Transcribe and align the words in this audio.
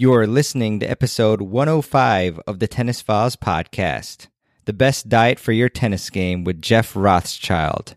You're 0.00 0.28
listening 0.28 0.78
to 0.78 0.88
episode 0.88 1.42
105 1.42 2.38
of 2.46 2.60
the 2.60 2.68
Tennis 2.68 3.00
Files 3.00 3.34
podcast, 3.34 4.28
the 4.64 4.72
best 4.72 5.08
diet 5.08 5.40
for 5.40 5.50
your 5.50 5.68
tennis 5.68 6.08
game 6.08 6.44
with 6.44 6.62
Jeff 6.62 6.94
Rothschild. 6.94 7.96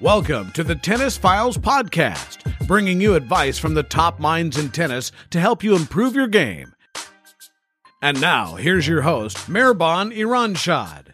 Welcome 0.00 0.52
to 0.52 0.64
the 0.64 0.74
Tennis 0.74 1.16
Files 1.16 1.58
Podcast, 1.58 2.66
bringing 2.66 3.00
you 3.00 3.14
advice 3.14 3.58
from 3.58 3.74
the 3.74 3.82
top 3.82 4.18
minds 4.18 4.56
in 4.56 4.70
tennis 4.70 5.12
to 5.30 5.40
help 5.40 5.62
you 5.62 5.76
improve 5.76 6.14
your 6.14 6.26
game. 6.26 6.72
And 8.00 8.20
now, 8.20 8.56
here's 8.56 8.88
your 8.88 9.02
host, 9.02 9.36
Mirban 9.48 10.16
Iranshad. 10.16 11.08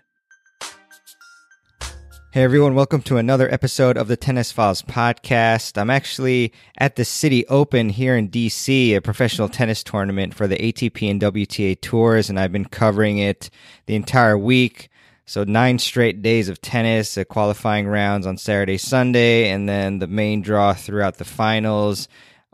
Hey 2.36 2.42
everyone, 2.42 2.74
welcome 2.74 3.00
to 3.04 3.16
another 3.16 3.50
episode 3.50 3.96
of 3.96 4.08
the 4.08 4.16
Tennis 4.16 4.52
Files 4.52 4.82
podcast. 4.82 5.80
I'm 5.80 5.88
actually 5.88 6.52
at 6.76 6.96
the 6.96 7.04
City 7.06 7.46
Open 7.46 7.88
here 7.88 8.14
in 8.14 8.28
DC, 8.28 8.94
a 8.94 9.00
professional 9.00 9.48
tennis 9.48 9.82
tournament 9.82 10.34
for 10.34 10.46
the 10.46 10.58
ATP 10.58 11.10
and 11.10 11.18
WTA 11.18 11.80
tours, 11.80 12.28
and 12.28 12.38
I've 12.38 12.52
been 12.52 12.66
covering 12.66 13.16
it 13.16 13.48
the 13.86 13.94
entire 13.94 14.36
week. 14.36 14.90
So 15.28 15.42
nine 15.42 15.80
straight 15.80 16.22
days 16.22 16.48
of 16.48 16.60
tennis, 16.60 17.18
uh, 17.18 17.24
qualifying 17.24 17.88
rounds 17.88 18.28
on 18.28 18.38
Saturday, 18.38 18.78
Sunday, 18.78 19.50
and 19.50 19.68
then 19.68 19.98
the 19.98 20.06
main 20.06 20.40
draw 20.40 20.72
throughout 20.72 21.16
the 21.16 21.24
finals 21.24 22.06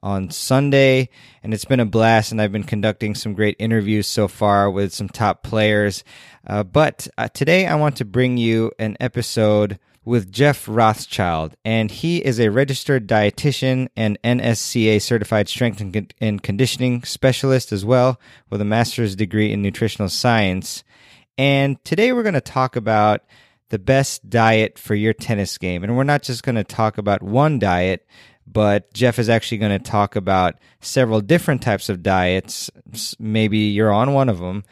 on 0.02 0.30
Sunday. 0.30 1.10
And 1.42 1.52
it's 1.52 1.66
been 1.66 1.80
a 1.80 1.84
blast, 1.84 2.32
and 2.32 2.40
I've 2.40 2.50
been 2.50 2.64
conducting 2.64 3.14
some 3.14 3.34
great 3.34 3.56
interviews 3.58 4.06
so 4.06 4.26
far 4.26 4.70
with 4.70 4.94
some 4.94 5.10
top 5.10 5.42
players. 5.42 6.02
Uh, 6.46 6.62
but 6.62 7.06
uh, 7.18 7.28
today 7.28 7.66
I 7.66 7.74
want 7.74 7.96
to 7.96 8.06
bring 8.06 8.38
you 8.38 8.72
an 8.78 8.96
episode 8.98 9.78
with 10.02 10.32
Jeff 10.32 10.66
Rothschild, 10.66 11.54
and 11.66 11.90
he 11.90 12.24
is 12.24 12.40
a 12.40 12.48
registered 12.48 13.06
dietitian 13.06 13.88
and 13.94 14.18
NSCA 14.22 15.00
certified 15.02 15.48
strength 15.48 15.78
and, 15.82 15.92
con- 15.92 16.08
and 16.22 16.42
conditioning 16.42 17.04
specialist 17.04 17.70
as 17.70 17.84
well, 17.84 18.18
with 18.48 18.62
a 18.62 18.64
master's 18.64 19.14
degree 19.14 19.52
in 19.52 19.60
nutritional 19.60 20.08
science. 20.08 20.82
And 21.38 21.82
today 21.84 22.12
we're 22.12 22.22
going 22.22 22.34
to 22.34 22.40
talk 22.40 22.76
about 22.76 23.22
the 23.70 23.78
best 23.78 24.28
diet 24.28 24.78
for 24.78 24.94
your 24.94 25.14
tennis 25.14 25.56
game. 25.56 25.82
And 25.82 25.96
we're 25.96 26.04
not 26.04 26.22
just 26.22 26.42
going 26.42 26.56
to 26.56 26.64
talk 26.64 26.98
about 26.98 27.22
one 27.22 27.58
diet, 27.58 28.06
but 28.46 28.92
Jeff 28.92 29.18
is 29.18 29.30
actually 29.30 29.58
going 29.58 29.78
to 29.78 29.90
talk 29.90 30.14
about 30.14 30.56
several 30.80 31.22
different 31.22 31.62
types 31.62 31.88
of 31.88 32.02
diets. 32.02 32.70
Maybe 33.18 33.58
you're 33.58 33.92
on 33.92 34.12
one 34.12 34.28
of 34.28 34.38
them. 34.38 34.64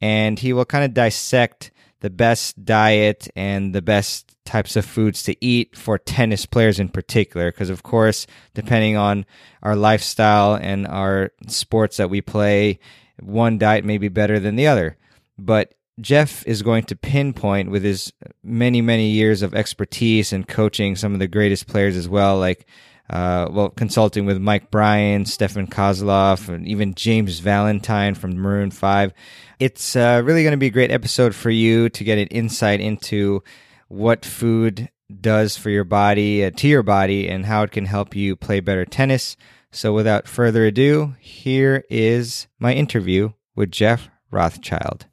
And 0.00 0.38
he 0.38 0.52
will 0.52 0.64
kind 0.64 0.84
of 0.84 0.94
dissect 0.94 1.70
the 2.00 2.10
best 2.10 2.64
diet 2.64 3.28
and 3.34 3.74
the 3.74 3.82
best 3.82 4.36
types 4.44 4.76
of 4.76 4.84
foods 4.84 5.22
to 5.24 5.36
eat 5.44 5.76
for 5.76 5.98
tennis 5.98 6.46
players 6.46 6.80
in 6.80 6.88
particular. 6.88 7.52
Because, 7.52 7.70
of 7.70 7.82
course, 7.82 8.26
depending 8.54 8.96
on 8.96 9.24
our 9.62 9.76
lifestyle 9.76 10.54
and 10.54 10.86
our 10.86 11.30
sports 11.46 11.98
that 11.98 12.10
we 12.10 12.20
play, 12.20 12.78
one 13.20 13.58
diet 13.58 13.84
may 13.84 13.98
be 13.98 14.08
better 14.08 14.40
than 14.40 14.56
the 14.56 14.66
other. 14.66 14.96
But 15.38 15.74
Jeff 16.00 16.46
is 16.46 16.62
going 16.62 16.84
to 16.84 16.96
pinpoint 16.96 17.70
with 17.70 17.82
his 17.82 18.12
many, 18.42 18.80
many 18.80 19.08
years 19.08 19.42
of 19.42 19.54
expertise 19.54 20.32
and 20.32 20.46
coaching 20.46 20.96
some 20.96 21.12
of 21.12 21.18
the 21.18 21.26
greatest 21.26 21.66
players 21.66 21.96
as 21.96 22.08
well, 22.08 22.38
like, 22.38 22.66
uh, 23.10 23.48
well, 23.50 23.70
consulting 23.70 24.26
with 24.26 24.38
Mike 24.38 24.70
Bryan, 24.70 25.24
Stefan 25.24 25.66
Kozlov, 25.66 26.48
and 26.48 26.68
even 26.68 26.94
James 26.94 27.40
Valentine 27.40 28.14
from 28.14 28.36
Maroon 28.36 28.70
5. 28.70 29.12
It's 29.58 29.96
uh, 29.96 30.22
really 30.24 30.42
going 30.42 30.52
to 30.52 30.58
be 30.58 30.66
a 30.66 30.70
great 30.70 30.90
episode 30.90 31.34
for 31.34 31.50
you 31.50 31.88
to 31.88 32.04
get 32.04 32.18
an 32.18 32.28
insight 32.28 32.80
into 32.80 33.42
what 33.88 34.24
food 34.24 34.90
does 35.20 35.56
for 35.56 35.70
your 35.70 35.84
body, 35.84 36.44
uh, 36.44 36.50
to 36.50 36.68
your 36.68 36.82
body, 36.82 37.28
and 37.28 37.46
how 37.46 37.62
it 37.62 37.72
can 37.72 37.86
help 37.86 38.14
you 38.14 38.36
play 38.36 38.60
better 38.60 38.84
tennis. 38.84 39.36
So, 39.70 39.92
without 39.92 40.28
further 40.28 40.64
ado, 40.64 41.14
here 41.18 41.84
is 41.90 42.46
my 42.58 42.74
interview 42.74 43.32
with 43.54 43.70
Jeff 43.70 44.08
Rothschild. 44.30 45.07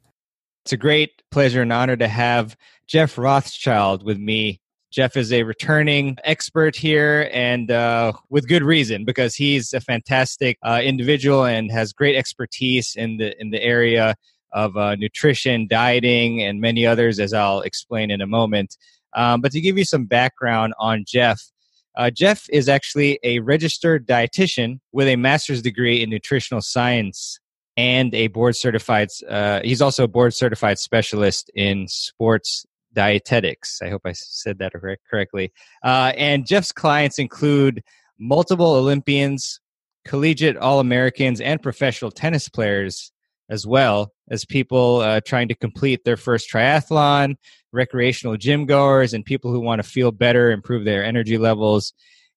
It's 0.66 0.72
a 0.72 0.76
great 0.76 1.22
pleasure 1.30 1.62
and 1.62 1.72
honor 1.72 1.96
to 1.96 2.08
have 2.08 2.56
Jeff 2.88 3.16
Rothschild 3.16 4.04
with 4.04 4.18
me. 4.18 4.60
Jeff 4.90 5.16
is 5.16 5.32
a 5.32 5.44
returning 5.44 6.16
expert 6.24 6.74
here, 6.74 7.30
and 7.32 7.70
uh, 7.70 8.12
with 8.30 8.48
good 8.48 8.64
reason, 8.64 9.04
because 9.04 9.36
he's 9.36 9.72
a 9.72 9.80
fantastic 9.80 10.58
uh, 10.64 10.80
individual 10.82 11.44
and 11.44 11.70
has 11.70 11.92
great 11.92 12.16
expertise 12.16 12.96
in 12.96 13.18
the 13.18 13.40
in 13.40 13.50
the 13.50 13.62
area 13.62 14.16
of 14.54 14.76
uh, 14.76 14.96
nutrition, 14.96 15.68
dieting, 15.68 16.42
and 16.42 16.60
many 16.60 16.84
others, 16.84 17.20
as 17.20 17.32
I'll 17.32 17.60
explain 17.60 18.10
in 18.10 18.20
a 18.20 18.26
moment. 18.26 18.76
Um, 19.14 19.40
but 19.42 19.52
to 19.52 19.60
give 19.60 19.78
you 19.78 19.84
some 19.84 20.06
background 20.06 20.74
on 20.80 21.04
Jeff, 21.06 21.40
uh, 21.96 22.10
Jeff 22.10 22.44
is 22.50 22.68
actually 22.68 23.20
a 23.22 23.38
registered 23.38 24.04
dietitian 24.04 24.80
with 24.90 25.06
a 25.06 25.14
master's 25.14 25.62
degree 25.62 26.02
in 26.02 26.10
nutritional 26.10 26.60
science 26.60 27.38
and 27.76 28.14
a 28.14 28.28
board 28.28 28.56
certified. 28.56 29.08
Uh, 29.28 29.60
he's 29.62 29.82
also 29.82 30.04
a 30.04 30.08
board 30.08 30.34
certified 30.34 30.78
specialist 30.78 31.50
in 31.54 31.86
sports 31.88 32.64
dietetics. 32.94 33.80
I 33.82 33.90
hope 33.90 34.02
I 34.04 34.12
said 34.12 34.58
that 34.58 34.72
correctly. 35.10 35.52
Uh, 35.84 36.12
and 36.16 36.46
Jeff's 36.46 36.72
clients 36.72 37.18
include 37.18 37.82
multiple 38.18 38.74
Olympians, 38.74 39.60
collegiate 40.06 40.56
All 40.56 40.80
Americans, 40.80 41.40
and 41.40 41.62
professional 41.62 42.10
tennis 42.10 42.48
players, 42.48 43.12
as 43.50 43.66
well 43.66 44.12
as 44.30 44.44
people 44.44 45.00
uh, 45.00 45.20
trying 45.20 45.48
to 45.48 45.54
complete 45.54 46.04
their 46.04 46.16
first 46.16 46.50
triathlon, 46.50 47.34
recreational 47.72 48.36
gym 48.38 48.64
goers, 48.64 49.12
and 49.12 49.24
people 49.24 49.52
who 49.52 49.60
want 49.60 49.82
to 49.82 49.88
feel 49.88 50.10
better, 50.10 50.50
improve 50.50 50.84
their 50.84 51.04
energy 51.04 51.36
levels, 51.36 51.92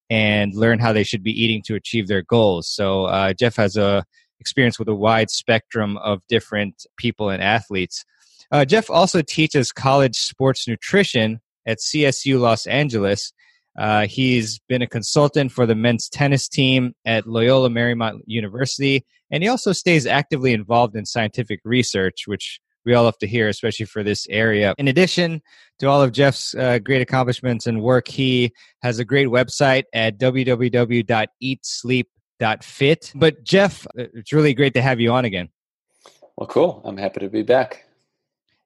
and 0.10 0.54
learn 0.54 0.80
how 0.80 0.92
they 0.92 1.04
should 1.04 1.24
be 1.24 1.32
eating 1.32 1.62
to 1.66 1.76
achieve 1.76 2.08
their 2.08 2.24
goals. 2.24 2.68
So 2.68 3.06
uh, 3.06 3.34
Jeff 3.34 3.56
has 3.56 3.78
a 3.78 4.04
experience 4.40 4.80
with 4.80 4.88
a 4.88 4.96
wide 4.96 5.30
spectrum 5.30 5.98
of 5.98 6.22
different 6.28 6.86
people 6.98 7.30
and 7.30 7.42
athletes. 7.42 8.06
Uh, 8.52 8.66
Jeff 8.66 8.90
also 8.90 9.22
teaches 9.22 9.72
college 9.72 10.16
sports 10.16 10.68
nutrition 10.68 11.40
at 11.66 11.80
CSU 11.80 12.40
Los 12.40 12.66
Angeles. 12.66 13.32
Uh, 13.78 14.08
he's 14.08 14.60
been 14.68 14.82
a 14.82 14.88
consultant 14.88 15.52
for 15.52 15.66
the 15.66 15.76
men's 15.76 16.10
tennis 16.10 16.48
team 16.48 16.94
at 17.06 17.28
Loyola 17.28 17.70
Marymount 17.70 18.22
University, 18.26 19.06
and 19.32 19.44
he 19.44 19.50
also 19.50 19.72
stays 19.72 20.06
actively 20.08 20.54
involved 20.54 20.96
in 20.96 21.06
scientific 21.06 21.60
research, 21.64 22.24
which 22.26 22.60
we 22.86 22.94
all 22.94 23.04
love 23.04 23.18
to 23.20 23.28
hear, 23.28 23.48
especially 23.48 23.86
for 23.86 24.04
this 24.04 24.26
area. 24.30 24.74
In 24.78 24.88
addition 24.88 25.42
to 25.80 25.88
all 25.88 26.02
of 26.02 26.12
Jeff's 26.12 26.56
uh, 26.56 26.80
great 26.80 27.02
accomplishments 27.02 27.68
and 27.68 27.82
work, 27.82 28.08
he 28.08 28.52
has 28.82 29.00
a 29.00 29.06
great 29.06 29.28
website 29.28 29.84
at 29.94 30.18
www.eatsleep 32.40 32.64
fit. 32.64 33.12
But 33.16 33.44
Jeff, 33.44 33.86
uh, 33.88 34.06
it's 34.14 34.34
really 34.34 34.54
great 34.54 34.74
to 34.76 34.82
have 34.82 35.00
you 35.00 35.12
on 35.12 35.26
again. 35.26 35.50
Well, 36.38 36.48
cool. 36.48 36.82
I'm 36.86 36.98
happy 36.98 37.20
to 37.22 37.30
be 37.30 37.44
back. 37.44 37.86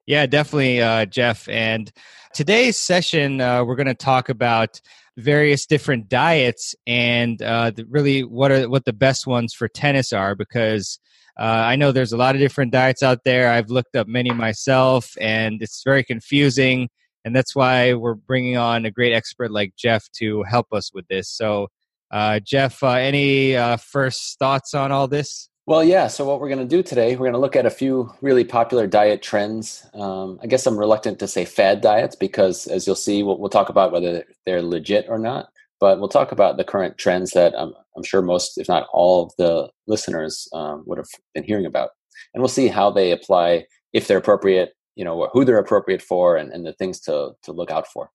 Yeah, 0.06 0.26
definitely, 0.26 0.82
uh, 0.82 1.06
Jeff. 1.06 1.48
And 1.48 1.90
today's 2.34 2.78
session, 2.78 3.40
uh, 3.40 3.64
we're 3.64 3.76
going 3.76 3.86
to 3.86 3.94
talk 3.94 4.28
about 4.28 4.80
various 5.16 5.66
different 5.66 6.08
diets 6.08 6.74
and 6.86 7.40
uh, 7.40 7.70
the, 7.70 7.84
really 7.86 8.24
what 8.24 8.50
are 8.50 8.68
what 8.68 8.84
the 8.84 8.92
best 8.92 9.28
ones 9.28 9.54
for 9.54 9.68
tennis 9.68 10.12
are 10.12 10.34
because 10.34 10.98
uh, 11.38 11.42
I 11.42 11.76
know 11.76 11.92
there's 11.92 12.12
a 12.12 12.16
lot 12.16 12.34
of 12.34 12.40
different 12.40 12.72
diets 12.72 13.02
out 13.02 13.20
there. 13.24 13.50
I've 13.50 13.70
looked 13.70 13.96
up 13.96 14.06
many 14.06 14.30
myself, 14.30 15.14
and 15.20 15.60
it's 15.62 15.82
very 15.84 16.04
confusing. 16.04 16.88
And 17.24 17.34
that's 17.34 17.56
why 17.56 17.94
we're 17.94 18.14
bringing 18.14 18.56
on 18.56 18.84
a 18.84 18.90
great 18.90 19.12
expert 19.12 19.50
like 19.50 19.74
Jeff 19.76 20.08
to 20.18 20.42
help 20.44 20.72
us 20.72 20.92
with 20.92 21.08
this. 21.08 21.28
So 21.28 21.68
uh, 22.14 22.38
Jeff, 22.38 22.80
uh, 22.84 22.90
any 22.90 23.56
uh, 23.56 23.76
first 23.76 24.38
thoughts 24.38 24.72
on 24.72 24.92
all 24.92 25.08
this? 25.08 25.48
Well, 25.66 25.82
yeah. 25.82 26.06
So, 26.06 26.24
what 26.24 26.40
we're 26.40 26.48
going 26.48 26.60
to 26.60 26.64
do 26.64 26.80
today, 26.80 27.16
we're 27.16 27.26
going 27.26 27.32
to 27.32 27.40
look 27.40 27.56
at 27.56 27.66
a 27.66 27.70
few 27.70 28.12
really 28.20 28.44
popular 28.44 28.86
diet 28.86 29.20
trends. 29.20 29.84
Um, 29.94 30.38
I 30.40 30.46
guess 30.46 30.64
I'm 30.64 30.78
reluctant 30.78 31.18
to 31.18 31.26
say 31.26 31.44
fad 31.44 31.80
diets 31.80 32.14
because, 32.14 32.68
as 32.68 32.86
you'll 32.86 32.94
see, 32.94 33.24
we'll, 33.24 33.38
we'll, 33.38 33.48
talk 33.48 33.68
about 33.68 33.90
whether 33.90 34.24
they're 34.46 34.62
legit 34.62 35.06
or 35.08 35.18
not. 35.18 35.48
But 35.80 35.98
we'll 35.98 36.08
talk 36.08 36.30
about 36.30 36.56
the 36.56 36.62
current 36.62 36.98
trends 36.98 37.32
that 37.32 37.52
I'm, 37.58 37.72
I'm 37.96 38.04
sure 38.04 38.22
most, 38.22 38.58
if 38.58 38.68
not 38.68 38.86
all, 38.92 39.24
of 39.24 39.32
the 39.36 39.68
listeners 39.88 40.46
um, 40.52 40.84
would 40.86 40.98
have 40.98 41.08
been 41.34 41.42
hearing 41.42 41.66
about. 41.66 41.90
And 42.32 42.42
we'll 42.42 42.48
see 42.48 42.68
how 42.68 42.92
they 42.92 43.10
apply, 43.10 43.64
if 43.92 44.06
they're 44.06 44.18
appropriate, 44.18 44.74
you 44.94 45.04
know, 45.04 45.28
who 45.32 45.44
they're 45.44 45.58
appropriate 45.58 46.00
for, 46.00 46.36
and, 46.36 46.52
and 46.52 46.64
the 46.64 46.74
things 46.74 47.00
to, 47.00 47.32
to 47.42 47.52
look 47.52 47.72
out 47.72 47.88
for. 47.88 48.10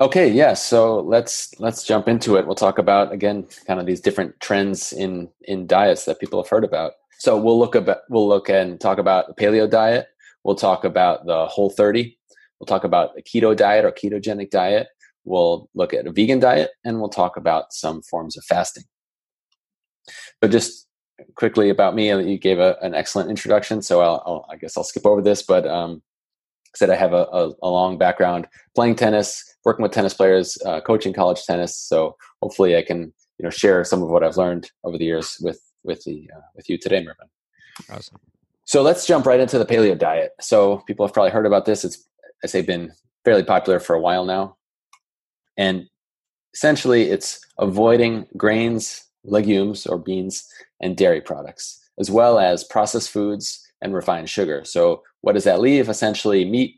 Okay, 0.00 0.30
yeah. 0.30 0.54
So 0.54 1.00
let's 1.00 1.52
let's 1.58 1.82
jump 1.82 2.06
into 2.06 2.36
it. 2.36 2.46
We'll 2.46 2.54
talk 2.54 2.78
about 2.78 3.12
again 3.12 3.46
kind 3.66 3.80
of 3.80 3.86
these 3.86 4.00
different 4.00 4.38
trends 4.40 4.92
in 4.92 5.28
in 5.42 5.66
diets 5.66 6.04
that 6.04 6.20
people 6.20 6.40
have 6.40 6.48
heard 6.48 6.64
about. 6.64 6.92
So 7.18 7.36
we'll 7.36 7.58
look 7.58 7.74
about 7.74 7.98
we'll 8.08 8.28
look 8.28 8.48
and 8.48 8.80
talk 8.80 8.98
about 8.98 9.26
the 9.26 9.34
paleo 9.34 9.68
diet. 9.68 10.06
we'll 10.44 10.54
talk 10.54 10.84
about 10.84 11.26
the 11.26 11.46
Whole 11.46 11.70
30. 11.70 12.16
We'll 12.60 12.66
talk 12.66 12.84
about 12.84 13.10
a 13.18 13.22
keto 13.22 13.56
diet 13.56 13.84
or 13.84 13.90
ketogenic 13.90 14.50
diet. 14.50 14.86
We'll 15.24 15.68
look 15.74 15.92
at 15.92 16.06
a 16.06 16.12
vegan 16.12 16.38
diet, 16.38 16.70
and 16.84 17.00
we'll 17.00 17.08
talk 17.08 17.36
about 17.36 17.72
some 17.72 18.02
forms 18.02 18.36
of 18.36 18.44
fasting. 18.44 18.84
But 20.40 20.52
just 20.52 20.86
quickly 21.34 21.70
about 21.70 21.94
me, 21.94 22.08
you 22.08 22.38
gave 22.38 22.60
a, 22.60 22.76
an 22.82 22.94
excellent 22.94 23.30
introduction, 23.30 23.82
so 23.82 24.00
I'll, 24.00 24.22
I'll, 24.24 24.46
i 24.48 24.56
guess 24.56 24.76
I'll 24.76 24.84
skip 24.84 25.06
over 25.06 25.20
this. 25.20 25.42
But 25.42 25.66
um, 25.66 26.02
said 26.74 26.90
I 26.90 26.96
have 26.96 27.12
a, 27.12 27.26
a, 27.32 27.52
a, 27.62 27.68
long 27.68 27.98
background 27.98 28.46
playing 28.74 28.96
tennis, 28.96 29.44
working 29.64 29.82
with 29.82 29.92
tennis 29.92 30.14
players, 30.14 30.58
uh, 30.64 30.80
coaching 30.80 31.12
college 31.12 31.44
tennis. 31.44 31.76
So 31.76 32.16
hopefully, 32.42 32.76
I 32.76 32.82
can 32.82 33.12
you 33.38 33.44
know 33.44 33.50
share 33.50 33.84
some 33.84 34.02
of 34.02 34.08
what 34.08 34.22
I've 34.22 34.36
learned 34.36 34.70
over 34.84 34.98
the 34.98 35.04
years 35.04 35.36
with 35.40 35.60
with 35.84 36.04
the 36.04 36.30
uh, 36.34 36.40
with 36.54 36.68
you 36.68 36.78
today, 36.78 37.02
Mervyn. 37.02 37.28
Awesome. 37.90 38.18
So 38.64 38.82
let's 38.82 39.06
jump 39.06 39.24
right 39.24 39.40
into 39.40 39.58
the 39.58 39.64
paleo 39.64 39.98
diet. 39.98 40.32
So 40.40 40.78
people 40.86 41.06
have 41.06 41.14
probably 41.14 41.30
heard 41.30 41.46
about 41.46 41.64
this. 41.64 41.84
It's 41.84 42.06
I 42.44 42.46
say 42.46 42.62
been 42.62 42.92
fairly 43.24 43.44
popular 43.44 43.80
for 43.80 43.94
a 43.94 44.00
while 44.00 44.24
now, 44.24 44.56
and 45.56 45.88
essentially 46.54 47.10
it's 47.10 47.40
avoiding 47.58 48.26
grains, 48.36 49.04
legumes 49.24 49.86
or 49.86 49.98
beans, 49.98 50.46
and 50.80 50.96
dairy 50.96 51.20
products, 51.20 51.80
as 51.98 52.10
well 52.10 52.38
as 52.38 52.64
processed 52.64 53.10
foods 53.10 53.64
and 53.80 53.94
refined 53.94 54.28
sugar. 54.28 54.64
So 54.64 55.02
what 55.22 55.34
does 55.34 55.44
that 55.44 55.60
leave? 55.60 55.88
Essentially 55.88 56.44
meat, 56.44 56.76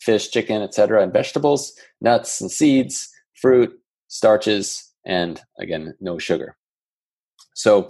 fish, 0.00 0.30
chicken, 0.30 0.62
etc., 0.62 1.02
and 1.02 1.12
vegetables, 1.12 1.72
nuts 2.00 2.40
and 2.40 2.50
seeds, 2.50 3.08
fruit, 3.40 3.72
starches, 4.08 4.92
and 5.04 5.40
again, 5.58 5.94
no 6.00 6.18
sugar. 6.18 6.56
So 7.54 7.88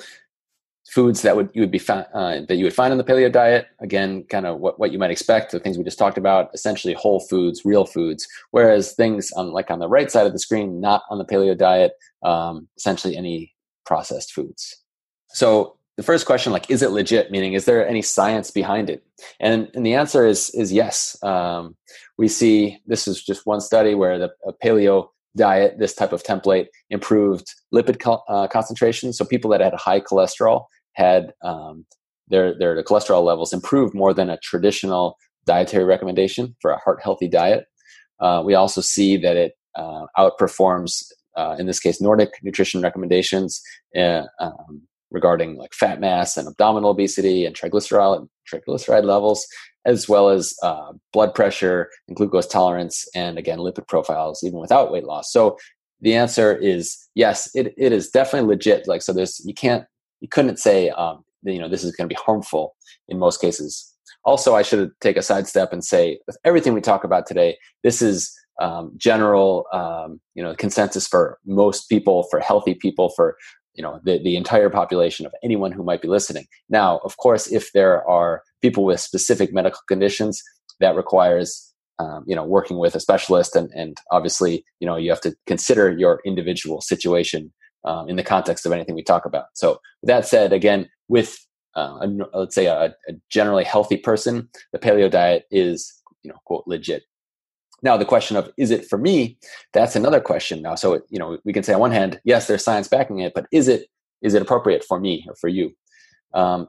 foods 0.94 1.22
that 1.22 1.34
would 1.34 1.50
you 1.54 1.62
would 1.62 1.70
be 1.70 1.80
uh, 1.88 2.04
that 2.46 2.56
you 2.56 2.64
would 2.64 2.74
find 2.74 2.92
on 2.92 2.98
the 2.98 3.04
paleo 3.04 3.32
diet 3.32 3.66
again 3.80 4.22
kind 4.24 4.46
of 4.46 4.60
what, 4.60 4.78
what 4.78 4.92
you 4.92 4.98
might 4.98 5.10
expect 5.10 5.50
the 5.50 5.58
things 5.58 5.78
we 5.78 5.82
just 5.82 5.98
talked 5.98 6.18
about 6.18 6.50
essentially 6.54 6.94
whole 6.94 7.20
foods 7.20 7.62
real 7.64 7.86
foods 7.86 8.28
whereas 8.50 8.92
things 8.92 9.32
on 9.32 9.50
like 9.50 9.70
on 9.70 9.78
the 9.78 9.88
right 9.88 10.10
side 10.10 10.26
of 10.26 10.32
the 10.32 10.38
screen 10.38 10.80
not 10.80 11.02
on 11.10 11.18
the 11.18 11.24
paleo 11.24 11.56
diet 11.56 11.92
um, 12.22 12.68
essentially 12.76 13.16
any 13.16 13.52
processed 13.86 14.32
foods 14.32 14.82
so 15.30 15.76
the 15.96 16.02
first 16.02 16.26
question 16.26 16.52
like 16.52 16.70
is 16.70 16.82
it 16.82 16.90
legit? 16.90 17.30
Meaning 17.30 17.52
is 17.52 17.64
there 17.64 17.86
any 17.86 18.02
science 18.02 18.50
behind 18.50 18.90
it? 18.90 19.04
And, 19.40 19.70
and 19.74 19.86
the 19.86 19.94
answer 19.94 20.26
is 20.26 20.50
is 20.50 20.72
yes. 20.72 21.16
Um, 21.22 21.76
we 22.18 22.28
see 22.28 22.78
this 22.86 23.06
is 23.06 23.22
just 23.22 23.46
one 23.46 23.60
study 23.60 23.94
where 23.94 24.18
the 24.18 24.30
paleo 24.62 25.08
diet 25.36 25.78
this 25.78 25.94
type 25.94 26.12
of 26.12 26.22
template 26.22 26.66
improved 26.90 27.52
lipid 27.72 28.00
co- 28.00 28.22
uh, 28.28 28.46
concentration. 28.48 29.12
So 29.12 29.24
people 29.24 29.50
that 29.50 29.60
had 29.60 29.74
high 29.74 30.00
cholesterol 30.00 30.66
had 30.94 31.32
um, 31.42 31.86
their 32.28 32.56
their 32.58 32.82
cholesterol 32.82 33.22
levels 33.22 33.52
improved 33.52 33.94
more 33.94 34.14
than 34.14 34.30
a 34.30 34.38
traditional 34.38 35.16
dietary 35.46 35.84
recommendation 35.84 36.56
for 36.60 36.70
a 36.70 36.78
heart 36.78 37.00
healthy 37.02 37.28
diet. 37.28 37.66
Uh, 38.20 38.42
we 38.44 38.54
also 38.54 38.80
see 38.80 39.16
that 39.16 39.36
it 39.36 39.52
uh, 39.76 40.06
outperforms 40.16 41.04
uh, 41.36 41.56
in 41.58 41.66
this 41.66 41.80
case 41.80 42.00
nordic 42.00 42.30
nutrition 42.42 42.80
recommendations 42.80 43.60
uh, 43.96 44.22
um, 44.40 44.82
regarding 45.10 45.56
like 45.56 45.72
fat 45.74 46.00
mass 46.00 46.36
and 46.36 46.48
abdominal 46.48 46.90
obesity 46.90 47.44
and 47.44 47.54
triglyceride 47.54 48.26
triglyceride 48.52 49.04
levels, 49.04 49.46
as 49.86 50.08
well 50.08 50.28
as 50.28 50.54
uh, 50.62 50.92
blood 51.12 51.34
pressure 51.34 51.88
and 52.08 52.16
glucose 52.16 52.46
tolerance, 52.46 53.06
and 53.14 53.38
again 53.38 53.58
lipid 53.58 53.86
profiles 53.88 54.42
even 54.42 54.58
without 54.60 54.92
weight 54.92 55.04
loss. 55.04 55.32
So 55.32 55.56
the 56.00 56.14
answer 56.14 56.54
is 56.54 56.98
yes, 57.14 57.50
it, 57.54 57.74
it 57.78 57.92
is 57.92 58.10
definitely 58.10 58.48
legit. 58.48 58.86
Like 58.86 59.02
so, 59.02 59.12
there's 59.12 59.40
you 59.44 59.54
can't 59.54 59.84
you 60.20 60.28
couldn't 60.28 60.58
say 60.58 60.90
um, 60.90 61.24
you 61.42 61.58
know 61.58 61.68
this 61.68 61.84
is 61.84 61.94
going 61.94 62.08
to 62.08 62.14
be 62.14 62.20
harmful 62.20 62.76
in 63.08 63.18
most 63.18 63.40
cases. 63.40 63.90
Also, 64.24 64.54
I 64.54 64.62
should 64.62 64.90
take 65.00 65.16
a 65.16 65.22
sidestep 65.22 65.72
and 65.72 65.84
say 65.84 66.18
with 66.26 66.36
everything 66.44 66.72
we 66.72 66.80
talk 66.80 67.04
about 67.04 67.26
today, 67.26 67.58
this 67.82 68.00
is 68.00 68.34
um, 68.60 68.92
general 68.96 69.66
um, 69.72 70.20
you 70.34 70.42
know 70.42 70.54
consensus 70.54 71.06
for 71.06 71.38
most 71.46 71.88
people 71.88 72.26
for 72.30 72.40
healthy 72.40 72.74
people 72.74 73.10
for 73.16 73.36
you 73.74 73.82
know 73.82 74.00
the, 74.04 74.22
the 74.22 74.36
entire 74.36 74.70
population 74.70 75.26
of 75.26 75.32
anyone 75.42 75.72
who 75.72 75.82
might 75.82 76.02
be 76.02 76.08
listening. 76.08 76.46
Now 76.68 76.98
of 77.04 77.16
course 77.16 77.46
if 77.48 77.72
there 77.72 78.06
are 78.08 78.42
people 78.62 78.84
with 78.84 79.00
specific 79.00 79.52
medical 79.52 79.80
conditions 79.88 80.42
that 80.80 80.96
requires 80.96 81.72
um, 81.98 82.24
you 82.26 82.34
know 82.34 82.44
working 82.44 82.78
with 82.78 82.94
a 82.94 83.00
specialist 83.00 83.56
and, 83.56 83.70
and 83.74 83.96
obviously 84.10 84.64
you 84.80 84.86
know 84.86 84.96
you 84.96 85.10
have 85.10 85.20
to 85.22 85.34
consider 85.46 85.92
your 85.92 86.20
individual 86.24 86.80
situation 86.80 87.52
um, 87.84 88.08
in 88.08 88.16
the 88.16 88.22
context 88.22 88.64
of 88.64 88.72
anything 88.72 88.94
we 88.94 89.02
talk 89.02 89.26
about. 89.26 89.46
So 89.54 89.78
that 90.02 90.26
said 90.26 90.52
again 90.52 90.88
with 91.08 91.38
uh, 91.76 91.98
a, 92.02 92.38
let's 92.38 92.54
say 92.54 92.66
a, 92.66 92.94
a 93.08 93.12
generally 93.30 93.64
healthy 93.64 93.96
person 93.96 94.48
the 94.72 94.78
paleo 94.78 95.10
diet 95.10 95.44
is 95.50 95.92
you 96.22 96.30
know 96.30 96.38
quote 96.44 96.64
legit 96.66 97.02
now, 97.84 97.98
the 97.98 98.06
question 98.06 98.36
of 98.38 98.50
is 98.56 98.70
it 98.70 98.86
for 98.86 98.96
me? 98.96 99.36
That's 99.74 99.94
another 99.94 100.18
question 100.18 100.62
now. 100.62 100.74
So, 100.74 101.02
you 101.10 101.18
know, 101.18 101.38
we 101.44 101.52
can 101.52 101.62
say 101.62 101.74
on 101.74 101.80
one 101.80 101.92
hand, 101.92 102.18
yes, 102.24 102.46
there's 102.46 102.64
science 102.64 102.88
backing 102.88 103.18
it, 103.18 103.34
but 103.34 103.46
is 103.52 103.68
it 103.68 103.88
is 104.22 104.32
it 104.32 104.40
appropriate 104.40 104.82
for 104.82 104.98
me 104.98 105.24
or 105.28 105.34
for 105.36 105.48
you? 105.48 105.70
Um, 106.32 106.66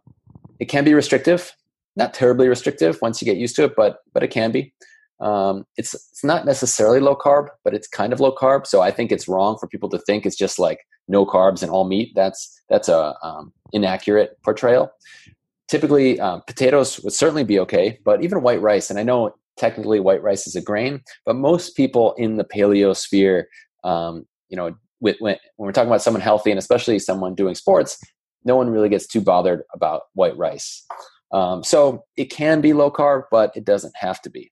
it 0.59 0.65
can 0.65 0.83
be 0.83 0.93
restrictive, 0.93 1.53
not 1.95 2.13
terribly 2.13 2.49
restrictive 2.49 2.99
once 3.01 3.21
you 3.21 3.25
get 3.25 3.37
used 3.37 3.55
to 3.55 3.63
it, 3.63 3.75
but 3.77 3.99
but 4.13 4.23
it 4.23 4.27
can 4.27 4.51
be. 4.51 4.73
Um, 5.21 5.65
it's 5.77 5.93
it's 5.93 6.23
not 6.23 6.45
necessarily 6.45 6.99
low 6.99 7.15
carb, 7.15 7.47
but 7.63 7.73
it's 7.73 7.87
kind 7.87 8.11
of 8.11 8.19
low 8.19 8.35
carb. 8.35 8.67
So 8.67 8.81
I 8.81 8.91
think 8.91 9.13
it's 9.13 9.29
wrong 9.29 9.57
for 9.57 9.67
people 9.67 9.89
to 9.91 9.99
think 9.99 10.25
it's 10.25 10.35
just 10.35 10.59
like 10.59 10.79
no 11.07 11.25
carbs 11.25 11.63
and 11.63 11.71
all 11.71 11.85
meat. 11.87 12.11
That's 12.13 12.61
that's 12.67 12.89
a 12.89 13.15
um, 13.23 13.53
inaccurate 13.71 14.37
portrayal. 14.43 14.91
Typically, 15.69 16.19
uh, 16.19 16.39
potatoes 16.39 16.99
would 16.99 17.13
certainly 17.13 17.45
be 17.45 17.57
okay, 17.59 17.99
but 18.03 18.21
even 18.21 18.41
white 18.41 18.61
rice. 18.61 18.89
And 18.89 18.99
I 18.99 19.03
know 19.03 19.33
technically 19.57 19.99
white 19.99 20.21
rice 20.21 20.47
is 20.47 20.55
a 20.55 20.61
grain, 20.61 21.01
but 21.25 21.35
most 21.35 21.75
people 21.75 22.13
in 22.13 22.37
the 22.37 22.45
paleo 22.45 22.95
sphere, 22.95 23.47
um, 23.83 24.25
you 24.49 24.57
know, 24.57 24.75
with, 24.99 25.17
when, 25.19 25.37
when 25.55 25.67
we're 25.67 25.71
talking 25.71 25.89
about 25.89 26.01
someone 26.01 26.21
healthy 26.21 26.51
and 26.51 26.59
especially 26.59 26.99
someone 26.99 27.35
doing 27.35 27.55
sports, 27.55 27.97
no 28.43 28.55
one 28.55 28.69
really 28.69 28.89
gets 28.89 29.07
too 29.07 29.21
bothered 29.21 29.63
about 29.73 30.03
white 30.13 30.37
rice. 30.37 30.85
Um, 31.31 31.63
so 31.63 32.03
it 32.15 32.25
can 32.25 32.61
be 32.61 32.73
low 32.73 32.91
carb, 32.91 33.23
but 33.31 33.51
it 33.55 33.65
doesn't 33.65 33.93
have 33.97 34.21
to 34.21 34.29
be. 34.29 34.51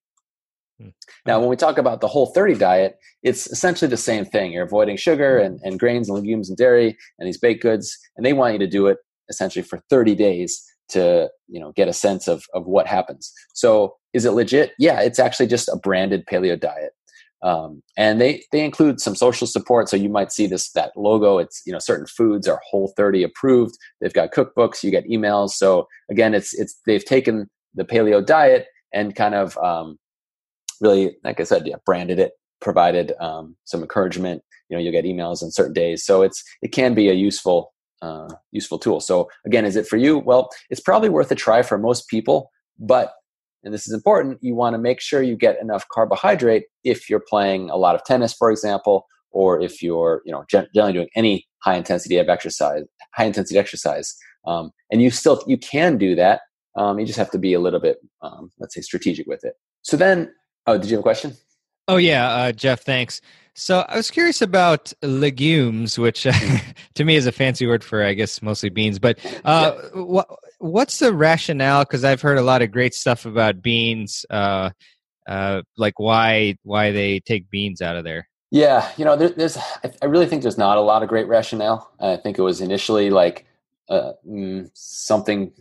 Hmm. 0.82 0.90
Now, 1.26 1.40
when 1.40 1.50
we 1.50 1.56
talk 1.56 1.78
about 1.78 2.02
the 2.02 2.08
whole 2.08 2.28
30 2.28 2.56
diet, 2.56 2.98
it's 3.22 3.48
essentially 3.48 3.90
the 3.90 3.98
same 3.98 4.26
thing. 4.26 4.52
You're 4.52 4.66
avoiding 4.66 4.98
sugar 4.98 5.38
and, 5.38 5.60
and 5.64 5.80
grains 5.80 6.10
and 6.10 6.18
legumes 6.18 6.50
and 6.50 6.58
dairy 6.58 6.98
and 7.20 7.28
these 7.28 7.38
baked 7.38 7.62
goods, 7.62 7.98
and 8.18 8.26
they 8.26 8.34
want 8.34 8.54
you 8.54 8.60
to 8.60 8.68
do 8.68 8.88
it 8.88 8.98
essentially 9.30 9.64
for 9.64 9.82
30 9.90 10.16
days 10.16 10.64
to 10.90 11.30
you 11.48 11.60
know 11.60 11.72
get 11.72 11.88
a 11.88 11.94
sense 11.94 12.28
of 12.28 12.44
of 12.54 12.66
what 12.66 12.88
happens. 12.88 13.32
So 13.54 13.96
is 14.14 14.26
it 14.26 14.32
legit? 14.32 14.74
Yeah, 14.78 15.02
it's 15.02 15.20
actually 15.20 15.48
just 15.48 15.70
a 15.70 15.76
branded 15.76 16.26
paleo 16.26 16.60
diet. 16.60 16.94
Um, 17.44 17.84
and 17.98 18.22
they 18.22 18.44
they 18.54 18.64
include 18.64 19.02
some 19.02 19.16
social 19.16 19.46
support. 19.46 19.90
So 19.90 19.98
you 19.98 20.08
might 20.08 20.32
see 20.32 20.48
this 20.48 20.72
that 20.72 20.94
logo. 20.96 21.40
It's 21.40 21.62
you 21.66 21.74
know 21.74 21.80
certain 21.80 22.08
foods 22.08 22.48
are 22.48 22.62
whole 22.70 22.94
30 22.96 23.22
approved. 23.24 23.76
They've 24.00 24.14
got 24.14 24.32
cookbooks. 24.32 24.82
You 24.82 24.92
get 24.92 25.06
emails. 25.10 25.50
So 25.52 25.88
again 26.10 26.34
it's 26.34 26.54
it's 26.54 26.80
they've 26.86 27.04
taken 27.04 27.50
the 27.76 27.84
paleo 27.84 28.26
diet 28.26 28.68
and 28.94 29.14
kind 29.16 29.36
of 29.36 29.58
um, 29.58 29.98
really 30.80 31.18
like 31.24 31.40
i 31.40 31.44
said 31.44 31.66
yeah 31.66 31.76
branded 31.86 32.20
it 32.20 32.34
provided 32.62 33.12
um, 33.20 33.58
some 33.66 33.82
encouragement. 33.82 34.42
You 34.70 34.78
know 34.78 34.82
you'll 34.82 34.94
get 34.94 35.06
emails 35.06 35.44
on 35.44 35.52
certain 35.52 35.74
days. 35.74 36.06
So 36.06 36.22
it's 36.22 36.42
it 36.62 36.70
can 36.70 36.94
be 36.94 37.10
a 37.10 37.14
useful 37.14 37.74
uh, 38.02 38.30
useful 38.52 38.80
tool. 38.80 39.02
So 39.02 39.30
again 39.46 39.66
is 39.66 39.76
it 39.76 39.86
for 39.86 39.98
you? 39.98 40.18
Well 40.18 40.50
it's 40.70 40.82
probably 40.82 41.10
worth 41.10 41.30
a 41.30 41.36
try 41.36 41.62
for 41.62 41.78
most 41.78 42.08
people 42.08 42.52
but 42.80 43.14
and 43.64 43.74
this 43.74 43.88
is 43.88 43.94
important, 43.94 44.40
you 44.42 44.56
want 44.56 44.74
to 44.74 44.78
make 44.78 45.00
sure 45.00 45.22
you 45.22 45.36
get 45.36 45.62
enough 45.62 45.88
carbohydrate 45.90 46.64
if 46.84 47.10
you're 47.10 47.24
playing 47.28 47.70
a 47.70 47.78
lot 47.78 47.96
of 47.96 48.04
tennis, 48.04 48.34
for 48.34 48.52
example, 48.52 49.08
or 49.32 49.62
if 49.62 49.82
you're 49.82 50.22
you 50.26 50.32
know 50.32 50.44
generally 50.50 50.94
doing 50.94 51.10
any 51.16 51.48
high 51.64 51.76
intensity 51.76 52.18
of 52.18 52.30
exercise, 52.30 52.84
high 53.16 53.26
intensity 53.26 53.58
exercise. 53.58 54.16
Um, 54.46 54.72
and 54.92 55.02
you 55.02 55.10
still 55.10 55.44
you 55.48 55.58
can 55.58 55.98
do 55.98 56.16
that. 56.16 56.42
Um, 56.76 57.00
you 57.00 57.06
just 57.06 57.20
have 57.20 57.32
to 57.32 57.38
be 57.38 57.54
a 57.54 57.60
little 57.60 57.80
bit, 57.80 57.98
um, 58.22 58.52
let's 58.60 58.74
say, 58.74 58.82
strategic 58.82 59.28
with 59.28 59.44
it. 59.44 59.54
So 59.84 59.96
then, 59.96 60.34
oh, 60.66 60.78
did 60.78 60.90
you 60.90 60.98
have 60.98 61.02
a 61.02 61.04
question? 61.04 61.38
Oh 61.88 61.98
yeah, 61.98 62.30
uh, 62.30 62.52
Jeff, 62.52 62.82
thanks. 62.82 63.22
So 63.56 63.86
I 63.88 63.98
was 63.98 64.10
curious 64.10 64.42
about 64.42 64.94
legumes, 65.04 66.00
which 66.00 66.24
to 66.96 67.04
me 67.04 67.16
is 67.16 67.28
a 67.28 67.32
fancy 67.32 67.68
word 67.68 67.84
for, 67.84 68.04
I 68.04 68.14
guess, 68.14 68.42
mostly 68.42 68.70
beans. 68.70 68.98
But 68.98 69.20
uh, 69.46 69.74
yeah. 69.76 70.02
what 70.02 70.28
what's 70.64 71.00
the 71.00 71.14
rationale? 71.14 71.84
Because 71.84 72.04
I've 72.04 72.22
heard 72.22 72.38
a 72.38 72.42
lot 72.42 72.62
of 72.62 72.72
great 72.72 72.96
stuff 72.96 73.26
about 73.26 73.62
beans, 73.62 74.26
uh, 74.30 74.70
uh, 75.28 75.62
like 75.78 76.00
why 76.00 76.58
why 76.64 76.92
they 76.92 77.20
take 77.20 77.50
beans 77.50 77.82
out 77.82 77.98
of 77.98 78.04
there. 78.04 78.30
Yeah, 78.50 78.90
you 78.98 79.04
know, 79.04 79.16
there, 79.16 79.30
there's 79.30 79.58
I 80.02 80.06
really 80.06 80.26
think 80.26 80.42
there's 80.42 80.58
not 80.58 80.78
a 80.78 80.82
lot 80.82 81.04
of 81.04 81.10
great 81.10 81.28
rationale. 81.28 81.92
I 82.00 82.16
think 82.16 82.38
it 82.38 82.44
was 82.44 82.62
initially 82.62 83.10
like 83.10 83.46
uh, 83.90 84.14
mm, 84.28 84.70
something. 84.74 85.52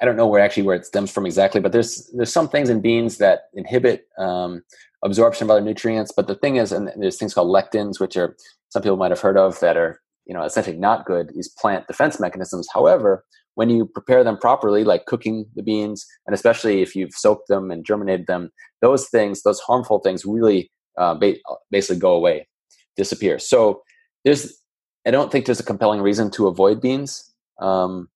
I 0.00 0.04
don't 0.04 0.16
know 0.16 0.26
where 0.26 0.42
actually 0.42 0.64
where 0.64 0.76
it 0.76 0.86
stems 0.86 1.10
from 1.10 1.26
exactly, 1.26 1.60
but 1.60 1.72
there's 1.72 2.10
there's 2.14 2.32
some 2.32 2.48
things 2.48 2.68
in 2.68 2.80
beans 2.80 3.18
that 3.18 3.48
inhibit 3.54 4.06
um, 4.18 4.62
absorption 5.02 5.46
of 5.46 5.50
other 5.50 5.60
nutrients. 5.60 6.12
But 6.12 6.28
the 6.28 6.34
thing 6.36 6.56
is, 6.56 6.70
and 6.70 6.92
there's 6.96 7.18
things 7.18 7.34
called 7.34 7.48
lectins, 7.48 7.98
which 7.98 8.16
are 8.16 8.36
some 8.68 8.82
people 8.82 8.96
might 8.96 9.10
have 9.10 9.20
heard 9.20 9.36
of 9.36 9.58
that 9.60 9.76
are 9.76 10.00
you 10.26 10.34
know 10.34 10.44
essentially 10.44 10.76
not 10.76 11.06
good. 11.06 11.30
These 11.34 11.48
plant 11.48 11.88
defense 11.88 12.20
mechanisms. 12.20 12.68
However, 12.72 13.24
when 13.54 13.70
you 13.70 13.86
prepare 13.86 14.24
them 14.24 14.36
properly, 14.36 14.84
like 14.84 15.06
cooking 15.06 15.46
the 15.54 15.62
beans, 15.62 16.06
and 16.26 16.34
especially 16.34 16.82
if 16.82 16.96
you've 16.96 17.14
soaked 17.14 17.48
them 17.48 17.70
and 17.70 17.84
germinated 17.84 18.26
them, 18.26 18.50
those 18.82 19.08
things, 19.08 19.42
those 19.42 19.60
harmful 19.60 20.00
things, 20.00 20.24
really 20.24 20.70
uh, 20.98 21.14
ba- 21.14 21.36
basically 21.70 21.98
go 21.98 22.14
away, 22.14 22.48
disappear. 22.96 23.38
So 23.38 23.82
there's, 24.24 24.60
I 25.06 25.10
don't 25.10 25.30
think 25.30 25.46
there's 25.46 25.60
a 25.60 25.64
compelling 25.64 26.00
reason 26.00 26.30
to 26.32 26.46
avoid 26.48 26.80
beans. 26.80 27.32
Um, 27.60 28.08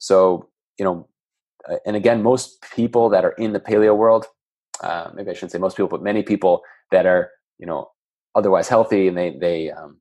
so 0.00 0.48
you 0.78 0.84
know, 0.84 1.08
uh, 1.68 1.76
and 1.84 1.96
again, 1.96 2.22
most 2.22 2.64
people 2.74 3.08
that 3.10 3.24
are 3.24 3.32
in 3.32 3.52
the 3.52 3.60
paleo 3.60 3.96
world, 3.96 4.26
uh, 4.82 5.10
maybe 5.14 5.30
I 5.30 5.34
shouldn't 5.34 5.52
say 5.52 5.58
most 5.58 5.76
people, 5.76 5.88
but 5.88 6.02
many 6.02 6.22
people 6.22 6.62
that 6.92 7.06
are 7.06 7.30
you 7.58 7.66
know 7.66 7.90
otherwise 8.34 8.68
healthy 8.68 9.08
and 9.08 9.16
they 9.16 9.36
they 9.38 9.70
um, 9.70 9.98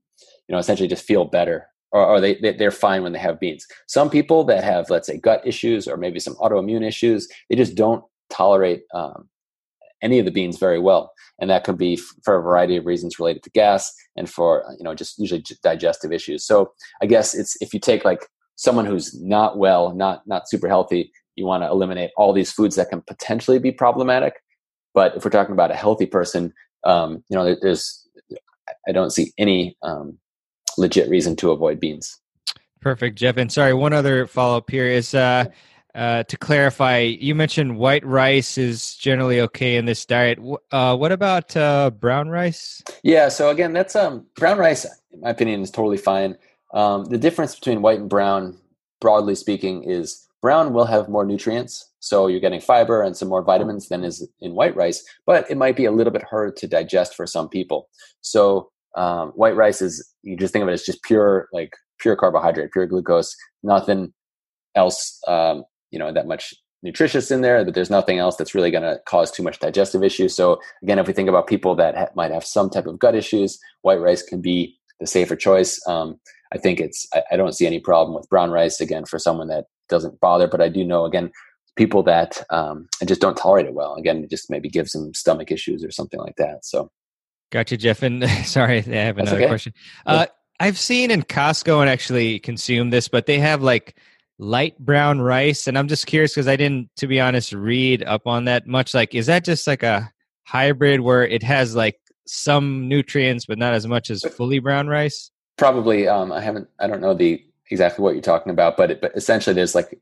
you 0.48 0.54
know 0.54 0.60
essentially 0.60 0.88
just 0.88 1.06
feel 1.06 1.26
better 1.26 1.68
or, 1.92 2.06
or 2.06 2.22
they, 2.22 2.36
they 2.36 2.66
are 2.66 2.72
fine 2.72 3.04
when 3.04 3.14
they 3.14 3.20
have 3.20 3.40
beans. 3.40 3.66
Some 3.88 4.10
people 4.10 4.44
that 4.46 4.64
have 4.64 4.90
let's 4.90 5.08
say 5.08 5.18
gut 5.18 5.46
issues 5.46 5.88
or 5.88 5.98
maybe 5.98 6.20
some 6.20 6.36
autoimmune 6.36 6.86
issues, 6.86 7.28
they 7.50 7.56
just 7.56 7.76
don't 7.76 8.04
tolerate 8.30 8.84
um, 8.94 9.30
any 10.02 10.20
of 10.20 10.26
the 10.26 10.32
beans 10.32 10.58
very 10.58 10.80
well, 10.80 11.12
and 11.40 11.50
that 11.50 11.64
could 11.64 11.78
be 11.78 11.94
f- 11.94 12.02
for 12.24 12.38
a 12.38 12.42
variety 12.42 12.78
of 12.78 12.86
reasons 12.86 13.20
related 13.20 13.44
to 13.44 13.50
gas 13.52 13.94
and 14.16 14.30
for 14.30 14.64
you 14.78 14.84
know 14.84 14.94
just 14.94 15.18
usually 15.18 15.44
digestive 15.64 16.12
issues. 16.12 16.46
So 16.46 16.72
I 17.02 17.06
guess 17.06 17.34
it's 17.34 17.58
if 17.62 17.74
you 17.74 17.80
take 17.80 18.06
like 18.06 18.26
someone 18.56 18.86
who's 18.86 19.20
not 19.22 19.58
well, 19.58 19.94
not 19.94 20.22
not 20.28 20.50
super 20.50 20.68
healthy, 20.68 21.12
you 21.36 21.46
want 21.46 21.64
to 21.64 21.68
eliminate 21.68 22.12
all 22.18 22.34
these 22.34 22.52
foods 22.52 22.76
that 22.76 22.90
can 22.90 23.02
potentially 23.02 23.60
be 23.60 23.72
problematic. 23.72 24.36
But 24.94 25.16
if 25.16 25.24
we're 25.24 25.32
talking 25.32 25.54
about 25.54 25.72
a 25.72 25.76
healthy 25.76 26.08
person, 26.08 26.54
um, 26.84 27.24
you 27.30 27.38
know, 27.38 27.56
there's 27.62 28.08
I 28.88 28.92
don't 28.92 29.12
see 29.12 29.32
any 29.38 29.78
um, 29.84 30.18
legit 30.78 31.10
reason 31.10 31.36
to 31.38 31.52
avoid 31.52 31.80
beans. 31.80 32.20
Perfect, 32.82 33.18
Jeff. 33.18 33.38
And 33.38 33.52
sorry, 33.52 33.74
one 33.74 33.94
other 33.94 34.28
follow 34.28 34.58
up 34.58 34.70
here 34.70 34.86
is 34.86 35.14
uh, 35.14 35.46
uh, 35.96 36.24
to 36.24 36.38
clarify. 36.38 37.00
You 37.00 37.36
mentioned 37.36 37.78
white 37.78 38.06
rice 38.06 38.58
is 38.58 38.96
generally 38.96 39.42
okay 39.42 39.78
in 39.78 39.86
this 39.86 40.06
diet. 40.06 40.40
Uh, 40.72 40.96
what 40.96 41.12
about 41.12 41.58
uh, 41.58 41.90
brown 41.90 42.30
rice? 42.30 42.84
Yeah. 43.04 43.30
So 43.30 43.50
again, 43.50 43.74
that's 43.74 43.96
um, 43.96 44.26
brown 44.36 44.58
rice. 44.58 44.86
In 45.12 45.22
my 45.22 45.32
opinion, 45.32 45.62
is 45.62 45.72
totally 45.72 45.98
fine. 45.98 46.38
Um, 46.74 47.06
the 47.06 47.18
difference 47.18 47.56
between 47.56 47.82
white 47.82 48.00
and 48.00 48.10
brown, 48.10 48.58
broadly 49.02 49.36
speaking, 49.36 49.84
is 49.84 50.28
brown 50.42 50.74
will 50.74 50.86
have 50.86 51.10
more 51.10 51.26
nutrients. 51.26 51.92
So 52.00 52.28
you're 52.28 52.40
getting 52.40 52.62
fiber 52.62 53.02
and 53.02 53.18
some 53.18 53.28
more 53.28 53.44
vitamins 53.44 53.90
than 53.90 54.04
is 54.04 54.28
in 54.40 54.54
white 54.54 54.76
rice, 54.76 55.04
but 55.26 55.50
it 55.50 55.58
might 55.58 55.76
be 55.76 55.86
a 55.86 55.92
little 55.92 56.14
bit 56.14 56.24
harder 56.24 56.52
to 56.52 56.68
digest 56.68 57.16
for 57.16 57.26
some 57.26 57.50
people. 57.50 57.90
So 58.22 58.72
um, 58.96 59.30
white 59.30 59.56
rice 59.56 59.82
is 59.82 60.08
you 60.24 60.38
just 60.38 60.54
think 60.54 60.64
of 60.64 60.70
it 60.70 60.74
as 60.74 60.84
just 60.84 61.04
pure 61.04 61.48
like 61.54 61.72
pure 62.00 62.16
carbohydrate, 62.16 62.72
pure 62.72 62.88
glucose, 62.88 63.36
nothing 63.64 64.14
else 64.76 65.20
um, 65.28 65.64
you 65.92 66.00
know 66.00 66.12
that 66.14 66.28
much 66.28 66.54
nutritious 66.84 67.32
in 67.32 67.42
there. 67.42 67.64
But 67.66 67.74
there's 67.74 67.90
nothing 67.90 68.20
else 68.20 68.36
that's 68.36 68.56
really 68.56 68.72
going 68.72 68.84
to 68.84 69.00
cause 69.08 69.32
too 69.32 69.44
much 69.44 69.60
digestive 69.60 70.04
issues. 70.04 70.36
So 70.36 70.60
again, 70.84 71.00
if 71.00 71.08
we 71.08 71.14
think 71.14 71.30
about 71.30 71.48
people 71.48 71.76
that 71.76 71.96
ha- 71.96 72.08
might 72.16 72.32
have 72.32 72.46
some 72.46 72.70
type 72.70 72.86
of 72.86 73.00
gut 73.00 73.16
issues, 73.16 73.60
white 73.82 74.00
rice 74.00 74.24
can 74.24 74.42
be 74.42 74.78
the 75.00 75.08
safer 75.08 75.36
choice. 75.36 75.82
Um, 75.88 76.20
I 76.54 76.58
think 76.58 76.80
it's 76.80 77.08
I, 77.14 77.24
I 77.32 77.38
don't 77.38 77.54
see 77.54 77.68
any 77.68 77.80
problem 77.80 78.16
with 78.16 78.30
brown 78.30 78.52
rice 78.52 78.80
again 78.80 79.06
for 79.06 79.20
someone 79.20 79.48
that 79.48 79.66
doesn't 79.90 80.20
bother. 80.20 80.48
But 80.48 80.62
I 80.62 80.70
do 80.70 80.84
know 80.84 81.06
again 81.06 81.32
people 81.78 82.04
that 82.04 82.44
um, 82.50 82.88
just 83.06 83.22
don't 83.22 83.38
tolerate 83.38 83.68
it 83.68 83.74
well. 83.74 83.96
Again, 83.96 84.24
it 84.24 84.30
just 84.30 84.50
maybe 84.50 84.68
gives 84.68 84.92
them 84.92 85.14
stomach 85.14 85.52
issues 85.52 85.86
or 85.86 85.92
something 85.92 86.20
like 86.20 86.36
that. 86.38 86.66
So, 86.66 86.92
gotcha, 87.52 87.78
Jeff. 87.78 88.04
And 88.04 88.28
sorry, 88.46 88.80
I 88.80 89.04
have 89.04 89.18
another 89.18 89.38
okay. 89.38 89.48
question. 89.48 89.74
Uh, 90.06 90.28
I've 90.60 90.78
seen 90.78 91.12
in 91.12 91.24
Costco 91.24 91.82
and 91.82 91.90
actually 91.90 92.40
consume 92.40 92.90
this, 92.90 93.08
but 93.08 93.26
they 93.26 93.40
have 93.40 93.62
like 93.62 93.96
light 94.40 94.78
brown 94.80 95.22
rice, 95.22 95.68
and 95.68 95.78
I'm 95.78 95.88
just 95.88 96.08
curious 96.08 96.34
because 96.34 96.48
I 96.48 96.56
didn't, 96.56 96.90
to 96.98 97.08
be 97.08 97.20
honest, 97.20 97.54
read 97.54 98.04
up 98.04 98.28
on 98.28 98.46
that 98.46 98.68
much. 98.68 98.94
Like, 98.94 99.14
is 99.16 99.28
that 99.28 99.44
just 99.46 99.68
like 99.68 99.84
a 99.84 100.12
hybrid 100.44 101.02
where 101.02 101.26
it 101.26 101.44
has 101.44 101.76
like 101.76 102.00
some 102.26 102.88
nutrients 102.88 103.46
but 103.46 103.58
not 103.58 103.74
as 103.74 103.88
much 103.88 104.10
as 104.10 104.24
fully 104.24 104.60
brown 104.60 104.88
rice? 104.88 105.32
Probably. 105.58 106.08
Um, 106.08 106.32
I 106.32 106.42
haven't. 106.42 106.70
I 106.80 106.88
don't 106.88 107.02
know 107.02 107.14
the 107.14 107.44
exactly 107.70 108.04
what 108.04 108.14
you're 108.14 108.22
talking 108.22 108.52
about, 108.52 108.78
but 108.78 108.92
it, 108.92 109.02
but 109.02 109.12
essentially, 109.16 109.54
there's 109.54 109.76
like 109.76 110.00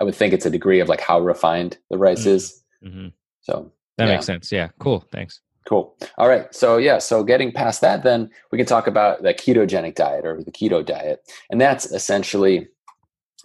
I 0.00 0.04
would 0.04 0.14
think 0.14 0.32
it's 0.32 0.46
a 0.46 0.50
degree 0.50 0.80
of 0.80 0.88
like 0.88 1.00
how 1.00 1.20
refined 1.20 1.78
the 1.90 1.98
rice 1.98 2.20
mm-hmm. 2.20 2.30
is. 2.30 2.62
Mm-hmm. 2.84 3.08
So 3.42 3.72
that 3.96 4.06
yeah. 4.06 4.14
makes 4.14 4.26
sense. 4.26 4.52
Yeah. 4.52 4.68
Cool. 4.78 5.04
Thanks. 5.12 5.40
Cool. 5.66 5.94
All 6.16 6.28
right. 6.28 6.52
So 6.54 6.78
yeah. 6.78 6.98
So 6.98 7.22
getting 7.22 7.52
past 7.52 7.80
that, 7.82 8.02
then 8.02 8.30
we 8.50 8.58
can 8.58 8.66
talk 8.66 8.86
about 8.86 9.22
the 9.22 9.34
ketogenic 9.34 9.94
diet 9.94 10.24
or 10.24 10.42
the 10.42 10.50
keto 10.50 10.84
diet, 10.84 11.20
and 11.50 11.60
that's 11.60 11.92
essentially 11.92 12.68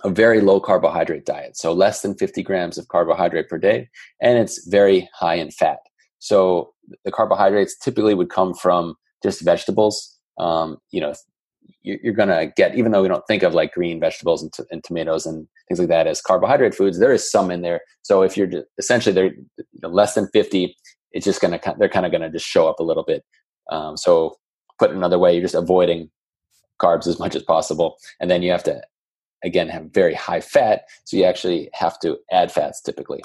a 0.04 0.10
very 0.10 0.42
low 0.42 0.60
carbohydrate 0.60 1.26
diet. 1.26 1.58
So 1.58 1.74
less 1.74 2.02
than 2.02 2.16
50 2.16 2.44
grams 2.44 2.78
of 2.78 2.88
carbohydrate 2.88 3.50
per 3.50 3.58
day, 3.58 3.90
and 4.22 4.38
it's 4.38 4.68
very 4.68 5.10
high 5.14 5.36
in 5.36 5.52
fat. 5.52 5.80
So 6.20 6.74
the 7.06 7.12
carbohydrates 7.12 7.78
typically 7.78 8.14
would 8.14 8.30
come 8.30 8.54
from 8.54 8.96
just 9.22 9.42
vegetables. 9.42 10.18
Um, 10.38 10.78
you 10.92 11.02
know, 11.02 11.14
you're 11.84 12.14
going 12.14 12.30
to 12.30 12.52
get, 12.56 12.76
even 12.76 12.92
though 12.92 13.02
we 13.02 13.08
don't 13.08 13.28
think 13.28 13.44
of 13.44 13.54
like 13.54 13.74
green 13.74 14.00
vegetables 14.00 14.42
and, 14.42 14.52
t- 14.54 14.64
and, 14.72 14.84
tomatoes 14.84 15.26
and 15.26 15.48
things 15.68 15.80
like 15.80 15.90
that 15.90 16.08
as 16.08 16.22
carbohydrate 16.22 16.74
foods, 16.74 17.00
there 17.00 17.14
is 17.14 17.30
some 17.30 17.52
in 17.52 17.62
there. 17.62 17.82
So 18.04 18.22
if 18.22 18.38
you're 18.38 18.50
essentially 18.78 19.14
they're 19.14 19.90
less 19.90 20.14
than 20.14 20.28
50, 20.30 20.76
it's 21.14 21.26
just 21.26 21.42
to, 21.42 21.76
they're 21.78 21.90
kind 21.90 22.06
of 22.06 22.12
to 22.12 22.30
just 22.30 22.48
show 22.48 22.68
up 22.68 22.80
a 22.80 22.84
little 22.84 23.04
bit. 23.04 23.24
Um, 23.72 23.96
so 23.98 24.38
put 24.80 24.92
another 24.92 25.20
way, 25.20 25.34
you're 25.34 25.42
just 25.42 25.56
avoiding 25.56 26.10
carbs 26.82 27.08
as 27.08 27.20
much 27.20 27.36
as 27.36 27.44
possible. 27.44 27.98
And 28.20 28.30
then 28.30 28.42
you 28.42 28.52
have 28.52 28.64
to, 28.64 28.82
again, 29.44 29.70
have 29.70 29.94
very 29.94 30.14
high 30.14 30.42
fat. 30.42 30.84
So 31.06 31.18
you 31.18 31.24
actually 31.24 31.70
have 31.74 32.00
to 32.00 32.18
add 32.32 32.52
fats 32.52 32.82
typically. 32.82 33.24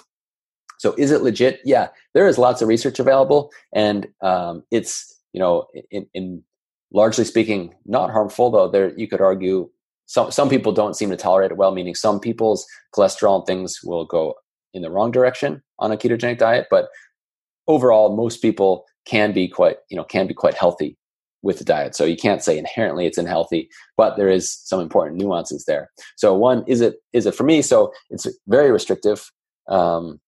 So 0.78 0.95
is 0.97 1.11
it 1.11 1.23
legit? 1.23 1.61
Yeah, 1.64 1.88
there 2.14 2.28
is 2.28 2.38
lots 2.38 2.62
of 2.62 2.68
research 2.68 3.00
available 3.00 3.50
and 3.73 4.07
um, 4.23 4.62
it's, 4.71 5.16
you 5.33 5.40
know, 5.40 5.66
in, 5.90 6.07
in 6.14 6.45
largely 6.92 7.25
speaking, 7.25 7.75
not 7.85 8.11
harmful, 8.11 8.50
though 8.50 8.68
there 8.68 8.97
you 8.97 9.09
could 9.09 9.21
argue 9.21 9.68
some 10.07 10.30
some 10.30 10.49
people 10.49 10.73
don't 10.73 10.97
seem 10.97 11.11
to 11.11 11.16
tolerate 11.16 11.50
it 11.50 11.57
well, 11.57 11.73
meaning 11.73 11.95
some 11.95 12.18
people's 12.18 12.66
cholesterol 12.95 13.38
and 13.38 13.47
things 13.47 13.80
will 13.85 14.07
go 14.07 14.35
in 14.73 14.83
the 14.83 14.90
wrong 14.90 15.11
direction 15.11 15.62
on 15.78 15.92
a 15.92 15.97
ketogenic 15.97 16.38
diet. 16.38 16.66
But 16.71 16.88
overall, 17.68 18.16
most 18.16 18.42
people 18.42 18.84
can 19.06 19.32
be 19.32 19.48
quite, 19.48 19.76
you 19.90 19.96
know, 19.96 20.04
can 20.04 20.26
be 20.26 20.34
quite 20.34 20.54
healthy 20.54 20.96
with 21.42 21.58
the 21.58 21.64
diet. 21.64 21.94
So 21.94 22.04
you 22.04 22.16
can't 22.16 22.42
say 22.42 22.58
inherently 22.58 23.06
it's 23.06 23.18
unhealthy, 23.18 23.68
but 23.96 24.16
there 24.16 24.28
is 24.28 24.52
some 24.64 24.80
important 24.80 25.20
nuances 25.20 25.64
there. 25.66 25.90
So 26.16 26.34
one, 26.34 26.64
is 26.66 26.80
it 26.80 26.96
is 27.12 27.26
it 27.26 27.34
for 27.34 27.44
me? 27.44 27.62
So 27.62 27.92
it's 28.10 28.26
very 28.48 28.72
restrictive. 28.72 29.30
Um, 29.68 30.20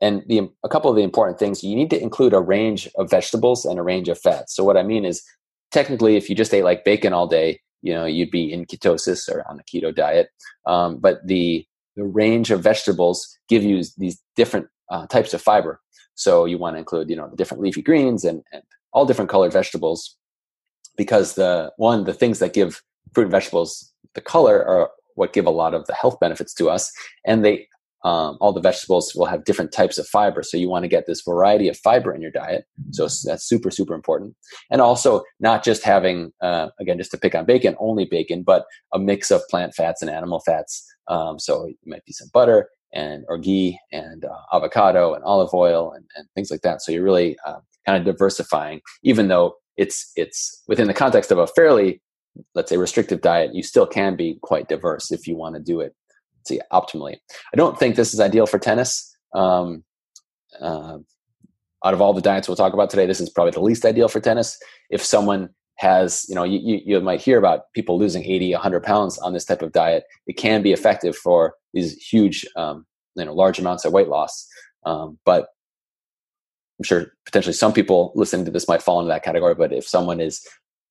and 0.00 0.22
the, 0.26 0.50
a 0.64 0.68
couple 0.68 0.90
of 0.90 0.96
the 0.96 1.02
important 1.02 1.38
things 1.38 1.62
you 1.62 1.76
need 1.76 1.90
to 1.90 2.02
include 2.02 2.34
a 2.34 2.40
range 2.40 2.88
of 2.96 3.08
vegetables 3.08 3.64
and 3.64 3.78
a 3.78 3.82
range 3.82 4.08
of 4.08 4.18
fats. 4.18 4.54
So 4.54 4.64
what 4.64 4.76
I 4.76 4.82
mean 4.82 5.04
is 5.04 5.22
technically, 5.70 6.16
if 6.16 6.28
you 6.28 6.34
just 6.34 6.52
ate 6.52 6.64
like 6.64 6.84
bacon 6.84 7.12
all 7.12 7.28
day, 7.28 7.60
you 7.82 7.94
know, 7.94 8.04
you'd 8.04 8.30
be 8.30 8.52
in 8.52 8.66
ketosis 8.66 9.28
or 9.28 9.48
on 9.48 9.60
a 9.60 9.62
keto 9.64 9.94
diet. 9.94 10.28
Um, 10.66 10.98
but 10.98 11.26
the 11.26 11.64
the 11.96 12.04
range 12.04 12.50
of 12.50 12.62
vegetables 12.62 13.38
give 13.48 13.62
you 13.62 13.82
these 13.98 14.20
different 14.36 14.66
uh, 14.90 15.06
types 15.06 15.34
of 15.34 15.42
fiber. 15.42 15.80
So 16.14 16.44
you 16.44 16.58
want 16.58 16.76
to 16.76 16.78
include, 16.78 17.10
you 17.10 17.16
know, 17.16 17.28
the 17.28 17.36
different 17.36 17.62
leafy 17.62 17.82
greens 17.82 18.24
and, 18.24 18.42
and 18.52 18.62
all 18.92 19.06
different 19.06 19.30
colored 19.30 19.52
vegetables, 19.52 20.16
because 20.96 21.34
the 21.34 21.72
one 21.76 22.04
the 22.04 22.12
things 22.14 22.38
that 22.38 22.52
give 22.52 22.82
fruit 23.14 23.24
and 23.24 23.32
vegetables 23.32 23.92
the 24.14 24.20
color 24.20 24.64
are 24.66 24.90
what 25.14 25.32
give 25.32 25.46
a 25.46 25.50
lot 25.50 25.74
of 25.74 25.86
the 25.86 25.94
health 25.94 26.18
benefits 26.20 26.54
to 26.54 26.68
us, 26.68 26.92
and 27.26 27.44
they 27.44 27.66
um, 28.04 28.36
all 28.40 28.52
the 28.52 28.60
vegetables 28.60 29.14
will 29.14 29.26
have 29.26 29.44
different 29.44 29.70
types 29.70 29.96
of 29.96 30.08
fiber. 30.08 30.42
So 30.42 30.56
you 30.56 30.68
want 30.68 30.82
to 30.82 30.88
get 30.88 31.06
this 31.06 31.22
variety 31.22 31.68
of 31.68 31.76
fiber 31.78 32.12
in 32.12 32.20
your 32.20 32.32
diet. 32.32 32.64
So 32.90 33.04
that's 33.04 33.44
super, 33.44 33.70
super 33.70 33.94
important. 33.94 34.34
And 34.72 34.80
also 34.80 35.22
not 35.38 35.62
just 35.62 35.84
having, 35.84 36.32
uh, 36.40 36.70
again, 36.80 36.98
just 36.98 37.12
to 37.12 37.16
pick 37.16 37.36
on 37.36 37.44
bacon, 37.46 37.76
only 37.78 38.04
bacon, 38.04 38.42
but 38.42 38.64
a 38.92 38.98
mix 38.98 39.30
of 39.30 39.40
plant 39.48 39.74
fats 39.74 40.02
and 40.02 40.10
animal 40.10 40.40
fats. 40.40 40.84
Um, 41.06 41.38
so 41.38 41.66
it 41.66 41.76
might 41.86 42.04
be 42.04 42.12
some 42.12 42.28
butter 42.32 42.68
and 42.92 43.24
or 43.28 43.38
ghee 43.38 43.78
and 43.90 44.24
uh, 44.24 44.56
avocado 44.56 45.14
and 45.14 45.24
olive 45.24 45.52
oil 45.54 45.92
and, 45.92 46.04
and, 46.16 46.26
things 46.34 46.50
like 46.50 46.60
that. 46.60 46.82
So 46.82 46.92
you're 46.92 47.02
really 47.02 47.36
uh, 47.46 47.60
kind 47.86 47.98
of 47.98 48.04
diversifying, 48.04 48.80
even 49.02 49.28
though 49.28 49.56
it's 49.76 50.12
it's 50.16 50.62
within 50.68 50.88
the 50.88 50.94
context 50.94 51.30
of 51.30 51.38
a 51.38 51.46
fairly, 51.46 52.02
let's 52.54 52.68
say, 52.70 52.76
restrictive 52.76 53.22
diet. 53.22 53.54
You 53.54 53.62
still 53.62 53.86
can 53.86 54.16
be 54.16 54.38
quite 54.42 54.68
diverse 54.68 55.10
if 55.10 55.26
you 55.26 55.36
want 55.36 55.56
to 55.56 55.62
do 55.62 55.80
it 55.80 55.94
see 56.46 56.60
optimally. 56.72 57.16
I 57.52 57.56
don't 57.56 57.78
think 57.78 57.96
this 57.96 58.12
is 58.12 58.20
ideal 58.20 58.46
for 58.46 58.58
tennis. 58.58 59.16
Um, 59.34 59.84
uh, 60.60 60.98
out 61.84 61.94
of 61.94 62.00
all 62.00 62.12
the 62.12 62.20
diets 62.20 62.48
we'll 62.48 62.56
talk 62.56 62.74
about 62.74 62.90
today, 62.90 63.06
this 63.06 63.20
is 63.20 63.30
probably 63.30 63.52
the 63.52 63.60
least 63.60 63.84
ideal 63.84 64.08
for 64.08 64.20
tennis. 64.20 64.58
If 64.90 65.02
someone 65.04 65.50
has, 65.76 66.26
you 66.28 66.34
know, 66.34 66.44
you, 66.44 66.80
you, 66.84 67.00
might 67.00 67.20
hear 67.20 67.38
about 67.38 67.72
people 67.74 67.98
losing 67.98 68.24
80, 68.24 68.52
100 68.52 68.82
pounds 68.82 69.18
on 69.18 69.32
this 69.32 69.44
type 69.44 69.62
of 69.62 69.72
diet. 69.72 70.04
It 70.26 70.34
can 70.34 70.62
be 70.62 70.72
effective 70.72 71.16
for 71.16 71.54
these 71.72 71.94
huge, 71.96 72.46
um, 72.56 72.86
you 73.16 73.24
know, 73.24 73.34
large 73.34 73.58
amounts 73.58 73.84
of 73.84 73.92
weight 73.92 74.08
loss. 74.08 74.46
Um, 74.84 75.18
but 75.24 75.48
I'm 76.78 76.84
sure 76.84 77.06
potentially 77.24 77.52
some 77.52 77.72
people 77.72 78.12
listening 78.14 78.44
to 78.46 78.50
this 78.50 78.68
might 78.68 78.82
fall 78.82 79.00
into 79.00 79.08
that 79.08 79.24
category. 79.24 79.54
But 79.54 79.72
if 79.72 79.86
someone 79.86 80.20
is, 80.20 80.46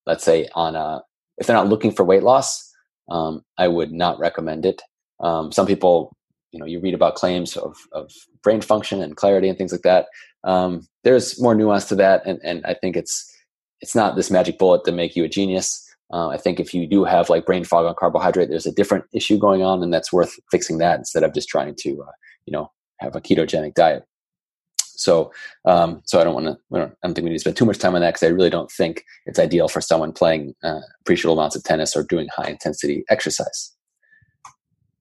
let's 0.05 0.23
say, 0.23 0.49
on 0.55 0.75
a, 0.75 1.01
if 1.37 1.47
they're 1.47 1.55
not 1.55 1.69
looking 1.69 1.91
for 1.91 2.03
weight 2.03 2.23
loss, 2.23 2.69
um, 3.09 3.43
I 3.57 3.67
would 3.67 3.91
not 3.91 4.19
recommend 4.19 4.65
it. 4.65 4.81
Um, 5.19 5.51
some 5.51 5.67
people, 5.67 6.15
you 6.51 6.59
know, 6.59 6.65
you 6.65 6.79
read 6.79 6.93
about 6.93 7.15
claims 7.15 7.55
of, 7.55 7.75
of 7.91 8.11
brain 8.43 8.61
function 8.61 9.01
and 9.01 9.15
clarity 9.15 9.47
and 9.47 9.57
things 9.57 9.71
like 9.71 9.81
that. 9.81 10.07
Um, 10.43 10.87
there's 11.03 11.39
more 11.41 11.55
nuance 11.55 11.85
to 11.85 11.95
that, 11.95 12.25
and, 12.25 12.39
and 12.43 12.65
I 12.65 12.73
think 12.73 12.95
it's 12.95 13.31
it's 13.81 13.95
not 13.95 14.15
this 14.15 14.31
magic 14.31 14.57
bullet 14.57 14.83
to 14.85 14.91
make 14.91 15.15
you 15.15 15.23
a 15.23 15.29
genius. 15.29 15.87
Uh, 16.13 16.27
I 16.27 16.37
think 16.37 16.59
if 16.59 16.73
you 16.73 16.85
do 16.87 17.03
have 17.03 17.29
like 17.29 17.45
brain 17.45 17.63
fog 17.63 17.85
on 17.85 17.95
carbohydrate, 17.95 18.49
there's 18.49 18.65
a 18.65 18.71
different 18.71 19.05
issue 19.13 19.37
going 19.37 19.63
on, 19.63 19.81
and 19.81 19.93
that's 19.93 20.11
worth 20.11 20.39
fixing 20.49 20.77
that 20.79 20.99
instead 20.99 21.23
of 21.23 21.33
just 21.33 21.49
trying 21.49 21.75
to, 21.79 22.03
uh, 22.03 22.11
you 22.45 22.51
know, 22.51 22.71
have 22.99 23.15
a 23.15 23.21
ketogenic 23.21 23.73
diet. 23.73 24.05
So, 24.75 25.31
um, 25.65 26.01
so 26.05 26.19
I 26.19 26.23
don't 26.23 26.35
want 26.35 26.45
to. 26.45 26.75
I 26.75 26.79
don't 26.79 27.15
think 27.15 27.23
we 27.23 27.29
need 27.29 27.37
to 27.37 27.39
spend 27.39 27.57
too 27.57 27.65
much 27.65 27.79
time 27.79 27.95
on 27.95 28.01
that 28.01 28.13
because 28.13 28.27
I 28.27 28.31
really 28.31 28.51
don't 28.51 28.69
think 28.69 29.03
it's 29.25 29.39
ideal 29.39 29.67
for 29.67 29.81
someone 29.81 30.11
playing 30.11 30.53
uh, 30.63 30.81
appreciable 30.99 31.39
amounts 31.39 31.55
of 31.55 31.63
tennis 31.63 31.95
or 31.95 32.03
doing 32.03 32.27
high 32.35 32.49
intensity 32.49 33.03
exercise. 33.09 33.73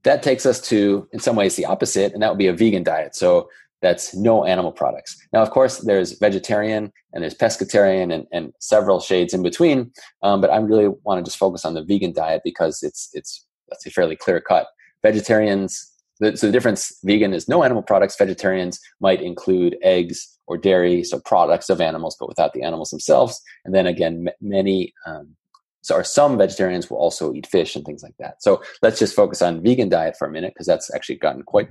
That 0.05 0.23
takes 0.23 0.47
us 0.47 0.59
to, 0.69 1.07
in 1.13 1.19
some 1.19 1.37
ways, 1.37 1.57
the 1.57 1.67
opposite, 1.67 2.15
and 2.15 2.23
that 2.23 2.31
would 2.31 2.39
be 2.39 2.47
a 2.47 2.55
vegan 2.55 2.83
diet. 2.83 3.15
So 3.15 3.51
that's 3.83 4.15
no 4.15 4.45
animal 4.45 4.73
products. 4.73 5.17
Now, 5.33 5.43
of 5.43 5.51
course, 5.51 5.79
there's 5.79 6.19
vegetarian 6.19 6.93
and 7.13 7.23
there's 7.23 7.35
pescatarian 7.35 8.13
and, 8.13 8.27
and 8.33 8.53
several 8.61 9.01
shades 9.01 9.33
in 9.33 9.43
between. 9.43 9.93
Um, 10.23 10.41
but 10.41 10.51
I 10.51 10.59
really 10.59 10.89
want 11.05 11.19
to 11.19 11.29
just 11.29 11.39
focus 11.39 11.65
on 11.65 11.75
the 11.75 11.83
vegan 11.83 12.13
diet 12.13 12.43
because 12.45 12.83
it's 12.83 13.11
it's 13.13 13.47
let's 13.71 13.85
say 13.85 13.91
fairly 13.91 14.17
clear 14.17 14.41
cut. 14.41 14.67
Vegetarians, 15.03 15.91
the, 16.19 16.37
so 16.37 16.47
the 16.47 16.53
difference: 16.53 16.99
vegan 17.05 17.33
is 17.33 17.49
no 17.49 17.63
animal 17.63 17.83
products. 17.83 18.17
Vegetarians 18.19 18.79
might 19.01 19.23
include 19.23 19.77
eggs 19.83 20.39
or 20.47 20.59
dairy, 20.59 21.03
so 21.05 21.21
products 21.21 21.71
of 21.71 21.81
animals, 21.81 22.17
but 22.19 22.29
without 22.29 22.53
the 22.53 22.63
animals 22.63 22.91
themselves. 22.91 23.41
And 23.65 23.75
then 23.75 23.87
again, 23.87 24.29
m- 24.29 24.35
many. 24.41 24.93
Um, 25.07 25.37
so 25.83 25.95
or 25.95 26.05
some 26.05 26.37
vegetarians 26.37 26.91
will 26.91 26.99
also 26.99 27.33
eat 27.33 27.47
fish 27.47 27.75
and 27.75 27.87
things 27.87 28.03
like 28.03 28.15
that. 28.19 28.43
So 28.43 28.63
let's 28.83 28.99
just 28.99 29.17
focus 29.17 29.41
on 29.41 29.63
vegan 29.63 29.89
diet 29.89 30.15
for 30.19 30.29
a 30.29 30.31
minute 30.31 30.53
because 30.53 30.67
that's 30.67 30.93
actually 30.95 31.17
gotten 31.17 31.43
quite 31.43 31.71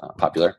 uh, 0.00 0.12
popular. 0.16 0.58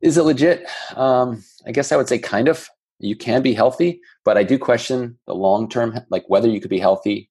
Is 0.00 0.16
it 0.16 0.22
legit? 0.22 0.66
Um, 0.96 1.42
I 1.66 1.72
guess 1.72 1.92
I 1.92 1.96
would 1.96 2.08
say 2.08 2.18
kind 2.18 2.48
of. 2.48 2.68
You 3.00 3.14
can 3.14 3.42
be 3.42 3.54
healthy, 3.54 4.00
but 4.24 4.36
I 4.36 4.42
do 4.42 4.58
question 4.58 5.18
the 5.28 5.34
long 5.34 5.68
term, 5.68 6.00
like 6.10 6.24
whether 6.26 6.48
you 6.48 6.60
could 6.60 6.70
be 6.70 6.80
healthy 6.80 7.30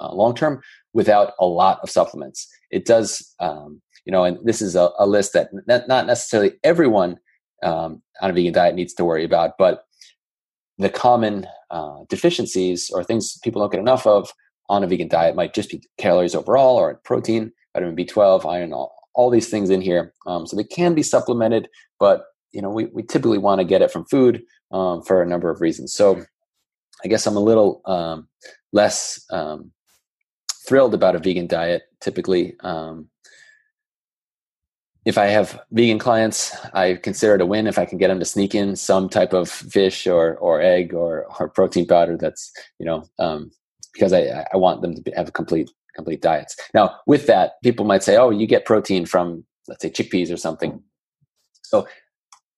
uh, 0.00 0.12
long 0.12 0.34
term 0.34 0.60
without 0.92 1.34
a 1.38 1.46
lot 1.46 1.78
of 1.82 1.90
supplements. 1.90 2.48
It 2.70 2.86
does, 2.86 3.34
um, 3.38 3.80
you 4.04 4.12
know, 4.12 4.24
and 4.24 4.38
this 4.44 4.60
is 4.60 4.74
a, 4.74 4.90
a 4.98 5.06
list 5.06 5.32
that 5.34 5.50
not 5.68 6.06
necessarily 6.06 6.52
everyone 6.64 7.18
um, 7.62 8.02
on 8.20 8.30
a 8.30 8.32
vegan 8.32 8.52
diet 8.52 8.74
needs 8.74 8.94
to 8.94 9.04
worry 9.04 9.24
about, 9.24 9.52
but 9.58 9.84
the 10.78 10.90
common 10.90 11.46
uh, 11.70 12.00
deficiencies 12.08 12.90
or 12.90 13.02
things 13.02 13.38
people 13.42 13.62
don't 13.62 13.72
get 13.72 13.80
enough 13.80 14.06
of 14.06 14.32
on 14.68 14.84
a 14.84 14.86
vegan 14.86 15.08
diet 15.08 15.36
might 15.36 15.54
just 15.54 15.70
be 15.70 15.82
calories 15.98 16.34
overall 16.34 16.76
or 16.76 16.96
protein, 17.04 17.52
vitamin 17.72 17.96
B12, 17.96 18.44
iron, 18.44 18.72
all, 18.72 19.05
all 19.16 19.30
these 19.30 19.48
things 19.48 19.70
in 19.70 19.80
here. 19.80 20.12
Um, 20.26 20.46
so 20.46 20.54
they 20.56 20.64
can 20.64 20.94
be 20.94 21.02
supplemented, 21.02 21.68
but 21.98 22.24
you 22.52 22.62
know 22.62 22.70
we, 22.70 22.86
we 22.86 23.02
typically 23.02 23.38
want 23.38 23.60
to 23.60 23.64
get 23.64 23.82
it 23.82 23.90
from 23.90 24.04
food 24.04 24.42
um, 24.70 25.02
for 25.02 25.22
a 25.22 25.26
number 25.26 25.50
of 25.50 25.60
reasons. 25.60 25.92
So 25.92 26.22
I 27.04 27.08
guess 27.08 27.26
I'm 27.26 27.36
a 27.36 27.40
little 27.40 27.82
um, 27.86 28.28
less 28.72 29.24
um, 29.30 29.72
thrilled 30.68 30.94
about 30.94 31.16
a 31.16 31.18
vegan 31.18 31.48
diet 31.48 31.82
typically. 32.00 32.54
Um, 32.60 33.08
if 35.04 35.18
I 35.18 35.26
have 35.26 35.60
vegan 35.70 36.00
clients, 36.00 36.54
I 36.74 36.94
consider 36.94 37.36
it 37.36 37.40
a 37.40 37.46
win 37.46 37.68
if 37.68 37.78
I 37.78 37.84
can 37.84 37.96
get 37.96 38.08
them 38.08 38.18
to 38.18 38.24
sneak 38.24 38.54
in 38.54 38.74
some 38.74 39.08
type 39.08 39.32
of 39.32 39.48
fish 39.48 40.06
or 40.06 40.36
or 40.36 40.60
egg 40.60 40.94
or 40.94 41.26
or 41.40 41.48
protein 41.48 41.86
powder. 41.86 42.16
That's 42.16 42.52
you 42.78 42.86
know 42.86 43.04
um, 43.18 43.50
because 43.92 44.12
I 44.12 44.46
I 44.52 44.56
want 44.56 44.82
them 44.82 44.94
to 44.94 45.10
have 45.12 45.28
a 45.28 45.32
complete 45.32 45.70
complete 45.96 46.22
diets. 46.22 46.54
Now, 46.74 46.96
with 47.06 47.26
that, 47.26 47.54
people 47.64 47.84
might 47.84 48.02
say, 48.02 48.16
"Oh, 48.16 48.30
you 48.30 48.46
get 48.46 48.64
protein 48.64 49.06
from 49.06 49.44
let's 49.68 49.82
say 49.82 49.90
chickpeas 49.90 50.32
or 50.32 50.36
something." 50.36 50.82
So, 51.62 51.88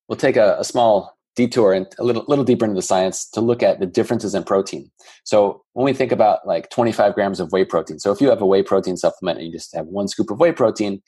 we'll 0.08 0.16
take 0.16 0.36
a, 0.36 0.56
a 0.58 0.64
small 0.64 1.16
detour 1.36 1.72
and 1.72 1.86
a 1.98 2.04
little 2.04 2.24
little 2.28 2.44
deeper 2.44 2.64
into 2.64 2.74
the 2.74 2.82
science 2.82 3.30
to 3.30 3.40
look 3.40 3.62
at 3.62 3.80
the 3.80 3.86
differences 3.86 4.34
in 4.34 4.44
protein. 4.44 4.90
So, 5.24 5.62
when 5.72 5.84
we 5.84 5.92
think 5.92 6.12
about 6.12 6.46
like 6.46 6.68
25 6.70 7.14
grams 7.14 7.40
of 7.40 7.52
whey 7.52 7.64
protein, 7.64 7.98
so 7.98 8.12
if 8.12 8.20
you 8.20 8.28
have 8.28 8.42
a 8.42 8.46
whey 8.46 8.62
protein 8.62 8.96
supplement 8.96 9.38
and 9.38 9.46
you 9.46 9.52
just 9.52 9.74
have 9.74 9.86
one 9.86 10.08
scoop 10.08 10.30
of 10.30 10.40
whey 10.40 10.52
protein, 10.52 11.00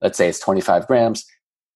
let's 0.00 0.18
say 0.18 0.28
it's 0.28 0.40
25 0.40 0.86
grams. 0.86 1.24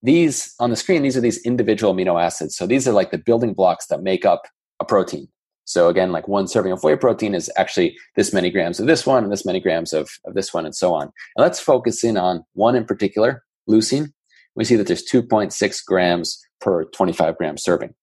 These 0.02 0.54
on 0.60 0.68
the 0.70 0.76
screen, 0.76 1.02
these 1.02 1.16
are 1.16 1.22
these 1.22 1.42
individual 1.44 1.94
amino 1.94 2.22
acids. 2.22 2.54
So 2.54 2.66
these 2.66 2.86
are 2.86 2.92
like 2.92 3.10
the 3.10 3.18
building 3.18 3.54
blocks 3.54 3.86
that 3.86 4.02
make 4.02 4.26
up 4.26 4.42
a 4.80 4.84
protein. 4.84 5.28
So 5.64 5.88
again, 5.88 6.12
like 6.12 6.28
one 6.28 6.46
serving 6.46 6.72
of 6.72 6.82
whey 6.82 6.96
protein 6.96 7.34
is 7.34 7.50
actually 7.56 7.96
this 8.16 8.32
many 8.32 8.50
grams 8.50 8.78
of 8.78 8.86
this 8.86 9.06
one 9.06 9.24
and 9.24 9.32
this 9.32 9.46
many 9.46 9.60
grams 9.60 9.92
of, 9.92 10.10
of 10.24 10.34
this 10.34 10.52
one 10.52 10.66
and 10.66 10.74
so 10.74 10.94
on. 10.94 11.04
And 11.04 11.42
let's 11.42 11.60
focus 11.60 12.04
in 12.04 12.16
on 12.16 12.44
one 12.52 12.76
in 12.76 12.84
particular, 12.84 13.44
leucine. 13.68 14.12
We 14.54 14.64
see 14.64 14.76
that 14.76 14.86
there's 14.86 15.04
2.6 15.04 15.84
grams 15.86 16.40
per 16.60 16.84
25 16.84 17.36
gram 17.38 17.56
serving. 17.56 17.94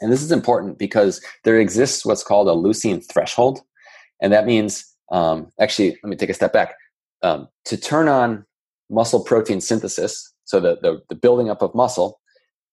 And 0.00 0.12
this 0.12 0.22
is 0.22 0.32
important 0.32 0.78
because 0.78 1.20
there 1.44 1.60
exists 1.60 2.04
what's 2.04 2.24
called 2.24 2.48
a 2.48 2.52
leucine 2.52 3.04
threshold. 3.10 3.60
And 4.20 4.32
that 4.32 4.46
means, 4.46 4.84
um, 5.10 5.50
actually, 5.60 5.98
let 6.02 6.10
me 6.10 6.16
take 6.16 6.30
a 6.30 6.34
step 6.34 6.52
back. 6.52 6.74
Um, 7.22 7.48
to 7.66 7.76
turn 7.76 8.08
on 8.08 8.44
muscle 8.90 9.22
protein 9.22 9.60
synthesis, 9.60 10.32
so 10.44 10.60
the, 10.60 10.78
the, 10.80 11.02
the 11.08 11.14
building 11.14 11.50
up 11.50 11.62
of 11.62 11.74
muscle, 11.74 12.20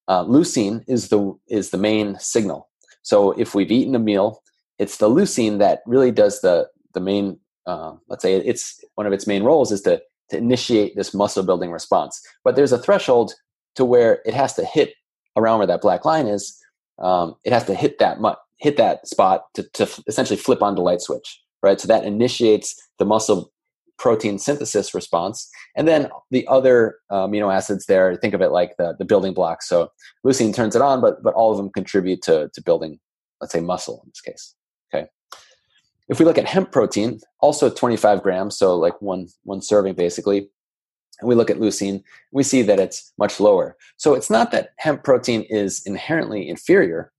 uh, 0.08 0.24
leucine 0.24 0.84
is 0.88 1.10
the, 1.10 1.34
is 1.50 1.72
the 1.72 1.78
main 1.78 2.18
signal. 2.20 2.70
So 3.06 3.32
if 3.34 3.54
we've 3.54 3.72
eaten 3.72 3.96
a 3.96 4.00
meal, 4.00 4.42
it's 4.80 4.98
the 4.98 5.10
leucine 5.10 5.60
that 5.60 5.82
really 5.86 6.12
does 6.12 6.42
the 6.42 6.68
the 6.94 7.00
main. 7.00 7.40
Uh, 7.68 7.94
let's 8.10 8.22
say 8.22 8.36
it's 8.36 8.84
one 8.96 9.08
of 9.08 9.14
its 9.14 9.26
main 9.26 9.44
roles 9.44 9.72
is 9.72 9.82
to 9.84 10.02
to 10.32 10.38
initiate 10.38 10.96
this 10.96 11.14
muscle 11.14 11.44
building 11.44 11.72
response. 11.72 12.20
But 12.44 12.56
there's 12.56 12.72
a 12.72 12.80
threshold 12.80 13.34
to 13.76 13.86
where 13.86 14.22
it 14.26 14.34
has 14.34 14.54
to 14.56 14.66
hit 14.66 14.94
around 15.38 15.60
where 15.60 15.68
that 15.68 15.82
black 15.82 16.04
line 16.04 16.26
is. 16.26 16.58
Um, 16.98 17.36
it 17.44 17.54
has 17.54 17.66
to 17.66 17.76
hit 17.76 18.00
that 18.00 18.20
mu- 18.20 18.42
hit 18.58 18.78
that 18.78 19.08
spot 19.08 19.46
to, 19.54 19.64
to 19.74 19.88
essentially 20.08 20.38
flip 20.38 20.64
on 20.64 20.76
the 20.76 20.82
light 20.82 21.02
switch, 21.02 21.40
right? 21.62 21.80
So 21.80 21.88
that 21.88 22.06
initiates 22.06 22.76
the 22.98 23.06
muscle 23.06 23.52
protein 23.98 24.38
synthesis 24.38 24.94
response. 24.94 25.50
And 25.76 25.88
then 25.88 26.10
the 26.32 26.48
other 26.48 26.98
uh, 27.10 27.28
amino 27.28 27.54
acids 27.54 27.86
there, 27.86 28.16
think 28.16 28.34
of 28.34 28.42
it 28.42 28.52
like 28.52 28.76
the, 28.78 28.96
the 28.98 29.06
building 29.06 29.34
blocks. 29.34 29.68
So 29.68 29.92
leucine 30.26 30.54
turns 30.54 30.76
it 30.76 30.82
on, 30.82 31.02
but, 31.02 31.24
but 31.24 31.34
all 31.34 31.52
of 31.52 31.58
them 31.58 31.70
contribute 31.70 32.22
to, 32.24 32.50
to 32.54 32.62
building, 32.62 33.00
let's 33.42 33.54
say, 33.54 33.62
muscle 33.62 34.02
in 34.04 34.10
this 34.10 34.22
case. 34.22 34.56
Okay. 34.94 35.08
If 36.10 36.20
we 36.20 36.26
look 36.26 36.38
at 36.38 36.46
hemp 36.46 36.72
protein, 36.72 37.20
also 37.40 37.70
25 37.70 38.22
grams, 38.22 38.58
so 38.58 38.76
like 38.76 39.02
one, 39.02 39.28
one 39.44 39.62
serving 39.62 39.96
basically, 39.96 40.50
and 41.20 41.30
we 41.30 41.36
look 41.36 41.50
at 41.50 41.58
leucine, 41.58 42.04
we 42.32 42.44
see 42.44 42.62
that 42.64 42.80
it's 42.80 43.14
much 43.18 43.40
lower. 43.40 43.78
So 43.98 44.14
it's 44.14 44.30
not 44.30 44.52
that 44.52 44.70
hemp 44.78 45.04
protein 45.04 45.44
is 45.50 45.82
inherently 45.86 46.50
inferior, 46.50 47.12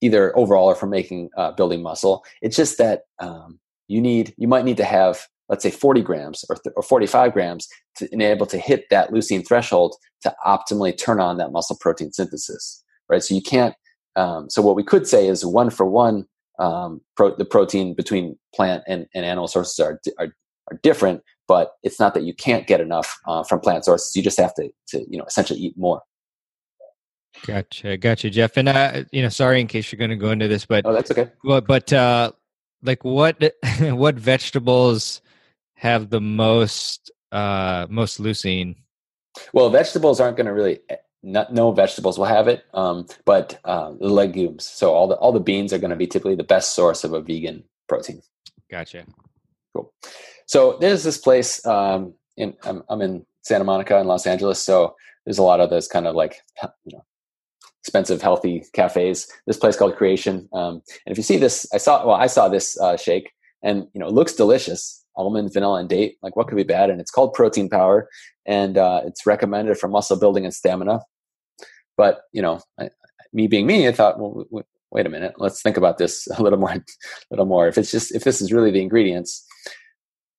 either 0.00 0.36
overall 0.36 0.66
or 0.66 0.74
for 0.74 0.86
making 0.86 1.30
uh, 1.36 1.52
building 1.52 1.82
muscle. 1.82 2.24
It's 2.42 2.56
just 2.56 2.76
that 2.78 3.02
um, 3.18 3.58
you 3.88 4.00
need 4.02 4.34
you 4.36 4.46
might 4.46 4.64
need 4.66 4.76
to 4.76 4.84
have 4.84 5.26
let's 5.48 5.62
say 5.62 5.70
40 5.70 6.02
grams 6.02 6.44
or, 6.48 6.56
th- 6.56 6.74
or 6.76 6.82
45 6.82 7.32
grams 7.32 7.66
to 7.96 8.08
enable 8.12 8.46
to 8.46 8.58
hit 8.58 8.84
that 8.90 9.10
leucine 9.10 9.46
threshold 9.46 9.96
to 10.22 10.34
optimally 10.46 10.96
turn 10.96 11.20
on 11.20 11.38
that 11.38 11.52
muscle 11.52 11.76
protein 11.80 12.12
synthesis 12.12 12.84
right 13.08 13.22
so 13.22 13.34
you 13.34 13.42
can't 13.42 13.74
um, 14.16 14.50
so 14.50 14.60
what 14.62 14.76
we 14.76 14.82
could 14.82 15.06
say 15.06 15.28
is 15.28 15.44
one 15.44 15.70
for 15.70 15.86
one 15.86 16.26
um, 16.58 17.00
pro- 17.16 17.36
the 17.36 17.44
protein 17.44 17.94
between 17.94 18.36
plant 18.54 18.82
and, 18.88 19.06
and 19.14 19.24
animal 19.24 19.46
sources 19.46 19.78
are, 19.78 20.00
are, 20.18 20.34
are 20.70 20.78
different 20.82 21.22
but 21.46 21.72
it's 21.82 22.00
not 22.00 22.14
that 22.14 22.24
you 22.24 22.34
can't 22.34 22.66
get 22.66 22.80
enough 22.80 23.16
uh, 23.26 23.42
from 23.44 23.60
plant 23.60 23.84
sources 23.84 24.14
you 24.16 24.22
just 24.22 24.40
have 24.40 24.54
to, 24.54 24.68
to 24.88 25.04
you 25.08 25.18
know 25.18 25.24
essentially 25.24 25.60
eat 25.60 25.74
more 25.76 26.02
Gotcha, 27.46 27.96
gotcha, 27.96 28.30
Jeff. 28.30 28.56
And 28.56 28.68
uh, 28.68 29.04
you 29.12 29.22
know, 29.22 29.28
sorry 29.28 29.60
in 29.60 29.66
case 29.66 29.92
you're 29.92 29.98
going 29.98 30.10
to 30.10 30.16
go 30.16 30.30
into 30.30 30.48
this, 30.48 30.66
but 30.66 30.84
oh, 30.84 30.92
that's 30.92 31.10
okay. 31.10 31.30
But 31.44 31.66
but 31.66 31.92
uh, 31.92 32.32
like 32.82 33.04
what 33.04 33.42
what 33.80 34.16
vegetables 34.16 35.20
have 35.78 36.10
the 36.10 36.20
most 36.20 37.10
uh 37.32 37.86
most 37.88 38.20
leucine? 38.20 38.76
Well, 39.52 39.70
vegetables 39.70 40.20
aren't 40.20 40.36
going 40.36 40.46
to 40.46 40.52
really. 40.52 40.80
Eh, 40.88 40.96
not, 41.20 41.52
no 41.52 41.72
vegetables 41.72 42.16
will 42.16 42.26
have 42.26 42.46
it, 42.46 42.64
um, 42.74 43.06
but 43.24 43.58
uh, 43.64 43.92
the 43.98 44.08
legumes. 44.08 44.64
So 44.64 44.92
all 44.92 45.08
the 45.08 45.16
all 45.16 45.32
the 45.32 45.40
beans 45.40 45.72
are 45.72 45.78
going 45.78 45.90
to 45.90 45.96
be 45.96 46.06
typically 46.06 46.36
the 46.36 46.44
best 46.44 46.74
source 46.74 47.02
of 47.02 47.12
a 47.12 47.20
vegan 47.20 47.64
protein. 47.88 48.22
Gotcha. 48.70 49.04
Cool. 49.74 49.92
So 50.46 50.78
there's 50.80 51.02
this 51.02 51.18
place. 51.18 51.64
Um, 51.66 52.14
in 52.36 52.54
I'm, 52.64 52.84
I'm 52.88 53.02
in 53.02 53.26
Santa 53.42 53.64
Monica 53.64 53.98
in 53.98 54.06
Los 54.06 54.26
Angeles, 54.26 54.62
so 54.62 54.94
there's 55.24 55.38
a 55.38 55.42
lot 55.42 55.60
of 55.60 55.70
those 55.70 55.88
kind 55.88 56.06
of 56.06 56.14
like 56.14 56.40
you 56.62 56.96
know 56.96 57.04
expensive 57.82 58.22
healthy 58.22 58.64
cafes. 58.72 59.26
This 59.46 59.56
place 59.56 59.76
called 59.76 59.96
Kreation. 59.96 60.48
um, 60.52 60.82
and 61.04 61.12
if 61.12 61.16
you 61.16 61.24
see 61.24 61.36
this, 61.36 61.66
I 61.72 61.78
saw 61.78 62.06
well 62.06 62.16
I 62.16 62.28
saw 62.28 62.48
this 62.48 62.78
uh, 62.80 62.96
shake, 62.96 63.32
and 63.62 63.88
you 63.92 64.00
know 64.00 64.06
it 64.06 64.14
looks 64.14 64.34
delicious 64.34 64.97
almond, 65.18 65.52
vanilla, 65.52 65.80
and 65.80 65.88
date. 65.88 66.16
Like, 66.22 66.36
what 66.36 66.48
could 66.48 66.56
be 66.56 66.62
bad? 66.62 66.88
And 66.88 67.00
it's 67.00 67.10
called 67.10 67.34
Protein 67.34 67.68
Power, 67.68 68.08
and 68.46 68.78
uh, 68.78 69.02
it's 69.04 69.26
recommended 69.26 69.76
for 69.76 69.88
muscle 69.88 70.18
building 70.18 70.44
and 70.44 70.54
stamina. 70.54 71.00
But 71.96 72.22
you 72.32 72.40
know, 72.40 72.60
I, 72.80 72.90
me 73.32 73.48
being 73.48 73.66
me, 73.66 73.88
I 73.88 73.92
thought, 73.92 74.18
well, 74.18 74.44
w- 74.44 74.64
wait 74.90 75.06
a 75.06 75.10
minute, 75.10 75.34
let's 75.36 75.60
think 75.60 75.76
about 75.76 75.98
this 75.98 76.26
a 76.38 76.42
little 76.42 76.58
more. 76.58 76.70
A 76.70 76.82
little 77.30 77.46
more. 77.46 77.68
If 77.68 77.76
it's 77.76 77.90
just 77.90 78.14
if 78.14 78.24
this 78.24 78.40
is 78.40 78.52
really 78.52 78.70
the 78.70 78.80
ingredients, 78.80 79.44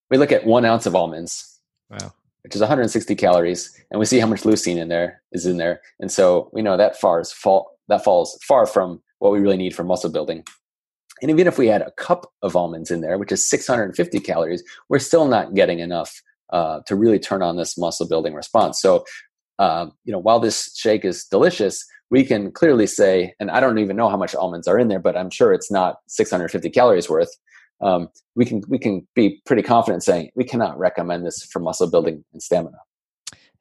we 0.10 0.18
look 0.18 0.32
at 0.32 0.46
one 0.46 0.66
ounce 0.66 0.86
of 0.86 0.96
almonds. 0.96 1.46
Wow. 1.90 2.14
which 2.44 2.54
is 2.54 2.62
160 2.62 3.16
calories, 3.16 3.76
and 3.90 4.00
we 4.00 4.06
see 4.06 4.20
how 4.20 4.28
much 4.28 4.44
leucine 4.44 4.78
in 4.78 4.90
there 4.90 5.24
is 5.32 5.48
in 5.48 5.58
there, 5.58 5.82
and 6.00 6.12
so 6.12 6.50
we 6.54 6.62
know 6.62 6.78
that 6.78 7.00
far 7.00 7.20
is 7.20 7.32
fall 7.32 7.78
that 7.90 8.04
falls 8.04 8.38
far 8.48 8.66
from 8.66 9.02
what 9.18 9.32
we 9.32 9.40
really 9.40 9.58
need 9.58 9.76
for 9.76 9.84
muscle 9.84 10.12
building. 10.12 10.44
And 11.22 11.32
even 11.32 11.48
if 11.48 11.58
we 11.58 11.68
had 11.68 11.82
a 11.82 11.92
cup 11.92 12.32
of 12.42 12.56
almonds 12.56 12.92
in 12.92 13.02
there, 13.02 13.18
which 13.18 13.32
is 13.32 13.48
650 13.48 14.20
calories, 14.20 14.64
we're 14.90 15.00
still 15.00 15.28
not 15.28 15.54
getting 15.54 15.80
enough 15.80 16.22
uh, 16.52 16.80
to 16.88 16.96
really 16.96 17.20
turn 17.20 17.42
on 17.42 17.58
this 17.58 17.78
muscle 17.78 18.08
building 18.08 18.34
response. 18.34 18.82
So, 18.82 19.06
um, 19.60 19.92
you 20.06 20.12
know, 20.12 20.20
while 20.20 20.40
this 20.40 20.76
shake 20.76 21.06
is 21.06 21.26
delicious, 21.26 21.86
we 22.10 22.24
can 22.24 22.52
clearly 22.52 22.88
say, 22.88 23.34
and 23.40 23.52
I 23.52 23.60
don't 23.60 23.78
even 23.78 23.96
know 23.96 24.10
how 24.10 24.18
much 24.18 24.34
almonds 24.34 24.68
are 24.68 24.80
in 24.80 24.88
there, 24.88 25.00
but 25.00 25.16
I'm 25.16 25.30
sure 25.30 25.54
it's 25.54 25.72
not 25.72 25.98
650 26.08 26.70
calories 26.70 27.10
worth. 27.10 27.30
Um, 27.82 28.10
we 28.36 28.46
can 28.46 28.62
we 28.68 28.78
can 28.78 29.08
be 29.16 29.42
pretty 29.46 29.62
confident 29.62 30.04
saying 30.04 30.32
we 30.36 30.44
cannot 30.44 30.78
recommend 30.78 31.26
this 31.26 31.44
for 31.44 31.60
muscle 31.60 31.90
building 31.90 32.26
and 32.34 32.44
stamina. 32.44 32.78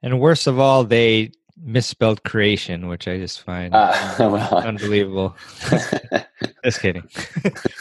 And 0.02 0.20
worst 0.20 0.46
of 0.46 0.58
all, 0.58 0.84
they 0.84 1.32
misspelled 1.62 2.22
creation, 2.24 2.88
which 2.88 3.08
I 3.08 3.18
just 3.18 3.42
find 3.42 3.74
uh, 3.74 4.14
well, 4.18 4.54
unbelievable. 4.58 5.36
just 6.64 6.80
kidding. 6.80 7.08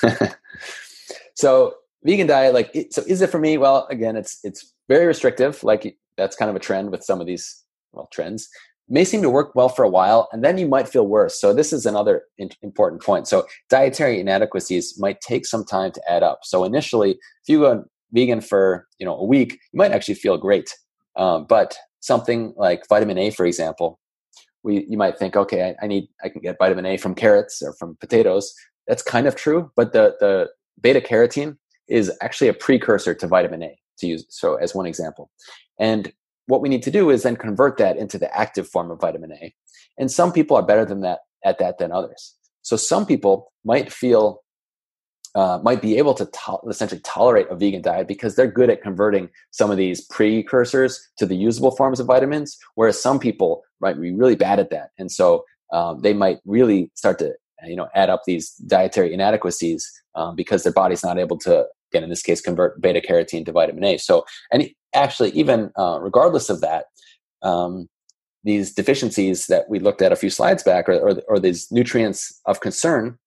so 1.35 1.75
vegan 2.03 2.27
diet, 2.27 2.53
like, 2.53 2.71
so 2.91 3.03
is 3.07 3.21
it 3.21 3.29
for 3.29 3.39
me? 3.39 3.57
Well, 3.57 3.87
again, 3.89 4.15
it's 4.15 4.39
it's 4.43 4.73
very 4.87 5.05
restrictive. 5.05 5.63
Like 5.63 5.97
that's 6.17 6.35
kind 6.35 6.49
of 6.49 6.55
a 6.55 6.59
trend 6.59 6.91
with 6.91 7.03
some 7.03 7.21
of 7.21 7.27
these 7.27 7.63
well 7.93 8.09
trends. 8.11 8.49
May 8.89 9.03
seem 9.03 9.21
to 9.21 9.29
work 9.29 9.53
well 9.53 9.67
for 9.67 9.83
a 9.83 9.89
while, 9.89 10.29
and 10.31 10.43
then 10.43 10.57
you 10.57 10.65
might 10.67 10.87
feel 10.87 11.07
worse. 11.07 11.39
So 11.39 11.53
this 11.53 11.73
is 11.73 11.85
another 11.85 12.23
in- 12.37 12.51
important 12.61 13.01
point. 13.01 13.27
So 13.27 13.45
dietary 13.69 14.19
inadequacies 14.21 14.97
might 14.97 15.19
take 15.19 15.45
some 15.45 15.65
time 15.65 15.91
to 15.91 16.01
add 16.09 16.23
up. 16.23 16.39
So 16.43 16.63
initially, 16.63 17.11
if 17.11 17.47
you 17.47 17.59
go 17.59 17.83
vegan 18.13 18.41
for 18.41 18.87
you 18.99 19.05
know 19.05 19.17
a 19.17 19.25
week, 19.25 19.53
you 19.71 19.77
might 19.77 19.91
actually 19.91 20.15
feel 20.15 20.37
great. 20.37 20.73
Um, 21.17 21.45
but 21.47 21.75
something 21.99 22.53
like 22.57 22.87
vitamin 22.87 23.17
A, 23.17 23.31
for 23.31 23.45
example, 23.45 23.99
we 24.63 24.85
you 24.87 24.97
might 24.97 25.17
think, 25.17 25.35
okay, 25.35 25.69
I, 25.69 25.85
I, 25.85 25.87
need 25.87 26.07
I 26.23 26.29
can 26.29 26.41
get 26.41 26.57
vitamin 26.59 26.85
A 26.85 26.97
from 26.97 27.15
carrots 27.15 27.61
or 27.61 27.73
from 27.73 27.97
potatoes. 27.99 28.53
That's 28.87 29.03
kind 29.03 29.27
of 29.27 29.35
true, 29.35 29.71
but 29.75 29.93
the 29.93 30.15
the 30.19 30.49
beta 30.81 31.01
carotene 31.01 31.57
is 31.87 32.11
actually 32.21 32.47
a 32.47 32.53
precursor 32.53 33.13
to 33.15 33.27
vitamin 33.27 33.63
A 33.63 33.79
to 33.99 34.07
use 34.07 34.25
so 34.29 34.55
as 34.55 34.75
one 34.75 34.85
example. 34.85 35.29
And 35.79 36.11
what 36.47 36.61
we 36.61 36.69
need 36.69 36.83
to 36.83 36.91
do 36.91 37.09
is 37.09 37.23
then 37.23 37.35
convert 37.35 37.77
that 37.77 37.97
into 37.97 38.17
the 38.17 38.35
active 38.37 38.67
form 38.67 38.91
of 38.91 39.01
vitamin 39.01 39.33
A. 39.33 39.53
And 39.97 40.11
some 40.11 40.31
people 40.31 40.55
are 40.55 40.65
better 40.65 40.85
than 40.85 41.01
that 41.01 41.19
at 41.43 41.59
that 41.59 41.77
than 41.77 41.91
others. 41.91 42.35
So 42.61 42.75
some 42.77 43.05
people 43.05 43.51
might 43.63 43.91
feel 43.91 44.43
uh, 45.37 45.59
might 45.61 45.83
be 45.83 45.99
able 45.99 46.15
to 46.15 46.25
to- 46.25 46.59
essentially 46.67 46.99
tolerate 47.01 47.47
a 47.51 47.55
vegan 47.55 47.81
diet 47.81 48.07
because 48.07 48.35
they're 48.35 48.51
good 48.59 48.71
at 48.71 48.81
converting 48.81 49.29
some 49.51 49.69
of 49.69 49.77
these 49.77 50.01
precursors 50.01 50.99
to 51.15 51.27
the 51.27 51.35
usable 51.35 51.69
forms 51.69 51.99
of 51.99 52.07
vitamins, 52.07 52.57
whereas 52.73 52.99
some 52.99 53.19
people 53.19 53.61
might 53.79 54.01
be 54.01 54.11
really 54.11 54.35
bad 54.35 54.59
at 54.59 54.71
that, 54.71 54.89
and 54.97 55.11
so 55.11 55.45
um, 55.71 56.01
they 56.01 56.13
might 56.13 56.39
really 56.45 56.89
start 56.95 57.19
to 57.19 57.35
you 57.67 57.75
know 57.75 57.87
add 57.93 58.09
up 58.09 58.23
these 58.25 58.55
dietary 58.65 59.13
inadequacies 59.13 59.87
um, 60.15 60.35
because 60.35 60.63
their 60.63 60.73
body's 60.73 61.03
not 61.03 61.19
able 61.19 61.37
to 61.37 61.67
again 61.91 62.03
in 62.03 62.09
this 62.09 62.23
case 62.23 62.41
convert 62.41 62.81
beta 62.81 62.99
carotene 62.99 63.45
to 63.45 63.51
vitamin 63.51 63.83
A. 63.83 63.97
So 63.97 64.25
and 64.51 64.67
actually 64.95 65.29
even 65.31 65.71
uh, 65.77 65.99
regardless 66.01 66.49
of 66.49 66.61
that. 66.61 66.85
Um, 67.43 67.87
these 68.43 68.73
deficiencies 68.73 69.47
that 69.47 69.67
we 69.67 69.77
looked 69.77 70.01
at 70.01 70.13
a 70.13 70.15
few 70.15 70.29
slides 70.29 70.63
back, 70.63 70.87
or, 70.87 70.93
or, 70.93 71.21
or 71.27 71.37
these 71.37 71.69
nutrients 71.69 72.39
of 72.45 72.61
concern, 72.61 73.17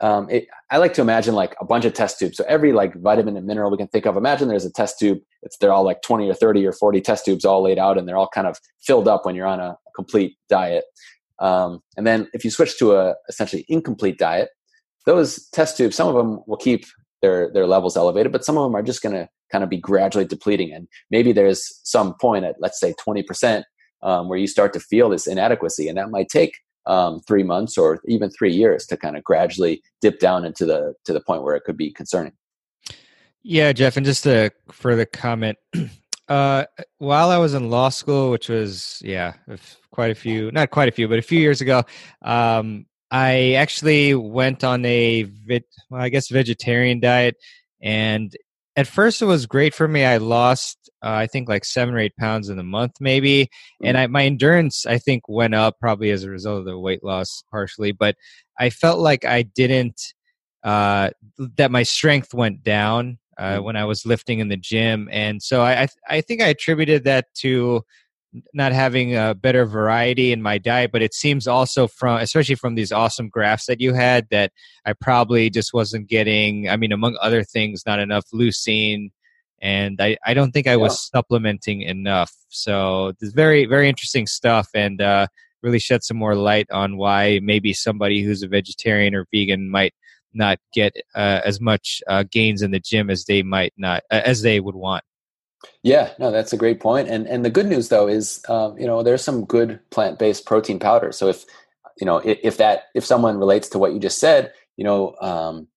um, 0.00 0.30
it, 0.30 0.48
I 0.70 0.78
like 0.78 0.94
to 0.94 1.02
imagine 1.02 1.34
like 1.34 1.54
a 1.60 1.64
bunch 1.64 1.84
of 1.84 1.92
test 1.92 2.18
tubes. 2.18 2.36
So 2.36 2.44
every 2.48 2.72
like 2.72 2.94
vitamin 2.94 3.36
and 3.36 3.46
mineral 3.46 3.70
we 3.70 3.76
can 3.76 3.88
think 3.88 4.06
of, 4.06 4.16
imagine 4.16 4.48
there's 4.48 4.64
a 4.64 4.72
test 4.72 4.98
tube. 4.98 5.18
It's 5.42 5.58
they're 5.58 5.72
all 5.72 5.84
like 5.84 6.02
20 6.02 6.28
or 6.28 6.34
30 6.34 6.66
or 6.66 6.72
40 6.72 7.00
test 7.02 7.24
tubes 7.24 7.44
all 7.44 7.62
laid 7.62 7.78
out, 7.78 7.98
and 7.98 8.08
they're 8.08 8.16
all 8.16 8.28
kind 8.28 8.46
of 8.46 8.58
filled 8.80 9.08
up 9.08 9.26
when 9.26 9.34
you're 9.34 9.46
on 9.46 9.60
a, 9.60 9.76
complete 9.96 10.38
diet. 10.48 10.84
Um, 11.40 11.80
and 11.96 12.06
then 12.06 12.28
if 12.32 12.44
you 12.44 12.50
switch 12.50 12.78
to 12.78 12.94
a 12.94 13.16
essentially 13.28 13.66
incomplete 13.68 14.18
diet, 14.18 14.48
those 15.04 15.46
test 15.48 15.76
tubes, 15.76 15.96
some 15.96 16.08
of 16.08 16.14
them 16.14 16.42
will 16.46 16.56
keep 16.56 16.86
their 17.20 17.52
their 17.52 17.66
levels 17.66 17.96
elevated, 17.96 18.32
but 18.32 18.44
some 18.44 18.56
of 18.56 18.64
them 18.64 18.74
are 18.74 18.82
just 18.82 19.02
going 19.02 19.14
to 19.14 19.28
kind 19.52 19.64
of 19.64 19.68
be 19.68 19.76
gradually 19.76 20.24
depleting. 20.24 20.72
And 20.72 20.86
maybe 21.10 21.32
there's 21.32 21.80
some 21.82 22.14
point 22.18 22.44
at 22.44 22.54
let's 22.60 22.80
say 22.80 22.94
20 23.02 23.22
percent 23.24 23.66
um, 24.02 24.28
where 24.28 24.38
you 24.38 24.46
start 24.46 24.72
to 24.72 24.80
feel 24.80 25.10
this 25.10 25.26
inadequacy, 25.26 25.88
and 25.88 25.98
that 25.98 26.10
might 26.10 26.28
take 26.28 26.54
um, 26.90 27.20
three 27.20 27.44
months 27.44 27.78
or 27.78 28.00
even 28.06 28.28
three 28.30 28.52
years 28.52 28.84
to 28.86 28.96
kind 28.96 29.16
of 29.16 29.22
gradually 29.22 29.80
dip 30.00 30.18
down 30.18 30.44
into 30.44 30.66
the 30.66 30.94
to 31.04 31.12
the 31.12 31.20
point 31.20 31.42
where 31.44 31.54
it 31.54 31.62
could 31.64 31.76
be 31.76 31.92
concerning. 31.92 32.32
Yeah, 33.42 33.72
Jeff, 33.72 33.96
and 33.96 34.04
just 34.04 34.26
a 34.26 34.50
further 34.70 35.06
comment. 35.06 35.56
Uh, 36.28 36.64
while 36.98 37.30
I 37.30 37.38
was 37.38 37.54
in 37.54 37.70
law 37.70 37.88
school, 37.88 38.30
which 38.30 38.48
was 38.48 39.02
yeah, 39.04 39.32
quite 39.90 40.12
a 40.12 40.14
few, 40.14 40.52
not 40.52 40.70
quite 40.70 40.88
a 40.88 40.92
few, 40.92 41.08
but 41.08 41.18
a 41.18 41.22
few 41.22 41.40
years 41.40 41.60
ago, 41.60 41.82
um, 42.22 42.86
I 43.10 43.54
actually 43.54 44.14
went 44.14 44.62
on 44.62 44.84
a 44.84 45.26
well, 45.90 46.00
I 46.00 46.08
guess 46.08 46.28
vegetarian 46.28 47.00
diet, 47.00 47.34
and 47.82 48.32
at 48.76 48.86
first 48.86 49.20
it 49.20 49.26
was 49.26 49.46
great 49.46 49.74
for 49.74 49.88
me. 49.88 50.04
I 50.04 50.18
lost, 50.18 50.90
uh, 51.02 51.10
I 51.10 51.26
think, 51.26 51.48
like 51.48 51.64
seven 51.64 51.94
or 51.94 51.98
eight 51.98 52.16
pounds 52.16 52.48
in 52.48 52.58
a 52.58 52.64
month, 52.64 52.94
maybe, 53.00 53.48
and 53.82 53.96
mm. 53.96 54.00
I, 54.00 54.06
my 54.06 54.24
endurance, 54.24 54.86
I 54.86 54.98
think, 54.98 55.28
went 55.28 55.54
up 55.54 55.78
probably 55.80 56.10
as 56.10 56.24
a 56.24 56.30
result 56.30 56.60
of 56.60 56.64
the 56.64 56.78
weight 56.78 57.02
loss, 57.02 57.42
partially. 57.50 57.92
But 57.92 58.16
I 58.58 58.70
felt 58.70 59.00
like 59.00 59.24
I 59.24 59.42
didn't, 59.42 60.00
uh, 60.62 61.10
that 61.56 61.70
my 61.70 61.82
strength 61.82 62.32
went 62.32 62.62
down 62.62 63.18
uh, 63.38 63.56
mm. 63.56 63.64
when 63.64 63.76
I 63.76 63.84
was 63.84 64.06
lifting 64.06 64.38
in 64.38 64.48
the 64.48 64.56
gym, 64.56 65.08
and 65.10 65.42
so 65.42 65.62
I, 65.62 65.82
I, 65.82 65.88
I 66.08 66.20
think 66.20 66.40
I 66.40 66.48
attributed 66.48 67.04
that 67.04 67.26
to 67.38 67.84
not 68.54 68.72
having 68.72 69.16
a 69.16 69.34
better 69.34 69.64
variety 69.66 70.32
in 70.32 70.40
my 70.40 70.56
diet 70.58 70.92
but 70.92 71.02
it 71.02 71.14
seems 71.14 71.48
also 71.48 71.86
from 71.88 72.20
especially 72.20 72.54
from 72.54 72.74
these 72.74 72.92
awesome 72.92 73.28
graphs 73.28 73.66
that 73.66 73.80
you 73.80 73.92
had 73.92 74.26
that 74.30 74.52
i 74.86 74.92
probably 74.92 75.50
just 75.50 75.72
wasn't 75.74 76.08
getting 76.08 76.68
i 76.68 76.76
mean 76.76 76.92
among 76.92 77.16
other 77.20 77.42
things 77.42 77.82
not 77.86 77.98
enough 77.98 78.24
leucine 78.32 79.10
and 79.60 80.00
i, 80.00 80.16
I 80.24 80.34
don't 80.34 80.52
think 80.52 80.68
i 80.68 80.76
was 80.76 80.92
yeah. 80.92 81.18
supplementing 81.18 81.82
enough 81.82 82.32
so 82.48 83.12
this 83.20 83.32
very 83.32 83.66
very 83.66 83.88
interesting 83.88 84.26
stuff 84.26 84.68
and 84.74 85.00
uh, 85.00 85.26
really 85.62 85.78
shed 85.78 86.04
some 86.04 86.16
more 86.16 86.34
light 86.34 86.70
on 86.70 86.96
why 86.96 87.40
maybe 87.42 87.72
somebody 87.72 88.22
who's 88.22 88.42
a 88.42 88.48
vegetarian 88.48 89.14
or 89.14 89.26
vegan 89.32 89.70
might 89.70 89.94
not 90.32 90.58
get 90.72 90.94
uh, 91.16 91.40
as 91.44 91.60
much 91.60 92.00
uh, 92.06 92.24
gains 92.30 92.62
in 92.62 92.70
the 92.70 92.78
gym 92.80 93.10
as 93.10 93.24
they 93.24 93.42
might 93.42 93.72
not 93.76 94.02
uh, 94.10 94.22
as 94.24 94.42
they 94.42 94.60
would 94.60 94.76
want 94.76 95.02
yeah, 95.82 96.12
no, 96.18 96.30
that's 96.30 96.52
a 96.52 96.56
great 96.56 96.80
point. 96.80 97.08
And 97.08 97.26
and 97.26 97.44
the 97.44 97.50
good 97.50 97.66
news 97.66 97.88
though 97.88 98.08
is, 98.08 98.42
um, 98.48 98.78
you 98.78 98.86
know, 98.86 99.02
there's 99.02 99.24
some 99.24 99.44
good 99.44 99.80
plant 99.90 100.18
based 100.18 100.46
protein 100.46 100.78
powders. 100.78 101.16
So 101.16 101.28
if 101.28 101.44
you 101.98 102.06
know 102.06 102.18
if, 102.18 102.38
if, 102.42 102.56
that 102.58 102.84
if 102.94 103.04
someone 103.04 103.38
relates 103.38 103.68
to 103.70 103.78
what 103.78 103.92
you 103.92 103.98
just 103.98 104.18
said, 104.18 104.52
you 104.76 104.84
know, 104.84 105.14
um, 105.20 105.68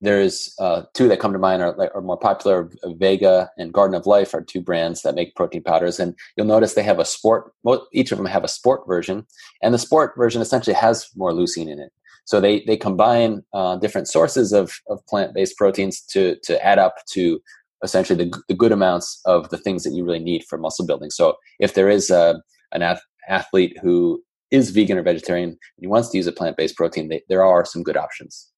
there's 0.00 0.54
uh, 0.58 0.82
two 0.94 1.08
that 1.08 1.20
come 1.20 1.32
to 1.32 1.38
mind 1.38 1.62
are, 1.62 1.94
are 1.94 2.02
more 2.02 2.18
popular. 2.18 2.70
Vega 2.84 3.50
and 3.56 3.72
Garden 3.72 3.94
of 3.94 4.06
Life 4.06 4.34
are 4.34 4.42
two 4.42 4.60
brands 4.60 5.02
that 5.02 5.14
make 5.14 5.36
protein 5.36 5.62
powders, 5.62 6.00
and 6.00 6.16
you'll 6.36 6.46
notice 6.46 6.74
they 6.74 6.82
have 6.82 6.98
a 6.98 7.04
sport. 7.04 7.52
Each 7.92 8.10
of 8.10 8.18
them 8.18 8.26
have 8.26 8.44
a 8.44 8.48
sport 8.48 8.82
version, 8.86 9.26
and 9.62 9.72
the 9.72 9.78
sport 9.78 10.14
version 10.16 10.42
essentially 10.42 10.74
has 10.74 11.08
more 11.14 11.32
leucine 11.32 11.68
in 11.68 11.78
it. 11.78 11.92
So 12.24 12.40
they 12.40 12.64
they 12.66 12.76
combine 12.76 13.42
uh, 13.52 13.76
different 13.76 14.08
sources 14.08 14.52
of, 14.52 14.72
of 14.88 15.04
plant 15.06 15.34
based 15.34 15.56
proteins 15.56 16.00
to 16.12 16.36
to 16.44 16.64
add 16.64 16.78
up 16.78 16.96
to 17.12 17.40
essentially 17.82 18.24
the, 18.24 18.42
the 18.48 18.54
good 18.54 18.72
amounts 18.72 19.20
of 19.24 19.50
the 19.50 19.58
things 19.58 19.84
that 19.84 19.92
you 19.92 20.04
really 20.04 20.18
need 20.18 20.44
for 20.44 20.58
muscle 20.58 20.86
building. 20.86 21.10
So 21.10 21.36
if 21.58 21.74
there 21.74 21.88
is 21.88 22.10
a, 22.10 22.42
an 22.72 22.82
ath- 22.82 23.02
athlete 23.28 23.76
who 23.82 24.22
is 24.50 24.70
vegan 24.70 24.98
or 24.98 25.02
vegetarian 25.02 25.50
and 25.50 25.58
he 25.78 25.86
wants 25.86 26.10
to 26.10 26.16
use 26.16 26.26
a 26.26 26.32
plant-based 26.32 26.76
protein, 26.76 27.08
they, 27.08 27.22
there 27.28 27.44
are 27.44 27.64
some 27.64 27.82
good 27.82 27.96
options. 27.96 28.48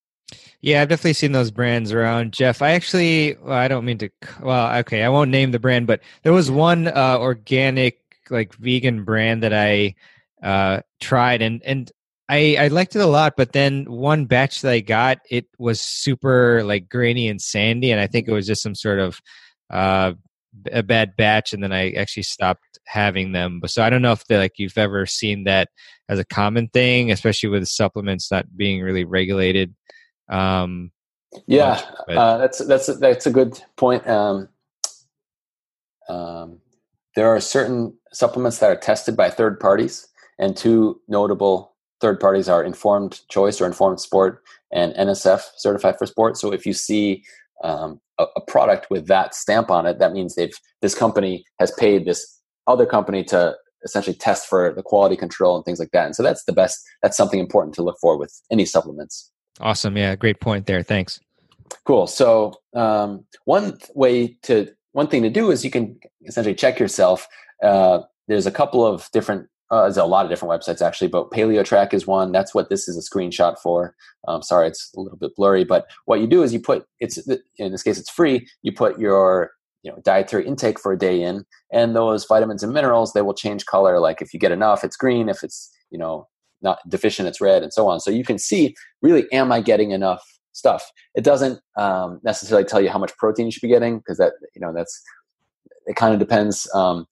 Yeah, 0.61 0.83
I've 0.83 0.89
definitely 0.89 1.13
seen 1.13 1.33
those 1.33 1.51
brands 1.51 1.93
around, 1.93 2.33
Jeff. 2.33 2.63
I 2.63 2.71
actually, 2.71 3.37
well, 3.43 3.57
I 3.57 3.69
don't 3.69 3.85
mean 3.85 3.99
to, 3.99 4.11
well, 4.41 4.75
okay, 4.79 5.03
I 5.03 5.09
won't 5.09 5.31
name 5.31 5.51
the 5.51 5.59
brand, 5.59 5.87
but 5.87 6.01
there 6.23 6.33
was 6.33 6.51
one 6.51 6.89
uh, 6.89 7.19
organic, 7.19 8.01
like 8.31 8.55
vegan 8.55 9.05
brand 9.05 9.43
that 9.43 9.53
I 9.53 9.95
uh, 10.43 10.81
tried, 11.01 11.43
and 11.43 11.63
and 11.63 11.93
I, 12.29 12.57
I 12.59 12.69
liked 12.69 12.97
it 12.97 13.01
a 13.01 13.07
lot, 13.07 13.35
but 13.37 13.53
then 13.53 13.85
one 13.85 14.25
batch 14.25 14.63
that 14.63 14.73
I 14.73 14.81
got, 14.81 15.19
it 15.31 15.47
was 15.59 15.81
super 15.81 16.65
like 16.65 16.89
grainy 16.89 17.29
and 17.29 17.41
sandy, 17.41 17.91
and 17.91 18.01
I 18.01 18.07
think 18.07 18.29
it 18.29 18.33
was 18.33 18.47
just 18.47 18.63
some 18.63 18.75
sort 18.75 18.99
of 18.99 19.21
uh, 19.71 20.13
a 20.73 20.83
bad 20.83 21.17
batch, 21.17 21.53
and 21.53 21.63
then 21.63 21.73
I 21.73 21.91
actually 21.91 22.23
stopped 22.23 22.79
having 22.87 23.33
them. 23.33 23.61
But 23.61 23.71
so 23.71 23.83
I 23.83 23.91
don't 23.91 24.03
know 24.03 24.13
if 24.13 24.25
like 24.31 24.53
you've 24.57 24.79
ever 24.79 25.05
seen 25.05 25.45
that 25.45 25.69
as 26.09 26.19
a 26.19 26.25
common 26.25 26.69
thing, 26.69 27.11
especially 27.11 27.51
with 27.51 27.67
supplements 27.69 28.31
not 28.31 28.57
being 28.57 28.81
really 28.81 29.05
regulated. 29.05 29.75
Um, 30.31 30.93
yeah, 31.47 31.83
much, 32.09 32.17
uh, 32.17 32.39
that's 32.39 32.65
that's 32.65 32.99
that's 32.99 33.27
a 33.27 33.31
good 33.31 33.61
point. 33.77 34.07
Um, 34.07 34.49
um, 36.09 36.61
there 37.17 37.29
are 37.29 37.41
certain 37.41 37.99
supplements 38.13 38.59
that 38.59 38.71
are 38.71 38.77
tested 38.77 39.17
by 39.17 39.29
third 39.29 39.61
parties, 39.61 40.09
and 40.39 40.57
two 40.57 41.01
notable 41.07 41.74
third 42.05 42.21
parties 42.21 42.51
are 42.51 42.63
Informed 42.63 43.23
Choice 43.31 43.63
or 43.63 43.67
Informed 43.67 43.99
Sport 43.99 44.43
and 44.71 44.93
NSF 44.93 45.41
Certified 45.57 45.97
for 45.97 46.05
Sport. 46.05 46.37
So 46.37 46.53
if 46.53 46.67
you 46.67 46.75
see 46.75 47.25
um, 47.63 47.99
a, 48.19 48.27
a 48.37 48.43
product 48.43 48.89
with 48.91 49.07
that 49.07 49.35
stamp 49.35 49.71
on 49.71 49.87
it, 49.87 49.99
that 50.01 50.13
means 50.13 50.35
they've 50.35 50.55
this 50.83 50.95
company 50.95 51.47
has 51.59 51.71
paid 51.73 52.05
this 52.05 52.41
other 52.67 52.85
company 52.85 53.25
to 53.25 53.55
essentially 53.85 54.15
test 54.15 54.47
for 54.47 54.75
the 54.75 54.83
quality 54.83 55.17
control 55.17 55.57
and 55.57 55.65
things 55.65 55.79
like 55.79 55.93
that. 55.93 56.05
And 56.05 56.15
so 56.15 56.23
that's 56.23 56.45
the 56.45 56.53
best. 56.53 56.79
That's 57.03 57.17
something 57.17 57.41
important 57.41 57.75
to 57.77 57.83
look 57.83 57.97
for 58.03 58.19
with 58.19 58.39
any 58.51 58.67
supplements. 58.67 59.31
Awesome. 59.61 59.97
Yeah, 59.97 60.15
great 60.15 60.41
point 60.41 60.67
there. 60.67 60.83
Thanks. 60.83 61.21
Cool. 61.87 62.07
So 62.07 62.53
um, 62.75 63.25
one 63.47 63.79
way 63.95 64.37
to 64.43 64.69
one 64.93 65.07
thing 65.07 65.23
to 65.23 65.31
do 65.31 65.51
is 65.51 65.65
you 65.65 65.71
can 65.71 65.99
essentially 66.27 66.55
check 66.55 66.79
yourself. 66.79 67.27
Uh, 67.63 68.01
there's 68.29 68.47
a 68.47 68.51
couple 68.51 68.87
of 68.87 69.09
different 69.13 69.49
uh, 69.71 69.83
there's 69.83 69.97
a 69.97 70.05
lot 70.05 70.25
of 70.25 70.31
different 70.31 70.53
websites 70.53 70.83
actually, 70.83 71.09
but 71.09 71.31
PaleoTrack 71.31 71.95
is 71.95 72.07
one. 72.07 72.33
That's 72.33 72.55
what 72.55 72.69
this 72.69 72.87
is 72.87 72.97
a 72.97 73.01
screenshot 73.01 73.59
for. 73.59 73.95
Um, 74.29 74.43
sorry, 74.43 74.69
it's 74.69 74.93
a 74.97 75.01
little 75.01 75.19
bit 75.19 75.35
blurry, 75.37 75.65
but 75.65 75.91
what 76.05 76.21
you 76.21 76.27
do 76.27 76.43
is 76.43 76.53
you 76.53 76.61
put 76.61 76.87
it's 77.01 77.19
in 77.59 77.73
this 77.73 77.83
case 77.83 77.99
it's 77.99 78.11
free. 78.11 78.47
You 78.63 78.73
put 78.73 78.99
your 78.99 79.53
you 79.83 79.91
know 79.91 79.99
dietary 80.05 80.47
intake 80.47 80.79
for 80.79 80.93
a 80.93 80.99
day 80.99 81.23
in, 81.23 81.45
and 81.73 81.97
those 81.97 82.27
vitamins 82.27 82.63
and 82.63 82.73
minerals 82.73 83.13
they 83.13 83.23
will 83.23 83.35
change 83.35 83.65
color. 83.67 84.01
Like 84.01 84.21
if 84.21 84.35
you 84.35 84.41
get 84.41 84.53
enough, 84.53 84.85
it's 84.85 84.97
green. 84.97 85.29
If 85.29 85.43
it's 85.43 85.71
you 85.91 85.99
know 85.99 86.29
not 86.61 86.79
deficient, 86.89 87.29
it's 87.29 87.41
red, 87.41 87.63
and 87.63 87.73
so 87.73 87.89
on. 87.89 88.01
So 88.01 88.11
you 88.11 88.25
can 88.25 88.39
see 88.39 88.75
really, 89.01 89.31
am 89.33 89.51
I 89.51 89.61
getting 89.61 89.93
enough 89.93 90.23
stuff? 90.53 90.91
It 91.15 91.25
doesn't 91.25 91.61
um, 91.77 92.21
necessarily 92.23 92.67
tell 92.67 92.81
you 92.81 92.91
how 92.91 92.99
much 92.99 93.17
protein 93.17 93.47
you 93.47 93.53
should 93.53 93.63
be 93.63 93.69
getting 93.69 93.99
because 93.99 94.19
that 94.19 94.35
you 94.55 94.61
know 94.61 94.75
that's 94.75 95.03
it 95.87 95.97
kind 95.97 96.13
of 96.13 96.21
depends. 96.21 96.69
Um, 96.75 97.07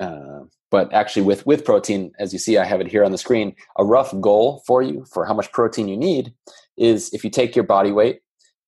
uh, 0.00 0.40
but 0.70 0.92
actually 0.92 1.22
with 1.22 1.44
with 1.46 1.64
protein 1.64 2.12
as 2.18 2.32
you 2.32 2.38
see 2.38 2.58
i 2.58 2.64
have 2.64 2.80
it 2.80 2.86
here 2.86 3.04
on 3.04 3.12
the 3.12 3.18
screen 3.18 3.54
a 3.78 3.84
rough 3.84 4.14
goal 4.20 4.62
for 4.66 4.82
you 4.82 5.04
for 5.12 5.24
how 5.24 5.34
much 5.34 5.50
protein 5.52 5.88
you 5.88 5.96
need 5.96 6.32
is 6.76 7.12
if 7.12 7.24
you 7.24 7.30
take 7.30 7.56
your 7.56 7.64
body 7.64 7.92
weight 7.92 8.20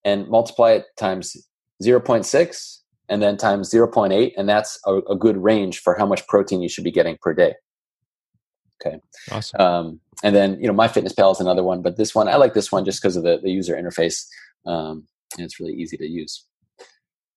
and 0.05 0.29
multiply 0.29 0.73
it 0.73 0.85
times 0.99 1.37
0.6 1.83 2.79
and 3.09 3.23
then 3.23 3.37
times 3.37 3.71
0.8 3.71 4.33
and 4.37 4.49
that's 4.49 4.79
a, 4.87 4.97
a 5.11 5.17
good 5.17 5.37
range 5.37 5.79
for 5.81 5.97
how 5.97 6.07
much 6.07 6.27
protein 6.27 6.63
you 6.63 6.69
should 6.69 6.85
be 6.85 6.91
getting 6.91 7.17
per 7.21 7.35
day. 7.35 7.55
Okay. 8.81 8.99
Awesome. 9.31 9.61
Um, 9.61 10.01
and 10.23 10.35
then 10.35 10.59
you 10.61 10.67
know 10.67 10.75
MyFitnessPal 10.75 11.33
is 11.33 11.41
another 11.41 11.63
one 11.63 11.83
but 11.83 11.97
this 11.97 12.15
one 12.15 12.29
i 12.29 12.37
like 12.37 12.55
this 12.55 12.73
one 12.73 12.85
just 12.85 13.01
because 13.01 13.17
of 13.17 13.25
the, 13.25 13.39
the 13.43 13.51
user 13.51 13.75
interface 13.77 14.27
um, 14.67 15.07
and 15.37 15.45
it's 15.45 15.61
really 15.61 15.75
easy 15.75 15.97
to 15.97 16.07
use. 16.07 16.47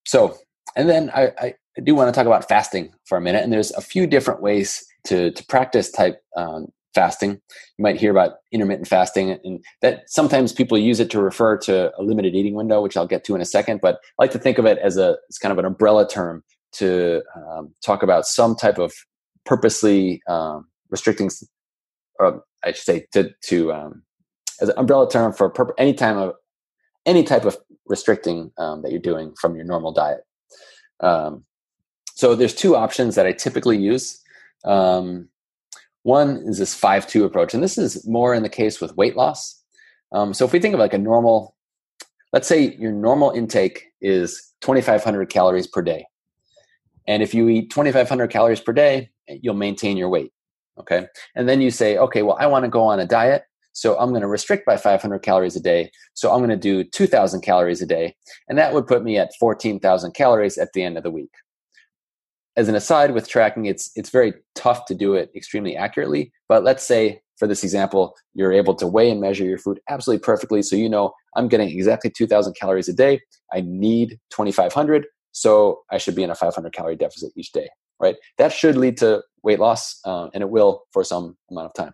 So 0.06 0.38
and 0.76 0.90
then 0.90 1.12
I, 1.14 1.32
I, 1.38 1.54
I 1.78 1.82
do 1.82 1.96
want 1.96 2.08
to 2.08 2.18
talk 2.18 2.28
about 2.28 2.48
fasting 2.48 2.94
for 3.06 3.18
a 3.18 3.22
minute. 3.22 3.44
And 3.44 3.52
there's 3.52 3.72
a 3.72 3.82
few 3.82 4.06
different 4.06 4.42
ways 4.42 4.86
to, 5.06 5.32
to 5.32 5.46
practice 5.48 5.92
type 5.92 6.22
um, 6.38 6.68
fasting. 6.94 7.32
You 7.32 7.84
might 7.84 8.00
hear 8.00 8.12
about 8.12 8.34
intermittent 8.52 8.88
fasting, 8.88 9.32
and 9.44 9.64
that 9.82 10.04
sometimes 10.08 10.54
people 10.54 10.78
use 10.78 11.00
it 11.00 11.10
to 11.12 11.22
refer 11.22 11.58
to 11.60 11.92
a 11.98 12.04
limited 12.04 12.36
eating 12.36 12.54
window, 12.54 12.82
which 12.82 12.96
I'll 12.96 13.08
get 13.08 13.24
to 13.26 13.36
in 13.36 13.42
a 13.42 13.46
second. 13.46 13.82
But 13.82 13.96
I 13.96 14.24
like 14.24 14.32
to 14.32 14.40
think 14.40 14.58
of 14.58 14.66
it 14.66 14.78
as 14.80 14.98
a 14.98 15.18
it's 15.30 15.40
kind 15.40 15.52
of 15.52 15.58
an 15.58 15.66
umbrella 15.66 16.08
term 16.08 16.44
to 16.74 17.22
um, 17.36 17.74
talk 17.84 18.04
about 18.04 18.26
some 18.26 18.56
type 18.56 18.78
of 18.78 18.94
purposely 19.46 20.22
um, 20.28 20.68
restricting, 20.90 21.30
or 22.20 22.44
I 22.64 22.72
should 22.72 22.86
say, 22.86 23.08
to 23.14 23.32
to 23.46 23.74
um, 23.74 24.04
as 24.62 24.70
an 24.70 24.78
umbrella 24.78 25.10
term 25.10 25.34
for 25.34 25.74
any 25.80 25.94
time 25.94 26.18
of 26.18 26.34
any 27.06 27.24
type 27.24 27.46
of 27.46 27.58
restricting 27.88 28.52
um, 28.58 28.82
that 28.82 28.92
you're 28.92 29.02
doing 29.02 29.34
from 29.40 29.56
your 29.56 29.66
normal 29.66 29.92
diet. 29.92 30.22
So 32.16 32.36
there's 32.36 32.54
two 32.54 32.76
options 32.76 33.16
that 33.16 33.26
I 33.26 33.32
typically 33.32 33.78
use. 33.78 34.22
Um, 34.66 35.30
one 36.04 36.44
is 36.46 36.60
this 36.60 36.80
5-2 36.80 37.26
approach, 37.26 37.54
and 37.54 37.64
this 37.64 37.78
is 37.78 38.08
more 38.08 38.34
in 38.34 38.44
the 38.44 38.50
case 38.50 38.80
with 38.80 38.96
weight 38.96 39.16
loss. 39.16 39.62
Um, 40.12 40.34
so 40.34 40.46
if 40.46 40.54
we 40.54 40.60
think 40.60 40.74
of 40.74 40.80
like 40.80 40.94
a 40.94 40.98
normal, 40.98 41.56
let's 42.32 42.48
say 42.48 42.76
your 42.76 42.92
normal 42.92 43.32
intake 43.32 43.88
is 44.02 44.54
2,500 44.62 45.30
calories 45.30 45.68
per 45.68 45.82
day. 45.82 46.06
And 47.08 47.24
if 47.24 47.34
you 47.34 47.50
eat 47.50 47.72
2,500 47.72 48.30
calories 48.30 48.62
per 48.62 48.74
day, 48.74 49.10
you'll 49.28 49.56
maintain 49.56 49.98
your 49.98 50.10
weight. 50.10 50.32
Okay. 50.80 51.08
And 51.36 51.48
then 51.50 51.62
you 51.62 51.72
say, 51.72 51.98
okay, 51.98 52.22
well, 52.22 52.38
I 52.40 52.48
want 52.48 52.64
to 52.64 52.70
go 52.70 52.84
on 52.84 53.00
a 53.00 53.06
diet. 53.06 53.44
So 53.74 53.98
I'm 53.98 54.10
going 54.10 54.22
to 54.22 54.28
restrict 54.28 54.66
by 54.66 54.78
500 54.78 55.20
calories 55.20 55.56
a 55.56 55.60
day. 55.60 55.92
So 56.14 56.32
I'm 56.32 56.40
going 56.40 56.50
to 56.50 56.56
do 56.56 56.84
2,000 56.84 57.42
calories 57.42 57.82
a 57.82 57.86
day. 57.86 58.16
And 58.48 58.58
that 58.58 58.74
would 58.74 58.88
put 58.88 59.04
me 59.04 59.18
at 59.18 59.32
14,000 59.40 60.14
calories 60.14 60.58
at 60.58 60.74
the 60.74 60.84
end 60.84 60.98
of 60.98 61.04
the 61.04 61.12
week 61.12 61.32
as 62.56 62.68
an 62.68 62.76
aside 62.76 63.14
with 63.14 63.28
tracking 63.28 63.66
it's 63.66 63.92
it's 63.96 64.10
very 64.10 64.34
tough 64.56 64.86
to 64.86 64.96
do 64.96 65.14
it 65.14 65.32
extremely 65.36 65.76
accurately 65.76 66.32
but 66.48 66.64
let's 66.64 66.86
say 66.86 67.20
for 67.38 67.48
this 67.48 67.64
example 67.64 68.16
you're 68.34 68.54
able 68.54 68.76
to 68.76 68.88
weigh 68.88 69.10
and 69.10 69.22
measure 69.22 69.46
your 69.46 69.58
food 69.58 69.80
absolutely 69.90 70.24
perfectly 70.24 70.62
so 70.62 70.76
you 70.76 70.90
know 70.90 71.12
i'm 71.36 71.48
getting 71.48 71.70
exactly 71.70 72.10
2000 72.10 72.54
calories 72.54 72.88
a 72.88 72.94
day. 72.94 73.20
I 73.52 73.62
need 73.62 74.20
2500 74.32 75.06
so 75.32 75.82
i 75.92 75.98
should 75.98 76.16
be 76.16 76.24
in 76.24 76.30
a 76.30 76.36
500 76.36 76.74
calorie 76.74 76.96
deficit 76.96 77.32
each 77.36 77.52
day 77.52 77.70
right? 78.04 78.18
That 78.38 78.52
should 78.52 78.76
lead 78.78 78.98
to 78.98 79.24
weight 79.44 79.60
loss 79.60 80.00
uh, 80.06 80.28
and 80.34 80.42
it 80.42 80.50
will 80.50 80.84
for 80.92 81.04
some 81.04 81.38
amount 81.50 81.68
of 81.68 81.74
time 81.74 81.94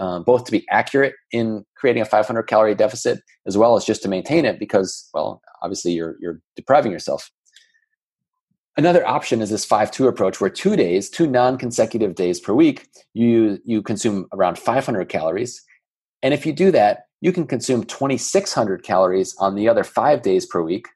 uh, 0.00 0.18
both 0.18 0.44
to 0.44 0.50
be 0.50 0.66
accurate 0.70 1.14
in 1.30 1.64
creating 1.76 2.02
a 2.02 2.06
500 2.06 2.44
calorie 2.44 2.74
deficit 2.74 3.20
as 3.46 3.58
well 3.58 3.76
as 3.76 3.84
just 3.84 4.02
to 4.02 4.08
maintain 4.08 4.46
it 4.46 4.58
because 4.58 5.08
well 5.12 5.42
obviously 5.62 5.92
you're 5.92 6.16
you're 6.20 6.40
depriving 6.56 6.90
yourself. 6.90 7.30
Another 8.76 9.06
option 9.06 9.42
is 9.42 9.50
this 9.50 9.66
5-2 9.66 10.08
approach 10.08 10.40
where 10.40 10.48
two 10.48 10.74
days 10.74 11.10
two 11.10 11.26
non-consecutive 11.26 12.14
days 12.14 12.40
per 12.40 12.54
week 12.54 12.88
you 13.12 13.58
you 13.64 13.82
consume 13.82 14.26
around 14.32 14.58
500 14.58 15.08
calories. 15.08 15.62
And 16.22 16.32
if 16.32 16.46
you 16.46 16.54
do 16.54 16.70
that 16.70 17.04
you 17.20 17.30
can 17.30 17.46
consume 17.46 17.84
2600 17.84 18.82
calories 18.82 19.36
on 19.38 19.54
the 19.54 19.68
other 19.68 19.84
five 19.84 20.22
days 20.22 20.46
per 20.46 20.62
week 20.62 20.88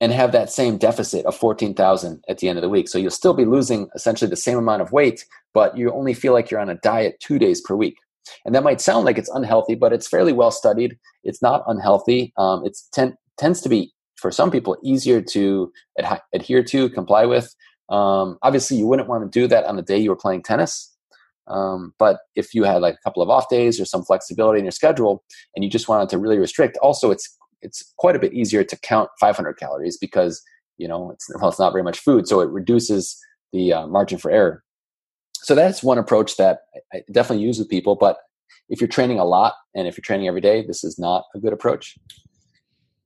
and 0.00 0.12
have 0.12 0.32
that 0.32 0.50
same 0.50 0.78
deficit 0.78 1.26
of 1.26 1.34
14,000 1.36 2.22
at 2.28 2.38
the 2.38 2.48
end 2.48 2.58
of 2.58 2.62
the 2.62 2.68
week. 2.68 2.88
So 2.88 2.98
you'll 2.98 3.10
still 3.10 3.34
be 3.34 3.44
losing 3.44 3.88
essentially 3.94 4.28
the 4.28 4.36
same 4.36 4.58
amount 4.58 4.82
of 4.82 4.92
weight, 4.92 5.24
but 5.54 5.76
you 5.76 5.92
only 5.92 6.14
feel 6.14 6.32
like 6.32 6.50
you're 6.50 6.60
on 6.60 6.70
a 6.70 6.76
diet 6.76 7.18
two 7.20 7.38
days 7.38 7.60
per 7.60 7.74
week. 7.74 7.96
And 8.44 8.54
that 8.54 8.62
might 8.62 8.80
sound 8.80 9.06
like 9.06 9.18
it's 9.18 9.30
unhealthy, 9.30 9.74
but 9.74 9.92
it's 9.92 10.06
fairly 10.06 10.32
well 10.32 10.50
studied. 10.50 10.98
It's 11.24 11.42
not 11.42 11.64
unhealthy. 11.66 12.32
Um, 12.36 12.64
it 12.64 12.76
ten- 12.92 13.16
tends 13.38 13.60
to 13.62 13.68
be, 13.68 13.92
for 14.16 14.30
some 14.30 14.50
people, 14.50 14.76
easier 14.82 15.20
to 15.22 15.72
ad- 15.98 16.22
adhere 16.34 16.62
to, 16.64 16.90
comply 16.90 17.24
with. 17.24 17.54
Um, 17.88 18.38
obviously, 18.42 18.76
you 18.76 18.86
wouldn't 18.86 19.08
want 19.08 19.30
to 19.30 19.40
do 19.40 19.48
that 19.48 19.64
on 19.64 19.76
the 19.76 19.82
day 19.82 19.98
you 19.98 20.10
were 20.10 20.16
playing 20.16 20.42
tennis. 20.42 20.94
Um, 21.46 21.94
but 21.98 22.18
if 22.36 22.54
you 22.54 22.64
had 22.64 22.82
like 22.82 22.94
a 22.94 23.02
couple 23.02 23.22
of 23.22 23.30
off 23.30 23.48
days 23.48 23.80
or 23.80 23.86
some 23.86 24.04
flexibility 24.04 24.58
in 24.58 24.66
your 24.66 24.72
schedule 24.72 25.24
and 25.56 25.64
you 25.64 25.70
just 25.70 25.88
wanted 25.88 26.10
to 26.10 26.18
really 26.18 26.38
restrict, 26.38 26.76
also 26.82 27.10
it's 27.10 27.37
it's 27.62 27.92
quite 27.98 28.16
a 28.16 28.18
bit 28.18 28.32
easier 28.32 28.64
to 28.64 28.76
count 28.78 29.10
500 29.20 29.54
calories 29.54 29.96
because 29.96 30.42
you 30.76 30.88
know 30.88 31.10
it's 31.10 31.28
well 31.40 31.48
it's 31.48 31.58
not 31.58 31.72
very 31.72 31.82
much 31.82 31.98
food 31.98 32.26
so 32.28 32.40
it 32.40 32.48
reduces 32.50 33.18
the 33.52 33.72
uh, 33.72 33.86
margin 33.86 34.18
for 34.18 34.30
error. 34.30 34.62
So 35.34 35.54
that's 35.54 35.82
one 35.82 35.98
approach 35.98 36.36
that 36.36 36.60
i 36.92 37.02
definitely 37.12 37.44
use 37.44 37.58
with 37.58 37.68
people 37.68 37.94
but 37.94 38.18
if 38.68 38.80
you're 38.80 38.88
training 38.88 39.18
a 39.18 39.24
lot 39.24 39.54
and 39.74 39.88
if 39.88 39.96
you're 39.96 40.02
training 40.02 40.28
every 40.28 40.40
day 40.40 40.64
this 40.66 40.84
is 40.84 40.98
not 40.98 41.24
a 41.34 41.38
good 41.38 41.52
approach. 41.52 41.96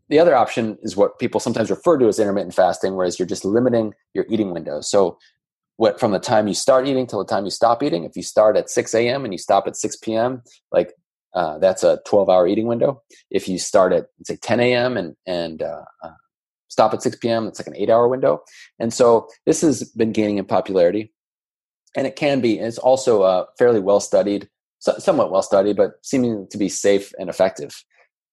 The 0.09 0.19
other 0.19 0.35
option 0.35 0.77
is 0.83 0.95
what 0.95 1.19
people 1.19 1.41
sometimes 1.41 1.71
refer 1.71 1.97
to 1.99 2.09
as 2.09 2.19
intermittent 2.19 2.55
fasting 2.55 2.97
whereas 2.97 3.19
you're 3.19 3.29
just 3.29 3.45
limiting 3.45 3.95
your 4.15 4.27
eating 4.29 4.53
window 4.53 4.81
so 4.81 5.19
what 5.77 5.99
from 5.99 6.12
the 6.12 6.19
time 6.19 6.49
you 6.49 6.55
start 6.55 6.87
eating 6.87 7.07
till 7.07 7.19
the 7.19 7.25
time 7.25 7.45
you 7.45 7.51
stop 7.51 7.83
eating 7.83 8.05
if 8.05 8.17
you 8.17 8.23
start 8.23 8.57
at 8.57 8.71
6 8.71 8.95
a.m 8.95 9.25
and 9.25 9.33
you 9.33 9.38
stop 9.38 9.67
at 9.67 9.77
6 9.77 9.97
p.m 9.97 10.43
like 10.71 10.93
uh, 11.35 11.59
that's 11.59 11.83
a 11.83 12.01
12 12.07 12.29
hour 12.29 12.47
eating 12.47 12.66
window. 12.66 13.03
If 13.31 13.49
you 13.49 13.59
start 13.59 13.92
at 13.92 14.07
say 14.25 14.37
10 14.37 14.61
a.m. 14.61 14.97
and 14.97 15.16
and 15.27 15.62
uh, 15.62 15.85
uh, 16.03 16.11
stop 16.68 16.95
at 16.95 17.03
6 17.03 17.16
p.m., 17.16 17.47
it's 17.47 17.59
like 17.59 17.66
an 17.66 17.77
eight 17.77 17.90
hour 17.90 18.09
window. 18.09 18.42
And 18.79 18.92
so 18.92 19.29
this 19.47 19.61
has 19.62 19.85
been 19.90 20.12
gaining 20.12 20.38
in 20.38 20.45
popularity, 20.45 21.12
and 21.97 22.07
it 22.07 22.16
can 22.16 22.40
be. 22.40 22.59
It's 22.59 22.79
also 22.79 23.23
uh, 23.23 23.47
fairly 23.59 23.81
well 23.81 24.01
studied, 24.01 24.49
so, 24.79 24.95
somewhat 24.99 25.31
well 25.31 25.42
studied, 25.42 25.77
but 25.77 25.92
seeming 26.03 26.47
to 26.51 26.59
be 26.59 26.68
safe 26.68 27.12
and 27.18 27.31
effective. 27.31 27.83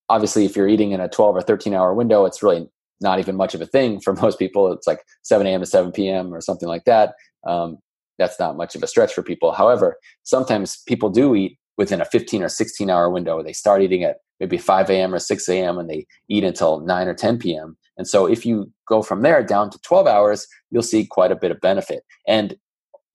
Obviously, 0.10 0.46
if 0.46 0.56
you're 0.56 0.68
eating 0.68 0.92
in 0.92 1.00
a 1.00 1.08
12 1.08 1.36
or 1.36 1.42
13 1.42 1.74
hour 1.74 1.94
window, 1.94 2.26
it's 2.26 2.44
really 2.44 2.68
not 3.02 3.20
even 3.20 3.36
much 3.36 3.56
of 3.56 3.62
a 3.62 3.66
thing 3.66 4.02
for 4.02 4.14
most 4.22 4.40
people. 4.40 4.72
It's 4.74 4.88
like 4.88 5.04
7 5.24 5.46
a.m. 5.48 5.62
to 5.62 5.66
7 5.66 5.92
p.m. 5.92 6.34
or 6.34 6.42
something 6.42 6.68
like 6.68 6.86
that. 6.86 7.14
Um, 7.46 7.78
that's 8.18 8.38
not 8.40 8.58
much 8.58 8.76
of 8.76 8.84
a 8.84 8.88
stretch 8.88 9.14
for 9.14 9.24
people. 9.24 9.54
However, 9.54 9.96
sometimes 10.24 10.84
people 10.86 11.10
do 11.10 11.36
eat 11.36 11.58
within 11.80 12.02
a 12.02 12.06
15 12.06 12.44
or 12.44 12.50
16 12.50 12.90
hour 12.90 13.10
window. 13.10 13.42
They 13.42 13.54
start 13.54 13.82
eating 13.82 14.04
at 14.04 14.18
maybe 14.42 14.58
5 14.58 14.90
a.m. 14.90 15.14
or 15.14 15.20
6 15.20 15.50
a.m. 15.50 15.80
and 15.80 15.90
they 15.90 16.06
eat 16.28 16.44
until 16.44 16.82
9 16.82 17.08
or 17.08 17.14
10 17.14 17.40
p.m. 17.40 17.78
And 17.98 18.06
so 18.06 18.26
if 18.26 18.46
you 18.46 18.70
go 18.86 19.02
from 19.02 19.22
there 19.22 19.42
down 19.42 19.70
to 19.72 19.80
12 19.80 20.06
hours, 20.06 20.46
you'll 20.72 20.84
see 20.84 21.06
quite 21.06 21.32
a 21.32 21.38
bit 21.38 21.52
of 21.52 21.62
benefit. 21.62 22.04
And 22.28 22.58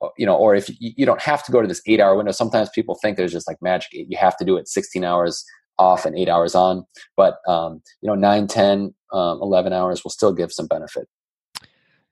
uh, 0.02 0.08
you 0.16 0.24
know, 0.24 0.34
or 0.34 0.54
if 0.54 0.70
you 0.80 1.04
don't 1.04 1.20
have 1.20 1.44
to 1.44 1.52
go 1.52 1.60
to 1.60 1.68
this 1.68 1.82
eight 1.86 2.00
hour 2.00 2.16
window, 2.16 2.32
sometimes 2.32 2.70
people 2.70 2.94
think 2.94 3.18
there's 3.18 3.32
just 3.32 3.46
like 3.46 3.58
magic. 3.60 3.90
You 3.92 4.16
have 4.16 4.36
to 4.38 4.46
do 4.46 4.56
it 4.56 4.66
16 4.66 5.04
hours 5.04 5.44
off 5.78 6.06
and 6.06 6.16
eight 6.18 6.30
hours 6.30 6.54
on. 6.54 6.84
But, 7.18 7.36
um, 7.46 7.82
you 8.00 8.08
know, 8.08 8.14
9, 8.14 8.46
10, 8.46 8.94
um, 9.12 9.42
11 9.42 9.74
hours 9.74 10.02
will 10.02 10.10
still 10.10 10.32
give 10.32 10.52
some 10.52 10.68
benefit. 10.68 11.06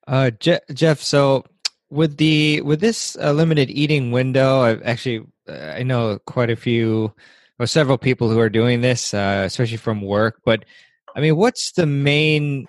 Uh, 0.07 0.31
Je- 0.31 0.61
Jeff, 0.75 1.01
so 1.01 1.45
with 1.89 2.19
the 2.19 2.61
with 2.63 2.81
this 2.81 3.17
uh, 3.21 3.33
limited 3.33 3.71
eating 3.71 4.11
window, 4.11 4.63
I've 4.63 4.83
actually 4.83 5.25
I 5.49 5.83
know 5.83 6.19
quite 6.27 6.51
a 6.51 6.57
few 6.57 7.13
or 7.59 7.67
several 7.67 7.99
people 7.99 8.29
who 8.29 8.41
are 8.41 8.49
doing 8.49 8.81
this, 8.81 9.15
uh, 9.15 9.43
especially 9.47 9.77
from 9.77 10.03
work. 10.03 10.41
But 10.45 10.65
I 11.15 11.21
mean, 11.21 11.37
what's 11.37 11.73
the 11.73 11.87
main 11.87 12.67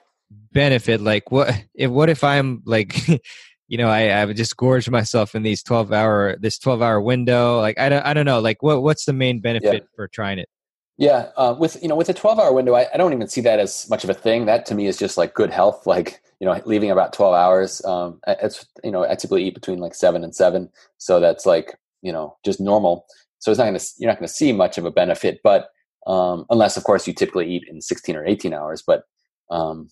benefit? 0.52 1.02
Like, 1.02 1.32
what 1.32 1.54
if 1.74 1.90
what 1.92 2.10
if 2.10 2.24
I'm 2.24 2.62
like, 2.66 3.08
you 3.68 3.78
know, 3.78 3.90
I 3.90 4.10
I 4.10 4.26
would 4.26 4.38
just 4.38 4.56
gorge 4.58 4.90
myself 4.90 5.36
in 5.36 5.44
these 5.44 5.64
twelve 5.64 5.92
hour 5.92 6.38
this 6.40 6.60
twelve 6.60 6.82
hour 6.82 7.02
window. 7.02 7.60
Like, 7.60 7.80
I 7.80 7.90
don't 7.90 8.06
I 8.06 8.14
don't 8.14 8.26
know. 8.26 8.40
Like, 8.40 8.62
what 8.62 8.84
what's 8.84 9.06
the 9.06 9.14
main 9.14 9.40
benefit 9.40 9.84
yeah. 9.84 9.88
for 9.96 10.08
trying 10.08 10.40
it? 10.40 10.50
Yeah, 10.98 11.30
uh, 11.38 11.56
with 11.58 11.82
you 11.82 11.90
know 11.90 11.96
with 11.96 12.10
a 12.10 12.14
twelve 12.14 12.40
hour 12.40 12.54
window, 12.54 12.76
I, 12.76 12.88
I 12.94 12.98
don't 12.98 13.14
even 13.14 13.28
see 13.28 13.42
that 13.42 13.60
as 13.60 13.90
much 13.90 14.04
of 14.04 14.10
a 14.10 14.14
thing. 14.14 14.46
That 14.46 14.66
to 14.68 14.76
me 14.76 14.86
is 14.86 14.98
just 14.98 15.18
like 15.18 15.34
good 15.34 15.50
health. 15.50 15.88
Like 15.94 16.22
you 16.40 16.46
know, 16.46 16.62
leaving 16.66 16.92
about 16.92 17.14
twelve 17.14 17.34
hours. 17.34 17.84
Um, 17.86 18.20
it's 18.28 18.66
you 18.84 18.92
know 18.92 19.04
I 19.04 19.16
typically 19.16 19.46
eat 19.46 19.54
between 19.54 19.80
like 19.80 19.96
seven 19.96 20.24
and 20.24 20.36
seven, 20.36 20.70
so 20.98 21.20
that's 21.20 21.46
like 21.46 21.76
you 22.04 22.12
know 22.12 22.38
just 22.46 22.62
normal. 22.62 23.08
So 23.40 23.52
it's 23.52 23.58
not 23.58 23.66
going 23.66 23.80
to 23.80 23.86
you're 23.98 24.12
not 24.12 24.20
going 24.20 24.28
to 24.28 24.34
see 24.34 24.52
much 24.52 24.78
of 24.78 24.86
a 24.86 24.92
benefit, 24.92 25.40
but 25.44 25.70
um, 26.06 26.46
unless 26.50 26.78
of 26.78 26.84
course 26.84 27.08
you 27.08 27.14
typically 27.14 27.50
eat 27.50 27.64
in 27.68 27.82
16 27.82 28.16
or 28.16 28.26
18 28.26 28.54
hours. 28.54 28.84
But 28.86 29.04
um, 29.50 29.90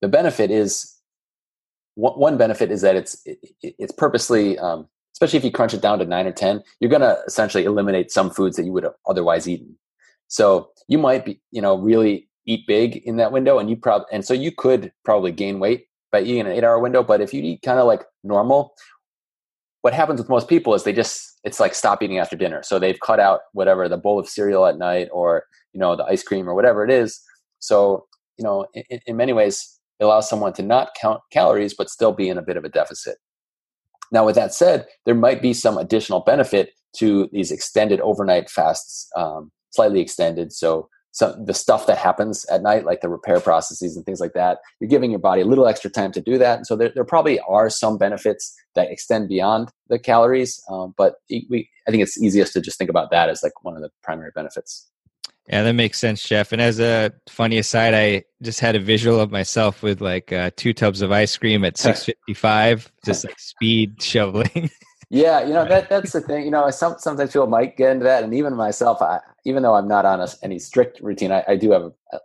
the 0.00 0.08
benefit 0.08 0.50
is 0.50 0.96
one 1.96 2.38
benefit 2.38 2.70
is 2.70 2.80
that 2.80 2.96
it's 2.96 3.22
it's 3.62 3.92
purposely, 3.92 4.58
um, 4.58 4.88
especially 5.14 5.38
if 5.38 5.44
you 5.44 5.50
crunch 5.50 5.74
it 5.74 5.82
down 5.82 5.98
to 5.98 6.04
nine 6.06 6.26
or 6.26 6.32
10, 6.32 6.62
you're 6.78 6.90
going 6.90 7.02
to 7.02 7.18
essentially 7.26 7.64
eliminate 7.64 8.10
some 8.10 8.30
foods 8.30 8.56
that 8.56 8.64
you 8.64 8.72
would 8.72 8.84
have 8.84 8.94
otherwise 9.06 9.46
eaten. 9.46 9.76
So 10.28 10.70
you 10.88 10.98
might 10.98 11.24
be 11.24 11.40
you 11.50 11.60
know 11.60 11.76
really 11.76 12.28
eat 12.46 12.66
big 12.66 12.96
in 12.96 13.16
that 13.16 13.32
window, 13.32 13.58
and 13.58 13.68
you 13.68 13.76
probably 13.76 14.06
and 14.12 14.24
so 14.24 14.34
you 14.34 14.52
could 14.52 14.92
probably 15.04 15.32
gain 15.32 15.60
weight 15.60 15.86
by 16.10 16.22
eating 16.22 16.40
an 16.40 16.48
eight 16.48 16.64
hour 16.64 16.78
window. 16.78 17.02
But 17.02 17.20
if 17.20 17.34
you 17.34 17.42
eat 17.42 17.62
kind 17.62 17.78
of 17.78 17.86
like 17.86 18.04
normal, 18.24 18.74
what 19.82 19.94
happens 19.94 20.20
with 20.20 20.28
most 20.28 20.48
people 20.48 20.74
is 20.74 20.84
they 20.84 20.92
just 20.92 21.38
it's 21.44 21.60
like 21.60 21.74
stop 21.74 22.02
eating 22.02 22.18
after 22.18 22.36
dinner. 22.36 22.62
So 22.62 22.78
they've 22.78 23.00
cut 23.00 23.18
out 23.18 23.40
whatever 23.52 23.88
the 23.88 23.96
bowl 23.96 24.18
of 24.18 24.28
cereal 24.28 24.66
at 24.66 24.78
night 24.78 25.08
or 25.12 25.44
you 25.72 25.80
know 25.80 25.96
the 25.96 26.04
ice 26.04 26.22
cream 26.22 26.48
or 26.48 26.54
whatever 26.54 26.84
it 26.84 26.90
is. 26.90 27.20
So 27.58 28.06
you 28.36 28.44
know 28.44 28.66
in, 28.74 29.00
in 29.06 29.16
many 29.16 29.32
ways 29.32 29.78
it 29.98 30.04
allows 30.04 30.28
someone 30.28 30.52
to 30.54 30.62
not 30.62 30.90
count 31.00 31.20
calories 31.32 31.74
but 31.74 31.90
still 31.90 32.12
be 32.12 32.28
in 32.28 32.38
a 32.38 32.42
bit 32.42 32.56
of 32.56 32.64
a 32.64 32.68
deficit. 32.68 33.18
Now 34.12 34.26
with 34.26 34.34
that 34.34 34.52
said 34.52 34.86
there 35.06 35.14
might 35.14 35.40
be 35.40 35.54
some 35.54 35.78
additional 35.78 36.20
benefit 36.20 36.70
to 36.96 37.28
these 37.32 37.52
extended 37.52 38.00
overnight 38.00 38.50
fasts 38.50 39.08
um, 39.16 39.50
slightly 39.70 40.00
extended. 40.00 40.52
So 40.52 40.88
some 41.12 41.44
the 41.44 41.54
stuff 41.54 41.86
that 41.86 41.98
happens 41.98 42.44
at 42.46 42.62
night, 42.62 42.84
like 42.84 43.00
the 43.00 43.08
repair 43.08 43.40
processes 43.40 43.96
and 43.96 44.04
things 44.04 44.20
like 44.20 44.32
that. 44.34 44.58
You're 44.78 44.90
giving 44.90 45.10
your 45.10 45.20
body 45.20 45.42
a 45.42 45.46
little 45.46 45.66
extra 45.66 45.90
time 45.90 46.12
to 46.12 46.20
do 46.20 46.38
that, 46.38 46.58
and 46.58 46.66
so 46.66 46.76
there, 46.76 46.92
there 46.94 47.04
probably 47.04 47.40
are 47.40 47.68
some 47.70 47.98
benefits 47.98 48.54
that 48.74 48.90
extend 48.90 49.28
beyond 49.28 49.70
the 49.88 49.98
calories. 49.98 50.62
Um, 50.70 50.94
but 50.96 51.16
we, 51.28 51.68
I 51.86 51.90
think 51.90 52.02
it's 52.02 52.20
easiest 52.20 52.52
to 52.54 52.60
just 52.60 52.78
think 52.78 52.90
about 52.90 53.10
that 53.10 53.28
as 53.28 53.42
like 53.42 53.64
one 53.64 53.74
of 53.76 53.82
the 53.82 53.90
primary 54.02 54.30
benefits. 54.34 54.88
Yeah, 55.48 55.64
that 55.64 55.72
makes 55.72 55.98
sense, 55.98 56.22
Jeff. 56.22 56.52
And 56.52 56.62
as 56.62 56.78
a 56.78 57.12
funny 57.28 57.58
aside, 57.58 57.92
I 57.92 58.22
just 58.40 58.60
had 58.60 58.76
a 58.76 58.78
visual 58.78 59.18
of 59.18 59.32
myself 59.32 59.82
with 59.82 60.00
like 60.00 60.32
uh, 60.32 60.50
two 60.56 60.72
tubs 60.72 61.02
of 61.02 61.10
ice 61.10 61.36
cream 61.36 61.64
at 61.64 61.74
6:55, 61.76 62.88
just 63.04 63.24
like 63.24 63.38
speed 63.38 64.00
shoveling. 64.00 64.70
Yeah, 65.10 65.44
you 65.44 65.52
know 65.52 65.66
that 65.66 65.90
that's 65.90 66.12
the 66.12 66.20
thing. 66.28 66.44
You 66.44 66.52
know, 66.52 66.70
some, 66.70 66.94
sometimes 66.98 67.32
people 67.32 67.48
might 67.48 67.76
get 67.76 67.90
into 67.90 68.04
that, 68.04 68.22
and 68.22 68.32
even 68.32 68.54
myself, 68.54 69.02
I, 69.02 69.20
even 69.44 69.62
though 69.62 69.74
I'm 69.74 69.88
not 69.88 70.06
on 70.06 70.20
a, 70.20 70.28
any 70.42 70.58
strict 70.58 71.00
routine, 71.00 71.32
I, 71.32 71.44
I 71.48 71.56
do 71.56 71.72
have. 71.72 71.82
A, 71.82 72.18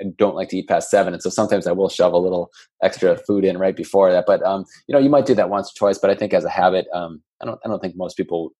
I 0.00 0.04
don't 0.16 0.34
like 0.34 0.48
to 0.48 0.56
eat 0.56 0.68
past 0.68 0.90
seven, 0.90 1.12
and 1.12 1.22
so 1.22 1.30
sometimes 1.30 1.66
I 1.66 1.72
will 1.72 1.88
shove 1.88 2.12
a 2.12 2.18
little 2.18 2.50
extra 2.82 3.16
food 3.16 3.44
in 3.44 3.58
right 3.58 3.76
before 3.76 4.10
that. 4.10 4.24
But 4.26 4.42
um, 4.44 4.64
you 4.86 4.92
know, 4.92 4.98
you 4.98 5.10
might 5.10 5.26
do 5.26 5.34
that 5.34 5.50
once 5.50 5.70
or 5.70 5.74
twice, 5.76 5.98
but 5.98 6.10
I 6.10 6.14
think 6.14 6.32
as 6.32 6.44
a 6.44 6.48
habit, 6.48 6.86
um, 6.94 7.22
I 7.40 7.44
don't. 7.44 7.60
I 7.64 7.68
don't 7.68 7.80
think 7.80 7.96
most 7.96 8.16
people 8.16 8.52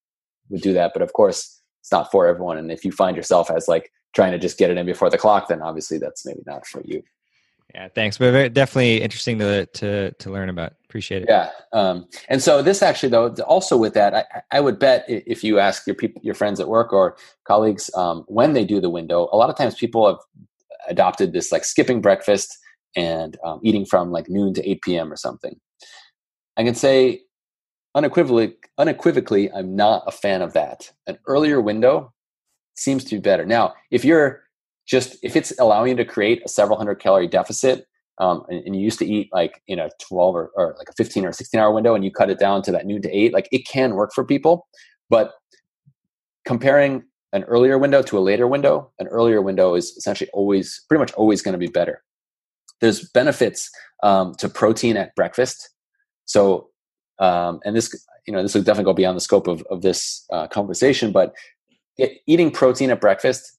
would 0.51 0.61
do 0.61 0.73
that. 0.75 0.93
But 0.93 1.03
of 1.03 1.13
course, 1.13 1.63
it's 1.81 1.93
not 1.93 2.11
for 2.11 2.27
everyone. 2.27 2.59
And 2.59 2.71
if 2.71 2.85
you 2.85 2.93
find 2.93 3.17
yourself 3.17 3.51
as 3.51 3.69
like 3.69 3.93
trying 4.15 4.33
to 4.33 4.39
just 4.39 4.59
get 4.59 4.71
it 4.71 4.77
in 4.77 4.87
before 4.87 5.09
the 5.09 5.19
clock, 5.19 5.49
then 5.49 5.63
obviously 5.63 5.99
that's 5.99 6.27
maybe 6.27 6.43
not 6.47 6.67
for 6.67 6.83
you. 6.85 7.03
Yeah, 7.75 7.89
thanks. 7.89 8.19
But 8.19 8.33
very, 8.33 8.49
definitely 8.51 9.01
interesting 9.01 9.39
to 9.39 9.67
to 9.67 10.13
to 10.13 10.31
learn 10.31 10.51
about. 10.51 10.75
Appreciate 10.85 11.23
it. 11.23 11.29
Yeah, 11.29 11.51
um, 11.73 12.07
and 12.29 12.43
so 12.43 12.61
this 12.61 12.83
actually 12.83 13.09
though, 13.09 13.29
also 13.47 13.79
with 13.79 13.95
that, 13.95 14.15
I, 14.15 14.25
I 14.51 14.61
would 14.61 14.79
bet 14.79 15.05
if 15.09 15.43
you 15.43 15.59
ask 15.59 15.87
your 15.87 15.97
people, 15.97 16.21
your 16.23 16.35
friends 16.35 16.61
at 16.61 16.69
work 16.69 16.93
or 16.93 17.17
colleagues 17.45 17.91
um, 17.95 18.25
when 18.29 18.53
they 18.53 18.67
do 18.67 18.79
the 18.79 18.91
window, 18.91 19.29
a 19.33 19.37
lot 19.37 19.49
of 19.49 19.57
times 19.57 19.75
people 19.75 20.07
have 20.07 20.19
adopted 20.87 21.33
this 21.33 21.51
like 21.51 21.65
skipping 21.65 22.03
breakfast 22.03 22.59
and 22.95 23.39
um, 23.43 23.59
eating 23.63 23.87
from 23.87 24.11
like 24.11 24.29
noon 24.29 24.53
to 24.53 24.69
eight 24.69 24.83
p.m. 24.83 25.11
or 25.11 25.17
something. 25.17 25.59
I 26.59 26.65
can 26.65 26.75
say 26.75 27.23
unequivocally, 27.95 28.57
unequivocally, 28.77 29.51
I'm 29.51 29.75
not 29.75 30.03
a 30.07 30.13
fan 30.13 30.43
of 30.43 30.53
that. 30.53 30.93
An 31.07 31.19
earlier 31.27 31.59
window 31.59 32.13
seems 32.75 33.05
to 33.05 33.17
be 33.17 33.21
better. 33.21 33.47
Now, 33.47 33.73
if 33.91 34.05
you're 34.05 34.43
just 34.93 35.17
if 35.23 35.37
it's 35.37 35.59
allowing 35.59 35.89
you 35.89 35.97
to 35.97 36.05
create 36.05 36.43
a 36.45 36.49
several 36.49 36.77
hundred 36.77 36.97
calorie 36.97 37.27
deficit 37.27 37.87
um, 38.19 38.45
and, 38.51 38.63
and, 38.67 38.77
you 38.77 38.83
used 38.83 38.99
to 38.99 39.07
eat 39.07 39.31
like 39.33 39.63
in 39.67 39.79
a 39.79 39.89
12 40.07 40.35
or, 40.35 40.51
or 40.55 40.75
like 40.77 40.89
a 40.91 40.93
15 40.93 41.25
or 41.25 41.33
16 41.33 41.59
hour 41.59 41.73
window 41.73 41.95
and 41.95 42.05
you 42.05 42.11
cut 42.11 42.29
it 42.29 42.39
down 42.39 42.61
to 42.61 42.71
that 42.71 42.85
noon 42.85 43.01
to 43.01 43.11
eight 43.11 43.33
like 43.33 43.49
it 43.51 43.67
can 43.67 43.95
work 43.95 44.13
for 44.15 44.23
people. 44.23 44.69
But 45.09 45.33
comparing 46.45 47.05
an 47.33 47.45
earlier 47.45 47.79
window 47.79 48.03
to 48.03 48.19
a 48.19 48.21
later 48.21 48.47
window 48.47 48.93
an 48.99 49.07
earlier 49.07 49.41
window 49.41 49.75
is 49.75 49.97
essentially 49.97 50.29
always 50.35 50.85
pretty 50.89 51.01
much 51.01 51.13
always 51.15 51.41
going 51.41 51.55
to 51.55 51.59
be 51.59 51.69
better. 51.69 52.03
There's 52.83 53.09
benefits 53.15 53.71
um, 54.03 54.35
to 54.41 54.49
protein 54.51 54.99
at 54.99 55.15
breakfast. 55.15 55.71
So 56.27 56.69
um, 57.19 57.61
and 57.65 57.75
this 57.75 57.89
you 58.27 58.33
know 58.35 58.43
this 58.43 58.55
will 58.55 58.63
definitely 58.63 58.91
go 58.91 58.95
beyond 58.95 59.17
the 59.17 59.23
scope 59.23 59.47
of, 59.47 59.63
of 59.71 59.81
this 59.81 60.27
uh, 60.31 60.49
conversation 60.49 61.13
but 61.13 61.33
it, 61.97 62.19
eating 62.27 62.51
protein 62.51 62.91
at 62.91 63.01
breakfast 63.01 63.59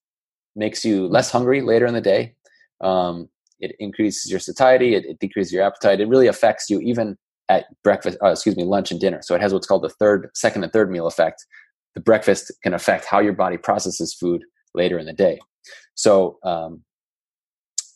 makes 0.56 0.86
you 0.86 1.08
less 1.08 1.32
hungry 1.32 1.62
later 1.62 1.86
in 1.86 1.94
the 1.94 2.02
day. 2.02 2.36
Um, 2.82 3.30
it 3.60 3.76
increases 3.80 4.30
your 4.30 4.40
satiety. 4.40 4.96
It, 4.96 5.06
it, 5.06 5.20
decreases 5.20 5.54
your 5.54 5.64
appetite. 5.64 6.02
It 6.02 6.10
really 6.10 6.28
affects 6.28 6.70
you 6.70 6.80
even 6.82 7.18
at 7.50 7.66
breakfast. 7.84 8.18
Uh, 8.22 8.32
excuse 8.32 8.58
me, 8.58 8.64
lunch 8.64 8.92
and 8.92 9.00
dinner. 9.00 9.22
So 9.22 9.36
it 9.36 9.42
has 9.42 9.54
what's 9.54 9.68
called 9.68 9.84
the 9.84 9.90
third, 9.90 10.30
second, 10.34 10.64
and 10.64 10.74
third 10.74 10.92
meal 10.92 11.08
effect. 11.08 11.46
The 11.96 12.02
breakfast 12.02 12.52
can 12.62 12.74
affect 12.74 13.06
how 13.06 13.20
your 13.20 13.34
body 13.34 13.58
processes 13.58 14.14
food 14.14 14.44
later 14.74 14.98
in 14.98 15.06
the 15.06 15.14
day. 15.14 15.40
So, 15.96 16.40
um, 16.44 16.84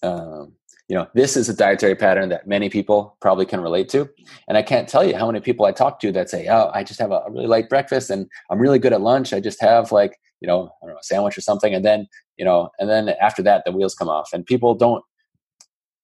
um, 0.03 0.53
you 0.87 0.95
know, 0.95 1.07
this 1.13 1.35
is 1.35 1.49
a 1.49 1.55
dietary 1.55 1.95
pattern 1.95 2.29
that 2.29 2.47
many 2.47 2.69
people 2.69 3.17
probably 3.19 3.45
can 3.45 3.59
relate 3.59 3.89
to. 3.89 4.09
And 4.47 4.57
I 4.57 4.61
can't 4.61 4.87
tell 4.87 5.03
you 5.03 5.17
how 5.17 5.25
many 5.25 5.41
people 5.41 5.65
I 5.65 5.73
talk 5.73 5.99
to 5.99 6.13
that 6.13 6.29
say, 6.29 6.47
"Oh, 6.47 6.71
I 6.73 6.83
just 6.83 6.99
have 7.01 7.11
a 7.11 7.23
really 7.29 7.47
light 7.47 7.67
breakfast, 7.67 8.09
and 8.09 8.29
I'm 8.49 8.59
really 8.59 8.79
good 8.79 8.93
at 8.93 9.01
lunch. 9.01 9.33
I 9.33 9.41
just 9.41 9.59
have 9.59 9.91
like 9.91 10.17
you 10.41 10.47
know, 10.47 10.71
I 10.81 10.85
don't 10.85 10.95
know, 10.95 10.99
a 10.99 11.03
sandwich 11.03 11.37
or 11.37 11.41
something. 11.41 11.73
And 11.73 11.83
then, 11.83 12.07
you 12.37 12.45
know, 12.45 12.69
and 12.79 12.89
then 12.89 13.09
after 13.21 13.41
that, 13.43 13.63
the 13.65 13.71
wheels 13.71 13.95
come 13.95 14.09
off. 14.09 14.29
And 14.33 14.45
people 14.45 14.75
don't, 14.75 15.03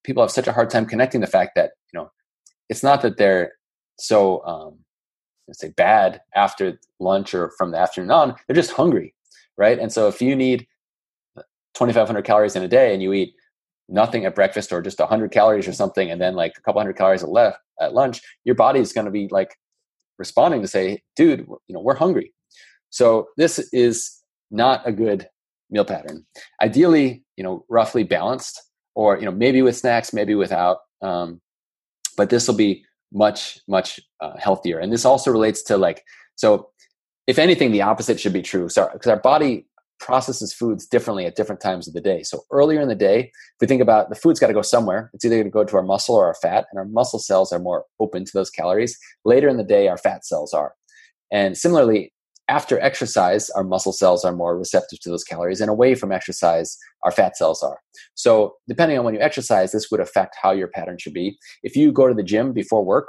people 0.02 0.22
have 0.22 0.30
such 0.30 0.46
a 0.46 0.52
hard 0.52 0.70
time 0.70 0.86
connecting 0.86 1.20
the 1.20 1.26
fact 1.26 1.52
that, 1.56 1.72
you 1.92 1.98
know, 1.98 2.10
it's 2.68 2.82
not 2.82 3.02
that 3.02 3.16
they're 3.16 3.52
so, 3.98 4.44
um, 4.44 4.78
let's 5.46 5.60
say 5.60 5.70
bad 5.76 6.20
after 6.34 6.78
lunch 7.00 7.34
or 7.34 7.52
from 7.58 7.70
the 7.70 7.78
afternoon 7.78 8.10
on, 8.10 8.34
they're 8.46 8.56
just 8.56 8.72
hungry. 8.72 9.14
Right. 9.56 9.78
And 9.78 9.92
so 9.92 10.08
if 10.08 10.20
you 10.20 10.34
need 10.34 10.66
2,500 11.74 12.22
calories 12.24 12.56
in 12.56 12.62
a 12.62 12.68
day 12.68 12.92
and 12.92 13.02
you 13.02 13.12
eat 13.12 13.34
nothing 13.88 14.24
at 14.24 14.34
breakfast 14.34 14.72
or 14.72 14.82
just 14.82 14.98
100 14.98 15.30
calories 15.30 15.68
or 15.68 15.72
something, 15.72 16.10
and 16.10 16.20
then 16.20 16.34
like 16.34 16.54
a 16.58 16.60
couple 16.62 16.80
hundred 16.80 16.96
calories 16.96 17.22
at 17.22 17.28
left 17.28 17.58
at 17.80 17.94
lunch, 17.94 18.20
your 18.44 18.54
body 18.54 18.80
is 18.80 18.92
going 18.92 19.04
to 19.04 19.10
be 19.10 19.28
like 19.30 19.54
responding 20.18 20.62
to 20.62 20.68
say, 20.68 21.02
dude, 21.16 21.46
you 21.68 21.74
know, 21.74 21.80
we're 21.80 21.94
hungry. 21.94 22.32
So 22.90 23.28
this 23.36 23.58
is 23.72 24.22
not 24.54 24.86
a 24.86 24.92
good 24.92 25.28
meal 25.70 25.84
pattern. 25.84 26.24
Ideally, 26.62 27.24
you 27.36 27.44
know, 27.44 27.64
roughly 27.68 28.04
balanced, 28.04 28.62
or 28.94 29.18
you 29.18 29.24
know, 29.24 29.32
maybe 29.32 29.62
with 29.62 29.76
snacks, 29.76 30.12
maybe 30.12 30.34
without. 30.34 30.78
Um, 31.02 31.40
but 32.16 32.30
this 32.30 32.46
will 32.46 32.54
be 32.54 32.84
much 33.12 33.58
much 33.68 34.00
uh, 34.20 34.36
healthier. 34.38 34.78
And 34.78 34.92
this 34.92 35.04
also 35.04 35.30
relates 35.30 35.62
to 35.64 35.76
like 35.76 36.04
so. 36.36 36.70
If 37.26 37.38
anything, 37.38 37.72
the 37.72 37.82
opposite 37.82 38.20
should 38.20 38.34
be 38.34 38.42
true. 38.42 38.68
So 38.68 38.88
because 38.92 39.08
our 39.08 39.20
body 39.20 39.66
processes 39.98 40.52
foods 40.52 40.86
differently 40.86 41.24
at 41.24 41.36
different 41.36 41.60
times 41.60 41.88
of 41.88 41.94
the 41.94 42.00
day. 42.00 42.22
So 42.22 42.42
earlier 42.50 42.80
in 42.80 42.88
the 42.88 42.94
day, 42.94 43.20
if 43.20 43.60
we 43.60 43.66
think 43.66 43.80
about 43.80 44.10
the 44.10 44.16
food's 44.16 44.38
got 44.38 44.48
to 44.48 44.52
go 44.52 44.60
somewhere, 44.60 45.10
it's 45.14 45.24
either 45.24 45.36
going 45.36 45.46
to 45.46 45.50
go 45.50 45.64
to 45.64 45.76
our 45.76 45.82
muscle 45.82 46.14
or 46.14 46.26
our 46.26 46.34
fat, 46.34 46.66
and 46.70 46.78
our 46.78 46.84
muscle 46.84 47.18
cells 47.18 47.52
are 47.52 47.58
more 47.58 47.84
open 48.00 48.24
to 48.24 48.30
those 48.34 48.50
calories. 48.50 48.98
Later 49.24 49.48
in 49.48 49.56
the 49.56 49.64
day, 49.64 49.88
our 49.88 49.96
fat 49.96 50.26
cells 50.26 50.52
are. 50.52 50.74
And 51.32 51.56
similarly, 51.56 52.12
after 52.48 52.78
exercise, 52.80 53.48
our 53.50 53.64
muscle 53.64 53.92
cells 53.92 54.24
are 54.24 54.32
more 54.32 54.58
receptive 54.58 55.00
to 55.00 55.08
those 55.08 55.24
calories, 55.24 55.60
and 55.60 55.70
away 55.70 55.94
from 55.94 56.12
exercise, 56.12 56.76
our 57.02 57.10
fat 57.10 57.36
cells 57.36 57.62
are. 57.62 57.78
So, 58.14 58.56
depending 58.68 58.98
on 58.98 59.04
when 59.04 59.14
you 59.14 59.20
exercise, 59.20 59.72
this 59.72 59.90
would 59.90 60.00
affect 60.00 60.36
how 60.40 60.52
your 60.52 60.68
pattern 60.68 60.98
should 60.98 61.14
be. 61.14 61.38
If 61.62 61.76
you 61.76 61.92
go 61.92 62.06
to 62.06 62.14
the 62.14 62.22
gym 62.22 62.52
before 62.52 62.84
work, 62.84 63.08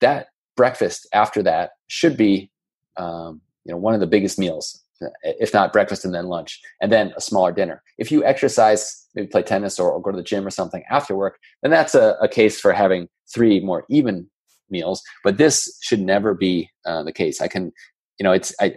that 0.00 0.28
breakfast 0.56 1.06
after 1.12 1.42
that 1.42 1.72
should 1.88 2.16
be, 2.16 2.50
um, 2.96 3.40
you 3.64 3.72
know, 3.72 3.78
one 3.78 3.94
of 3.94 4.00
the 4.00 4.06
biggest 4.06 4.38
meals, 4.38 4.82
if 5.22 5.52
not 5.52 5.72
breakfast 5.72 6.04
and 6.04 6.14
then 6.14 6.26
lunch, 6.26 6.60
and 6.80 6.90
then 6.90 7.12
a 7.16 7.20
smaller 7.20 7.52
dinner. 7.52 7.82
If 7.98 8.10
you 8.10 8.24
exercise, 8.24 9.06
maybe 9.14 9.28
play 9.28 9.42
tennis 9.42 9.78
or, 9.78 9.90
or 9.90 10.00
go 10.00 10.10
to 10.10 10.16
the 10.16 10.22
gym 10.22 10.46
or 10.46 10.50
something 10.50 10.84
after 10.90 11.14
work, 11.14 11.38
then 11.62 11.70
that's 11.70 11.94
a, 11.94 12.16
a 12.20 12.28
case 12.28 12.60
for 12.60 12.72
having 12.72 13.08
three 13.32 13.60
more 13.60 13.84
even 13.90 14.28
meals. 14.70 15.02
But 15.22 15.38
this 15.38 15.78
should 15.82 16.00
never 16.00 16.34
be 16.34 16.70
uh, 16.86 17.02
the 17.02 17.12
case. 17.12 17.40
I 17.40 17.48
can 17.48 17.72
you 18.18 18.24
know, 18.24 18.32
it's 18.32 18.54
I, 18.60 18.76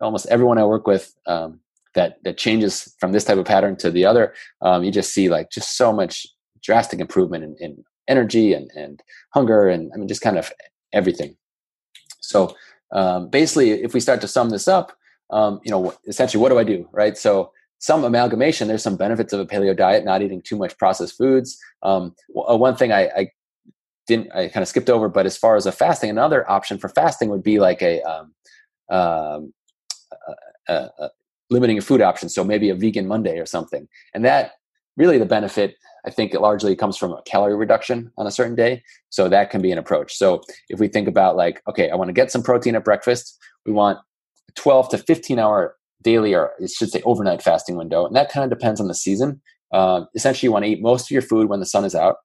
almost 0.00 0.26
everyone 0.26 0.58
I 0.58 0.64
work 0.64 0.86
with 0.86 1.14
um, 1.26 1.60
that 1.94 2.18
that 2.24 2.38
changes 2.38 2.94
from 2.98 3.12
this 3.12 3.24
type 3.24 3.38
of 3.38 3.46
pattern 3.46 3.76
to 3.76 3.90
the 3.90 4.04
other. 4.04 4.34
Um, 4.62 4.84
you 4.84 4.90
just 4.90 5.12
see 5.12 5.28
like 5.28 5.50
just 5.50 5.76
so 5.76 5.92
much 5.92 6.26
drastic 6.62 7.00
improvement 7.00 7.44
in, 7.44 7.56
in 7.60 7.84
energy 8.08 8.52
and 8.52 8.70
and 8.76 9.02
hunger 9.34 9.68
and 9.68 9.90
I 9.94 9.98
mean 9.98 10.08
just 10.08 10.22
kind 10.22 10.38
of 10.38 10.52
everything. 10.92 11.36
So 12.20 12.54
um, 12.92 13.28
basically, 13.28 13.70
if 13.70 13.94
we 13.94 14.00
start 14.00 14.20
to 14.22 14.28
sum 14.28 14.50
this 14.50 14.68
up, 14.68 14.92
um, 15.30 15.60
you 15.64 15.70
know, 15.70 15.94
essentially, 16.06 16.40
what 16.40 16.50
do 16.50 16.58
I 16.58 16.64
do, 16.64 16.88
right? 16.92 17.16
So 17.16 17.52
some 17.78 18.04
amalgamation. 18.04 18.68
There's 18.68 18.82
some 18.82 18.96
benefits 18.96 19.32
of 19.32 19.40
a 19.40 19.46
paleo 19.46 19.76
diet, 19.76 20.04
not 20.04 20.22
eating 20.22 20.42
too 20.42 20.56
much 20.56 20.76
processed 20.78 21.16
foods. 21.16 21.58
Um, 21.82 22.14
uh, 22.36 22.56
one 22.56 22.76
thing 22.76 22.92
I, 22.92 23.02
I 23.16 23.30
didn't, 24.06 24.32
I 24.34 24.48
kind 24.48 24.62
of 24.62 24.68
skipped 24.68 24.90
over, 24.90 25.08
but 25.08 25.26
as 25.26 25.36
far 25.36 25.56
as 25.56 25.66
a 25.66 25.72
fasting, 25.72 26.10
another 26.10 26.50
option 26.50 26.78
for 26.78 26.88
fasting 26.88 27.28
would 27.30 27.42
be 27.42 27.60
like 27.60 27.82
a 27.82 28.02
um, 28.90 29.52
uh, 30.68 30.88
uh, 30.98 31.08
limiting 31.50 31.76
your 31.76 31.82
food 31.82 32.02
options. 32.02 32.34
So 32.34 32.44
maybe 32.44 32.68
a 32.68 32.74
vegan 32.74 33.06
Monday 33.06 33.38
or 33.38 33.46
something. 33.46 33.88
And 34.14 34.24
that 34.24 34.52
really 34.96 35.18
the 35.18 35.26
benefit, 35.26 35.76
I 36.04 36.10
think 36.10 36.34
it 36.34 36.40
largely 36.40 36.76
comes 36.76 36.96
from 36.96 37.12
a 37.12 37.22
calorie 37.22 37.56
reduction 37.56 38.12
on 38.18 38.26
a 38.26 38.30
certain 38.30 38.54
day. 38.54 38.82
So 39.10 39.28
that 39.28 39.50
can 39.50 39.62
be 39.62 39.72
an 39.72 39.78
approach. 39.78 40.14
So 40.14 40.42
if 40.68 40.78
we 40.80 40.88
think 40.88 41.08
about 41.08 41.36
like, 41.36 41.62
okay, 41.68 41.90
I 41.90 41.94
want 41.94 42.08
to 42.08 42.12
get 42.12 42.30
some 42.30 42.42
protein 42.42 42.76
at 42.76 42.84
breakfast, 42.84 43.38
we 43.64 43.72
want 43.72 43.98
12 44.56 44.90
to 44.90 44.98
15 44.98 45.38
hour 45.38 45.76
daily 46.02 46.34
or 46.34 46.52
it 46.58 46.70
should 46.70 46.90
say 46.90 47.00
overnight 47.04 47.42
fasting 47.42 47.76
window. 47.76 48.06
And 48.06 48.14
that 48.14 48.30
kind 48.30 48.44
of 48.44 48.56
depends 48.56 48.80
on 48.80 48.88
the 48.88 48.94
season. 48.94 49.40
Uh, 49.72 50.02
essentially, 50.14 50.48
you 50.48 50.52
want 50.52 50.64
to 50.64 50.70
eat 50.70 50.82
most 50.82 51.06
of 51.06 51.10
your 51.10 51.22
food 51.22 51.48
when 51.48 51.60
the 51.60 51.66
sun 51.66 51.84
is 51.84 51.94
out, 51.94 52.16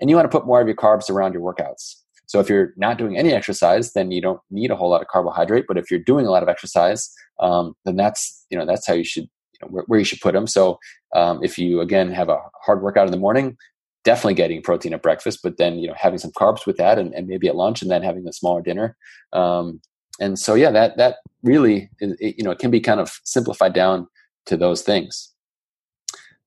and 0.00 0.08
you 0.08 0.16
want 0.16 0.30
to 0.30 0.36
put 0.36 0.46
more 0.46 0.60
of 0.60 0.66
your 0.66 0.76
carbs 0.76 1.10
around 1.10 1.32
your 1.32 1.42
workouts. 1.42 1.96
So 2.28 2.40
if 2.40 2.48
you're 2.48 2.74
not 2.76 2.98
doing 2.98 3.16
any 3.16 3.32
exercise, 3.32 3.94
then 3.94 4.10
you 4.10 4.20
don't 4.20 4.40
need 4.50 4.70
a 4.70 4.76
whole 4.76 4.90
lot 4.90 5.00
of 5.00 5.08
carbohydrate. 5.08 5.64
But 5.66 5.78
if 5.78 5.90
you're 5.90 5.98
doing 5.98 6.26
a 6.26 6.30
lot 6.30 6.42
of 6.42 6.48
exercise, 6.48 7.10
um, 7.40 7.74
then 7.84 7.96
that's 7.96 8.46
you 8.50 8.58
know 8.58 8.66
that's 8.66 8.86
how 8.86 8.92
you 8.94 9.04
should 9.04 9.24
you 9.24 9.58
know, 9.62 9.68
where, 9.68 9.84
where, 9.86 9.98
you 9.98 10.04
should 10.04 10.20
put 10.20 10.34
them. 10.34 10.46
So 10.46 10.78
um, 11.16 11.42
if 11.42 11.58
you 11.58 11.80
again 11.80 12.12
have 12.12 12.28
a 12.28 12.38
hard 12.64 12.82
workout 12.82 13.06
in 13.06 13.12
the 13.12 13.18
morning, 13.18 13.56
definitely 14.04 14.34
getting 14.34 14.62
protein 14.62 14.92
at 14.92 15.02
breakfast, 15.02 15.40
but 15.42 15.56
then 15.56 15.78
you 15.78 15.88
know 15.88 15.94
having 15.96 16.18
some 16.18 16.32
carbs 16.32 16.66
with 16.66 16.76
that, 16.76 16.98
and, 16.98 17.14
and 17.14 17.26
maybe 17.26 17.48
at 17.48 17.56
lunch, 17.56 17.80
and 17.80 17.90
then 17.90 18.02
having 18.02 18.28
a 18.28 18.32
smaller 18.32 18.60
dinner. 18.60 18.94
Um, 19.32 19.80
and 20.20 20.38
so 20.38 20.54
yeah, 20.54 20.70
that 20.70 20.98
that 20.98 21.16
really 21.42 21.88
it, 22.00 22.36
you 22.36 22.44
know 22.44 22.50
it 22.50 22.58
can 22.58 22.70
be 22.70 22.80
kind 22.80 23.00
of 23.00 23.20
simplified 23.24 23.72
down 23.72 24.06
to 24.46 24.56
those 24.58 24.82
things. 24.82 25.32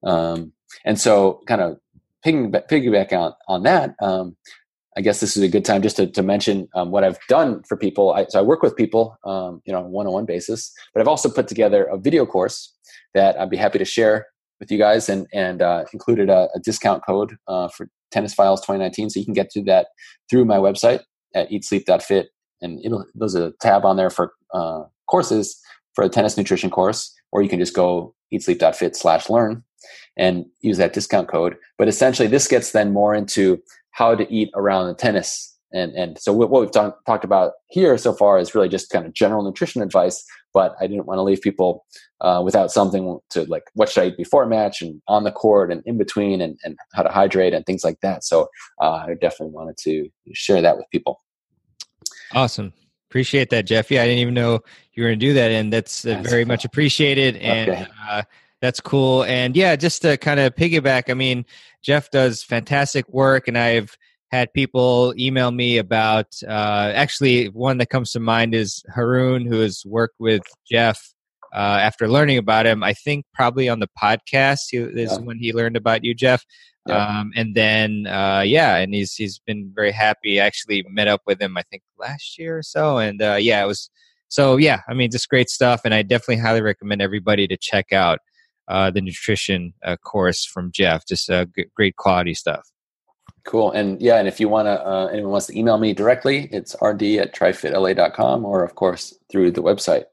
Um, 0.03 0.53
and 0.85 0.99
so 0.99 1.41
kind 1.47 1.61
of 1.61 1.77
piggyback, 2.23 2.69
piggyback 2.69 3.13
on 3.13 3.33
on 3.47 3.63
that. 3.63 3.95
Um, 3.99 4.37
I 4.97 5.01
guess 5.01 5.21
this 5.21 5.37
is 5.37 5.43
a 5.43 5.47
good 5.47 5.63
time 5.63 5.81
just 5.81 5.95
to, 5.97 6.07
to 6.07 6.21
mention 6.21 6.67
um, 6.75 6.91
what 6.91 7.03
I've 7.03 7.17
done 7.29 7.63
for 7.63 7.77
people. 7.77 8.13
I, 8.13 8.25
so 8.27 8.39
I 8.39 8.41
work 8.41 8.61
with 8.61 8.75
people, 8.75 9.17
um, 9.23 9.61
you 9.65 9.71
know, 9.71 9.79
on 9.79 9.85
a 9.85 9.89
one-on-one 9.89 10.25
basis, 10.25 10.73
but 10.93 10.99
I've 10.99 11.07
also 11.07 11.29
put 11.29 11.47
together 11.47 11.85
a 11.85 11.97
video 11.97 12.25
course 12.25 12.75
that 13.13 13.39
I'd 13.39 13.49
be 13.49 13.57
happy 13.57 13.79
to 13.79 13.85
share 13.85 14.27
with 14.59 14.71
you 14.71 14.77
guys, 14.77 15.09
and 15.09 15.27
and 15.33 15.61
uh, 15.61 15.85
included 15.91 16.29
a, 16.29 16.47
a, 16.55 16.59
discount 16.59 17.03
code 17.05 17.35
uh, 17.47 17.67
for 17.69 17.89
Tennis 18.11 18.33
Files 18.33 18.61
2019. 18.61 19.09
So 19.09 19.19
you 19.19 19.25
can 19.25 19.33
get 19.33 19.49
to 19.51 19.63
that 19.63 19.87
through 20.29 20.45
my 20.45 20.57
website 20.57 21.01
at 21.33 21.49
eatsleep.fit, 21.49 22.29
and 22.61 22.79
there's 23.15 23.35
a 23.35 23.53
tab 23.59 23.85
on 23.85 23.97
there 23.97 24.11
for 24.11 24.33
uh, 24.53 24.83
courses 25.09 25.59
for 25.95 26.03
a 26.05 26.09
tennis 26.09 26.37
nutrition 26.37 26.69
course, 26.69 27.13
or 27.31 27.41
you 27.41 27.49
can 27.49 27.59
just 27.59 27.75
go 27.75 28.13
eatsleep.fit 28.33 28.95
slash 28.95 29.29
learn 29.29 29.63
and 30.17 30.45
use 30.61 30.77
that 30.77 30.93
discount 30.93 31.27
code. 31.27 31.57
But 31.77 31.87
essentially, 31.87 32.27
this 32.27 32.47
gets 32.47 32.71
then 32.71 32.93
more 32.93 33.15
into 33.15 33.61
how 33.91 34.15
to 34.15 34.31
eat 34.33 34.49
around 34.55 34.87
the 34.87 34.95
tennis. 34.95 35.47
And, 35.73 35.93
and 35.95 36.19
so 36.19 36.33
what, 36.33 36.51
we've 36.51 36.71
done, 36.71 36.91
talked 37.05 37.23
about 37.23 37.53
here 37.69 37.97
so 37.97 38.11
far 38.11 38.37
is 38.39 38.53
really 38.53 38.67
just 38.67 38.89
kind 38.89 39.05
of 39.05 39.13
general 39.13 39.41
nutrition 39.41 39.81
advice, 39.81 40.25
but 40.53 40.75
I 40.81 40.87
didn't 40.87 41.05
want 41.05 41.17
to 41.19 41.21
leave 41.21 41.41
people 41.41 41.85
uh, 42.19 42.41
without 42.43 42.71
something 42.71 43.19
to 43.29 43.45
like, 43.45 43.63
what 43.73 43.87
should 43.87 44.03
I 44.03 44.07
eat 44.07 44.17
before 44.17 44.43
a 44.43 44.47
match 44.47 44.81
and 44.81 45.01
on 45.07 45.23
the 45.23 45.31
court 45.31 45.71
and 45.71 45.81
in 45.85 45.97
between 45.97 46.41
and, 46.41 46.59
and 46.65 46.77
how 46.93 47.03
to 47.03 47.09
hydrate 47.09 47.53
and 47.53 47.65
things 47.65 47.85
like 47.85 48.01
that. 48.01 48.25
So 48.25 48.49
uh, 48.81 49.05
I 49.07 49.13
definitely 49.13 49.53
wanted 49.53 49.77
to 49.77 50.09
share 50.33 50.61
that 50.61 50.75
with 50.75 50.87
people. 50.91 51.21
Awesome. 52.33 52.73
Appreciate 53.09 53.49
that, 53.51 53.65
Jeff. 53.65 53.89
Yeah, 53.89 54.03
I 54.03 54.07
didn't 54.07 54.19
even 54.19 54.33
know 54.33 54.59
you 54.93 55.03
were 55.03 55.09
going 55.09 55.19
to 55.19 55.25
do 55.25 55.33
that. 55.35 55.51
And 55.51 55.71
that's, 55.71 56.05
uh, 56.05 56.21
very 56.25 56.43
much 56.43 56.65
appreciated. 56.65 57.37
And 57.37 57.69
okay. 57.69 57.87
Uh, 58.09 58.23
that's 58.61 58.79
cool. 58.79 59.23
And 59.23 59.55
yeah, 59.55 59.75
just 59.75 60.03
to 60.03 60.17
kind 60.17 60.39
of 60.39 60.55
piggyback, 60.55 61.09
I 61.09 61.15
mean, 61.15 61.45
Jeff 61.81 62.11
does 62.11 62.43
fantastic 62.43 63.09
work, 63.09 63.47
and 63.47 63.57
I've 63.57 63.97
had 64.31 64.53
people 64.53 65.13
email 65.17 65.51
me 65.51 65.77
about 65.77 66.27
uh, 66.47 66.91
actually 66.95 67.47
one 67.47 67.79
that 67.79 67.89
comes 67.89 68.11
to 68.11 68.19
mind 68.19 68.55
is 68.55 68.83
Haroon, 68.87 69.45
who 69.45 69.59
has 69.59 69.83
worked 69.85 70.15
with 70.19 70.43
Jeff. 70.69 71.13
Uh, 71.53 71.79
after 71.81 72.07
learning 72.07 72.37
about 72.37 72.65
him, 72.65 72.81
I 72.81 72.93
think 72.93 73.25
probably 73.33 73.67
on 73.67 73.79
the 73.79 73.89
podcast 74.01 74.59
he, 74.69 74.77
is 74.77 75.11
yeah. 75.11 75.17
when 75.17 75.37
he 75.37 75.51
learned 75.51 75.75
about 75.75 76.05
you, 76.05 76.13
Jeff. 76.13 76.45
Yeah. 76.87 77.19
Um, 77.19 77.31
and 77.35 77.53
then, 77.55 78.07
uh, 78.07 78.41
yeah, 78.45 78.77
and 78.77 78.93
he's 78.93 79.15
he's 79.15 79.39
been 79.39 79.71
very 79.75 79.91
happy. 79.91 80.39
I 80.39 80.45
actually 80.45 80.85
met 80.89 81.07
up 81.07 81.21
with 81.27 81.41
him, 81.41 81.57
I 81.57 81.63
think 81.63 81.83
last 81.99 82.39
year 82.39 82.57
or 82.59 82.63
so, 82.63 82.99
and 82.99 83.21
uh, 83.21 83.37
yeah, 83.39 83.63
it 83.63 83.67
was 83.67 83.89
so. 84.29 84.55
Yeah, 84.55 84.79
I 84.87 84.93
mean, 84.93 85.11
just 85.11 85.29
great 85.29 85.49
stuff, 85.49 85.81
and 85.83 85.93
I 85.93 86.03
definitely 86.03 86.37
highly 86.37 86.61
recommend 86.61 87.01
everybody 87.01 87.47
to 87.47 87.57
check 87.57 87.91
out 87.91 88.19
uh, 88.67 88.91
the 88.91 89.01
nutrition 89.01 89.73
uh, 89.83 89.97
course 89.97 90.45
from 90.45 90.71
Jeff. 90.71 91.05
Just 91.07 91.29
uh, 91.29 91.45
g- 91.55 91.65
great 91.75 91.95
quality 91.95 92.33
stuff. 92.33 92.69
Cool. 93.43 93.71
And 93.71 93.99
yeah, 94.01 94.17
and 94.17 94.27
if 94.27 94.39
you 94.39 94.49
want 94.49 94.67
to, 94.67 94.85
uh, 94.85 95.07
anyone 95.07 95.31
wants 95.31 95.47
to 95.47 95.57
email 95.57 95.77
me 95.77 95.93
directly, 95.93 96.47
it's 96.51 96.75
rd 96.81 97.01
at 97.17 97.33
trifitla.com 97.33 98.45
or, 98.45 98.63
of 98.63 98.75
course, 98.75 99.17
through 99.31 99.51
the 99.51 99.63
website. 99.63 100.05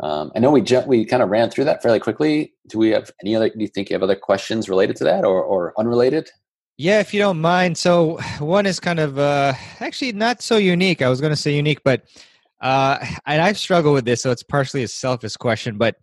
Um, 0.00 0.32
I 0.34 0.38
know 0.38 0.50
we 0.50 0.60
ju- 0.60 0.84
we 0.86 1.04
kind 1.04 1.22
of 1.22 1.28
ran 1.28 1.50
through 1.50 1.64
that 1.64 1.82
fairly 1.82 2.00
quickly. 2.00 2.54
Do 2.68 2.78
we 2.78 2.90
have 2.90 3.10
any 3.22 3.34
other? 3.34 3.48
Do 3.48 3.58
you 3.58 3.68
think 3.68 3.90
you 3.90 3.94
have 3.94 4.02
other 4.02 4.16
questions 4.16 4.68
related 4.68 4.96
to 4.96 5.04
that 5.04 5.24
or, 5.24 5.42
or 5.42 5.72
unrelated? 5.78 6.30
Yeah, 6.76 7.00
if 7.00 7.12
you 7.12 7.18
don't 7.18 7.40
mind. 7.40 7.76
So 7.76 8.18
one 8.38 8.66
is 8.66 8.80
kind 8.80 9.00
of 9.00 9.18
uh, 9.18 9.54
actually 9.80 10.12
not 10.12 10.42
so 10.42 10.56
unique. 10.56 11.02
I 11.02 11.08
was 11.08 11.20
going 11.20 11.32
to 11.32 11.36
say 11.36 11.54
unique, 11.54 11.80
but 11.84 12.02
uh, 12.60 12.98
and 13.26 13.40
I've 13.40 13.58
struggled 13.58 13.94
with 13.94 14.04
this, 14.04 14.22
so 14.22 14.30
it's 14.30 14.42
partially 14.42 14.82
a 14.82 14.88
selfish 14.88 15.36
question. 15.36 15.78
But 15.78 15.96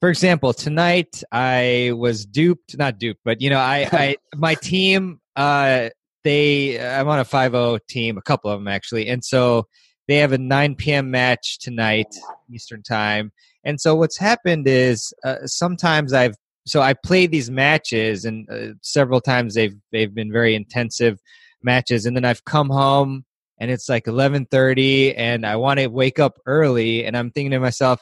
for 0.00 0.08
example, 0.08 0.52
tonight 0.52 1.22
I 1.32 1.92
was 1.96 2.26
duped, 2.26 2.76
not 2.76 2.98
duped, 2.98 3.20
but 3.24 3.40
you 3.40 3.50
know, 3.50 3.58
I, 3.58 3.88
I 3.92 4.16
my 4.34 4.54
team, 4.54 5.20
uh, 5.36 5.88
they, 6.24 6.78
I'm 6.78 7.08
on 7.08 7.18
a 7.18 7.24
5-0 7.24 7.80
team, 7.88 8.18
a 8.18 8.22
couple 8.22 8.50
of 8.50 8.60
them 8.60 8.68
actually, 8.68 9.08
and 9.08 9.24
so 9.24 9.66
they 10.08 10.16
have 10.16 10.32
a 10.32 10.38
9 10.38 10.74
p.m. 10.76 11.10
match 11.10 11.58
tonight 11.58 12.14
Eastern 12.52 12.82
time. 12.82 13.32
And 13.64 13.80
so 13.80 13.94
what's 13.94 14.18
happened 14.18 14.66
is 14.66 15.12
uh, 15.24 15.36
sometimes 15.46 16.12
I've 16.12 16.34
so 16.64 16.80
I 16.80 16.94
played 16.94 17.32
these 17.32 17.50
matches, 17.50 18.24
and 18.24 18.48
uh, 18.48 18.74
several 18.82 19.20
times 19.20 19.54
they've 19.54 19.74
they've 19.90 20.14
been 20.14 20.32
very 20.32 20.54
intensive 20.54 21.18
matches, 21.62 22.06
and 22.06 22.16
then 22.16 22.24
I've 22.24 22.44
come 22.44 22.70
home 22.70 23.24
and 23.62 23.70
it's 23.70 23.88
like 23.88 24.06
11:30 24.06 25.14
and 25.16 25.46
I 25.46 25.54
want 25.54 25.78
to 25.78 25.86
wake 25.86 26.18
up 26.18 26.36
early 26.46 27.04
and 27.04 27.16
I'm 27.16 27.30
thinking 27.30 27.52
to 27.52 27.60
myself 27.60 28.00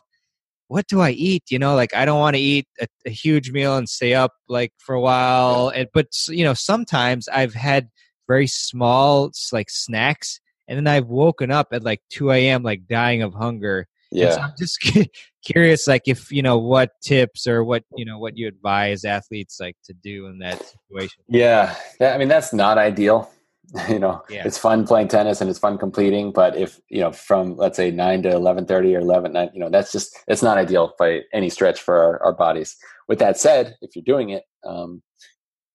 what 0.68 0.86
do 0.86 1.00
I 1.00 1.11
eat? 1.11 1.50
You 1.50 1.58
know 1.58 1.74
like 1.74 1.94
I 1.94 2.06
don't 2.06 2.18
want 2.18 2.34
to 2.34 2.40
eat 2.40 2.66
a, 2.80 2.88
a, 3.06 3.11
huge 3.11 3.50
meal 3.50 3.76
and 3.76 3.88
stay 3.88 4.14
up 4.14 4.32
like 4.48 4.72
for 4.78 4.94
a 4.94 5.00
while 5.00 5.68
and 5.68 5.86
but 5.92 6.06
you 6.28 6.44
know 6.44 6.54
sometimes 6.54 7.28
I've 7.28 7.52
had 7.52 7.88
very 8.26 8.46
small 8.46 9.32
like 9.52 9.68
snacks 9.68 10.40
and 10.66 10.78
then 10.78 10.86
I've 10.86 11.08
woken 11.08 11.50
up 11.50 11.68
at 11.72 11.84
like 11.84 12.00
2 12.11 12.30
a.m. 12.30 12.62
like 12.62 12.86
dying 12.88 13.20
of 13.22 13.34
hunger 13.34 13.86
yeah 14.11 14.30
so 14.30 14.40
I'm 14.40 14.54
just 14.58 14.78
curious 15.44 15.86
like 15.86 16.02
if 16.06 16.32
you 16.32 16.40
know 16.40 16.56
what 16.56 16.92
tips 17.02 17.46
or 17.46 17.64
what 17.64 17.84
you 17.96 18.06
know 18.06 18.18
what 18.18 18.38
you 18.38 18.48
advise 18.48 19.04
athletes 19.04 19.58
like 19.61 19.76
to 19.84 19.92
do 19.92 20.26
in 20.26 20.38
that 20.38 20.58
situation. 20.58 21.22
Yeah 21.28 21.74
I 22.00 22.16
mean 22.16 22.28
that's 22.28 22.54
not 22.54 22.78
ideal 22.78 23.30
you 23.88 23.98
know 23.98 24.22
yeah. 24.28 24.42
it's 24.44 24.58
fun 24.58 24.86
playing 24.86 25.08
tennis 25.08 25.40
and 25.40 25.48
it's 25.48 25.58
fun 25.58 25.78
completing 25.78 26.32
but 26.32 26.56
if 26.56 26.80
you 26.88 27.00
know 27.00 27.12
from 27.12 27.56
let's 27.56 27.76
say 27.76 27.90
9 27.90 28.22
to 28.22 28.30
11.30 28.30 28.96
or 28.96 29.00
11 29.00 29.32
9, 29.32 29.50
you 29.54 29.60
know 29.60 29.70
that's 29.70 29.92
just 29.92 30.16
it's 30.26 30.42
not 30.42 30.58
ideal 30.58 30.92
by 30.98 31.20
any 31.32 31.48
stretch 31.48 31.80
for 31.80 31.96
our, 31.96 32.22
our 32.22 32.32
bodies 32.32 32.76
with 33.08 33.18
that 33.18 33.38
said 33.38 33.76
if 33.80 33.94
you're 33.94 34.04
doing 34.04 34.30
it 34.30 34.44
um, 34.66 35.02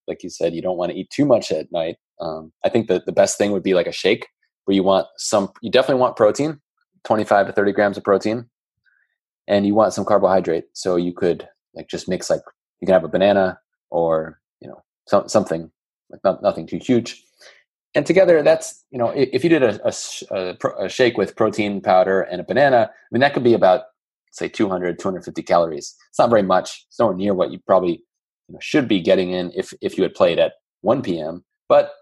like 0.07 0.23
you 0.23 0.29
said 0.29 0.53
you 0.53 0.61
don't 0.61 0.77
want 0.77 0.91
to 0.91 0.97
eat 0.97 1.09
too 1.09 1.25
much 1.25 1.51
at 1.51 1.71
night 1.71 1.95
um, 2.19 2.51
i 2.63 2.69
think 2.69 2.87
that 2.87 3.05
the 3.05 3.11
best 3.11 3.37
thing 3.37 3.51
would 3.51 3.63
be 3.63 3.73
like 3.73 3.87
a 3.87 3.93
shake 3.93 4.27
where 4.65 4.75
you 4.75 4.83
want 4.83 5.07
some 5.17 5.51
you 5.61 5.71
definitely 5.71 6.01
want 6.01 6.17
protein 6.17 6.59
25 7.05 7.47
to 7.47 7.53
30 7.53 7.71
grams 7.71 7.97
of 7.97 8.03
protein 8.03 8.49
and 9.47 9.65
you 9.65 9.75
want 9.75 9.93
some 9.93 10.05
carbohydrate. 10.05 10.65
So 10.73 10.95
you 10.95 11.13
could 11.13 11.47
like 11.73 11.87
just 11.87 12.09
mix 12.09 12.29
like 12.29 12.41
you 12.81 12.87
can 12.87 12.93
have 12.93 13.03
a 13.03 13.09
banana 13.09 13.59
or 13.89 14.39
you 14.59 14.67
know 14.67 14.83
some, 15.07 15.29
something 15.29 15.71
like 16.09 16.21
not, 16.23 16.41
nothing 16.41 16.67
too 16.67 16.77
huge. 16.77 17.23
And 17.95 18.05
together, 18.05 18.43
that's 18.43 18.83
you 18.91 18.99
know 18.99 19.11
if 19.15 19.43
you 19.43 19.49
did 19.49 19.63
a, 19.63 19.79
a, 19.87 20.57
a, 20.79 20.89
shake 20.89 21.17
with 21.17 21.35
protein 21.35 21.81
powder 21.81 22.21
and 22.21 22.41
a 22.41 22.43
banana, 22.43 22.89
I 22.91 23.07
mean 23.11 23.21
that 23.21 23.33
could 23.33 23.43
be 23.43 23.53
about 23.53 23.83
say 24.31 24.49
200 24.49 24.99
250 24.99 25.41
calories. 25.43 25.95
It's 26.09 26.19
not 26.19 26.29
very 26.29 26.43
much. 26.43 26.85
It's 26.89 26.99
nowhere 26.99 27.15
near 27.15 27.33
what 27.33 27.51
you 27.51 27.59
probably 27.65 28.03
you 28.47 28.53
know, 28.53 28.59
should 28.61 28.87
be 28.87 28.99
getting 28.99 29.31
in 29.31 29.51
if 29.55 29.73
if 29.81 29.97
you 29.97 30.03
had 30.03 30.13
played 30.13 30.39
at 30.39 30.53
1 30.81 31.01
p.m. 31.01 31.43
But 31.69 31.93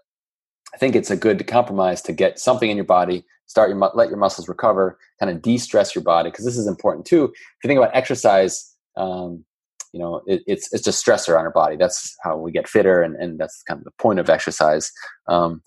I 0.74 0.76
think 0.76 0.96
it's 0.96 1.10
a 1.10 1.16
good 1.16 1.46
compromise 1.46 2.02
to 2.02 2.12
get 2.12 2.40
something 2.40 2.68
in 2.68 2.76
your 2.76 2.84
body, 2.84 3.24
start 3.46 3.70
your 3.70 3.78
let 3.94 4.08
your 4.08 4.18
muscles 4.18 4.48
recover, 4.48 4.98
kind 5.20 5.30
of 5.30 5.42
de-stress 5.42 5.94
your 5.94 6.02
body 6.04 6.30
because 6.30 6.44
this 6.44 6.58
is 6.58 6.66
important 6.66 7.06
too. 7.06 7.24
If 7.24 7.64
you 7.64 7.68
think 7.68 7.78
about 7.78 7.94
exercise, 7.94 8.74
um, 8.96 9.44
you 9.92 10.00
know 10.00 10.22
it, 10.26 10.42
it's 10.48 10.72
it's 10.72 10.88
a 10.88 10.90
stressor 10.90 11.38
on 11.38 11.44
our 11.44 11.52
body. 11.52 11.76
That's 11.76 12.16
how 12.24 12.36
we 12.36 12.50
get 12.50 12.68
fitter, 12.68 13.00
and 13.00 13.14
and 13.14 13.38
that's 13.38 13.62
kind 13.62 13.78
of 13.78 13.84
the 13.84 13.92
point 13.92 14.18
of 14.18 14.28
exercise. 14.28 14.90
Um, 15.28 15.62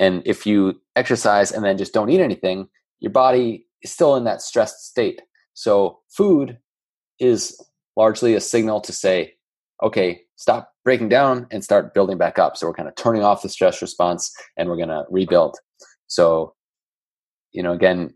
and 0.00 0.22
if 0.24 0.46
you 0.46 0.80
exercise 0.96 1.52
and 1.52 1.62
then 1.62 1.78
just 1.78 1.92
don't 1.92 2.08
eat 2.08 2.20
anything, 2.20 2.68
your 3.00 3.12
body 3.12 3.66
is 3.82 3.92
still 3.92 4.16
in 4.16 4.24
that 4.24 4.40
stressed 4.40 4.86
state. 4.86 5.20
So 5.52 6.00
food 6.08 6.58
is 7.20 7.60
largely 7.96 8.34
a 8.34 8.40
signal 8.40 8.80
to 8.80 8.92
say, 8.92 9.34
okay, 9.82 10.22
stop 10.36 10.72
breaking 10.84 11.10
down 11.10 11.46
and 11.50 11.62
start 11.62 11.92
building 11.92 12.16
back 12.16 12.38
up. 12.38 12.56
So 12.56 12.66
we're 12.66 12.74
kind 12.74 12.88
of 12.88 12.96
turning 12.96 13.22
off 13.22 13.42
the 13.42 13.50
stress 13.50 13.82
response 13.82 14.34
and 14.56 14.70
we're 14.70 14.76
going 14.76 14.88
to 14.88 15.04
rebuild. 15.10 15.58
So, 16.06 16.54
you 17.52 17.62
know, 17.62 17.72
again, 17.72 18.14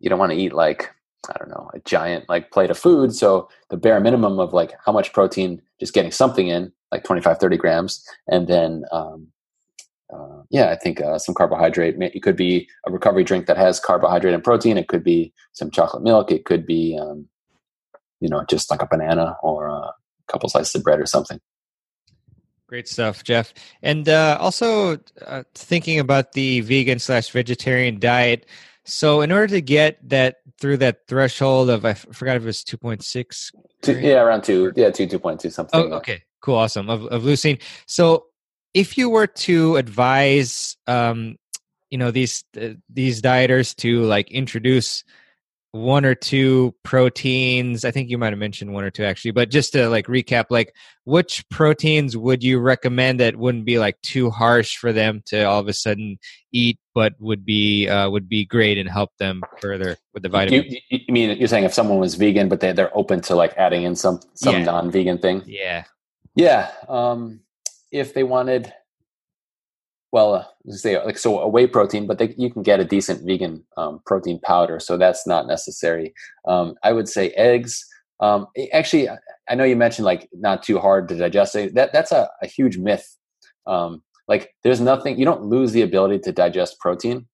you 0.00 0.10
don't 0.10 0.18
want 0.18 0.32
to 0.32 0.38
eat 0.38 0.52
like, 0.52 0.90
I 1.30 1.38
don't 1.38 1.48
know, 1.48 1.70
a 1.72 1.78
giant 1.80 2.28
like 2.28 2.50
plate 2.50 2.70
of 2.70 2.78
food. 2.78 3.14
So 3.14 3.48
the 3.70 3.78
bare 3.78 3.98
minimum 3.98 4.38
of 4.38 4.52
like 4.52 4.74
how 4.84 4.92
much 4.92 5.14
protein, 5.14 5.62
just 5.80 5.94
getting 5.94 6.12
something 6.12 6.48
in, 6.48 6.70
like 6.92 7.02
25, 7.04 7.38
30 7.38 7.56
grams. 7.56 8.06
And 8.28 8.46
then, 8.46 8.84
um, 8.92 9.28
uh, 10.12 10.42
yeah, 10.50 10.70
I 10.70 10.76
think 10.76 11.00
uh, 11.00 11.18
some 11.18 11.34
carbohydrate. 11.34 11.96
It 12.00 12.22
could 12.22 12.36
be 12.36 12.68
a 12.86 12.92
recovery 12.92 13.24
drink 13.24 13.46
that 13.46 13.56
has 13.56 13.80
carbohydrate 13.80 14.34
and 14.34 14.44
protein. 14.44 14.78
It 14.78 14.88
could 14.88 15.02
be 15.02 15.32
some 15.52 15.70
chocolate 15.70 16.02
milk. 16.02 16.30
It 16.30 16.44
could 16.44 16.64
be, 16.64 16.96
um, 17.00 17.28
you 18.20 18.28
know, 18.28 18.44
just 18.48 18.70
like 18.70 18.82
a 18.82 18.86
banana 18.86 19.36
or 19.42 19.66
a 19.66 19.92
couple 20.28 20.48
slices 20.48 20.74
of 20.76 20.84
bread 20.84 21.00
or 21.00 21.06
something. 21.06 21.40
Great 22.68 22.88
stuff, 22.88 23.22
Jeff. 23.24 23.52
And 23.82 24.08
uh, 24.08 24.38
also 24.40 24.98
uh, 25.24 25.44
thinking 25.54 25.98
about 25.98 26.32
the 26.32 26.60
vegan 26.60 26.98
slash 26.98 27.30
vegetarian 27.30 27.98
diet. 27.98 28.46
So, 28.84 29.20
in 29.20 29.32
order 29.32 29.48
to 29.48 29.60
get 29.60 29.98
that 30.08 30.36
through 30.60 30.76
that 30.78 31.06
threshold 31.08 31.70
of, 31.70 31.84
I 31.84 31.94
forgot 31.94 32.36
if 32.36 32.42
it 32.42 32.46
was 32.46 32.62
2.6. 32.62 34.00
yeah, 34.00 34.20
around 34.20 34.42
two. 34.42 34.72
Yeah, 34.76 34.90
two, 34.90 35.08
2.2, 35.08 35.50
something. 35.50 35.80
Oh, 35.80 35.96
okay, 35.96 36.22
cool, 36.40 36.54
awesome. 36.54 36.88
Of, 36.88 37.06
of 37.06 37.22
leucine. 37.22 37.60
So, 37.86 38.26
if 38.76 38.98
you 38.98 39.08
were 39.08 39.26
to 39.26 39.76
advise 39.76 40.76
um, 40.86 41.36
you 41.90 41.96
know 41.96 42.10
these 42.10 42.44
uh, 42.60 42.74
these 42.90 43.22
dieters 43.22 43.74
to 43.76 44.02
like 44.02 44.30
introduce 44.30 45.02
one 45.72 46.04
or 46.04 46.14
two 46.14 46.74
proteins 46.84 47.84
i 47.84 47.90
think 47.90 48.08
you 48.08 48.16
might 48.16 48.32
have 48.32 48.38
mentioned 48.38 48.72
one 48.72 48.84
or 48.84 48.90
two 48.90 49.04
actually 49.04 49.30
but 49.30 49.50
just 49.50 49.72
to 49.72 49.88
like 49.88 50.06
recap 50.06 50.46
like 50.48 50.74
which 51.04 51.46
proteins 51.50 52.16
would 52.16 52.42
you 52.42 52.58
recommend 52.58 53.20
that 53.20 53.36
wouldn't 53.36 53.66
be 53.66 53.78
like 53.78 54.00
too 54.00 54.30
harsh 54.30 54.76
for 54.76 54.92
them 54.92 55.22
to 55.26 55.42
all 55.42 55.60
of 55.60 55.68
a 55.68 55.74
sudden 55.74 56.18
eat 56.52 56.78
but 56.94 57.12
would 57.18 57.44
be 57.44 57.88
uh, 57.88 58.08
would 58.08 58.28
be 58.28 58.44
great 58.44 58.78
and 58.78 58.88
help 58.88 59.10
them 59.18 59.42
further 59.60 59.96
with 60.14 60.22
the 60.22 60.30
vitamins? 60.30 60.72
you, 60.72 60.80
you, 61.06 61.12
mean 61.12 61.36
you're 61.36 61.48
saying 61.48 61.64
if 61.64 61.74
someone 61.74 61.98
was 61.98 62.14
vegan 62.14 62.48
but 62.48 62.60
they, 62.60 62.72
they're 62.72 62.96
open 62.96 63.20
to 63.20 63.34
like 63.34 63.52
adding 63.56 63.82
in 63.82 63.94
some 63.94 64.20
some 64.34 64.54
yeah. 64.54 64.64
non-vegan 64.64 65.18
thing? 65.18 65.42
Yeah. 65.46 65.84
Yeah 66.34 66.70
um 66.88 67.40
if 67.96 68.14
they 68.14 68.22
wanted 68.22 68.72
well, 70.12 70.34
uh, 70.34 70.44
say 70.68 71.02
like 71.04 71.18
so 71.18 71.40
a 71.40 71.48
whey 71.48 71.66
protein, 71.66 72.06
but 72.06 72.18
they, 72.18 72.34
you 72.38 72.50
can 72.50 72.62
get 72.62 72.80
a 72.80 72.84
decent 72.84 73.26
vegan 73.26 73.64
um, 73.76 74.00
protein 74.06 74.40
powder, 74.40 74.78
so 74.80 74.96
that's 74.96 75.26
not 75.26 75.46
necessary. 75.46 76.14
Um, 76.46 76.74
I 76.82 76.92
would 76.92 77.08
say 77.08 77.30
eggs. 77.30 77.84
Um, 78.20 78.46
actually, 78.72 79.10
I 79.10 79.54
know 79.54 79.64
you 79.64 79.76
mentioned 79.76 80.06
like 80.06 80.28
not 80.32 80.62
too 80.62 80.78
hard 80.78 81.08
to 81.08 81.16
digest. 81.16 81.52
That 81.52 81.92
that's 81.92 82.12
a, 82.12 82.30
a 82.42 82.46
huge 82.46 82.78
myth. 82.78 83.06
Um, 83.66 84.02
like 84.28 84.54
there's 84.62 84.80
nothing 84.80 85.18
you 85.18 85.24
don't 85.24 85.44
lose 85.44 85.72
the 85.72 85.82
ability 85.82 86.20
to 86.20 86.32
digest 86.32 86.78
protein. 86.80 87.26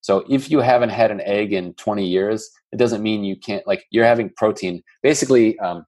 So 0.00 0.24
if 0.28 0.50
you 0.50 0.60
haven't 0.60 0.90
had 0.90 1.10
an 1.10 1.20
egg 1.22 1.52
in 1.52 1.74
20 1.74 2.06
years, 2.06 2.48
it 2.72 2.76
doesn't 2.76 3.02
mean 3.02 3.24
you 3.24 3.36
can't 3.36 3.66
like 3.66 3.84
you're 3.90 4.04
having 4.04 4.30
protein. 4.36 4.82
Basically, 5.02 5.58
um, 5.58 5.78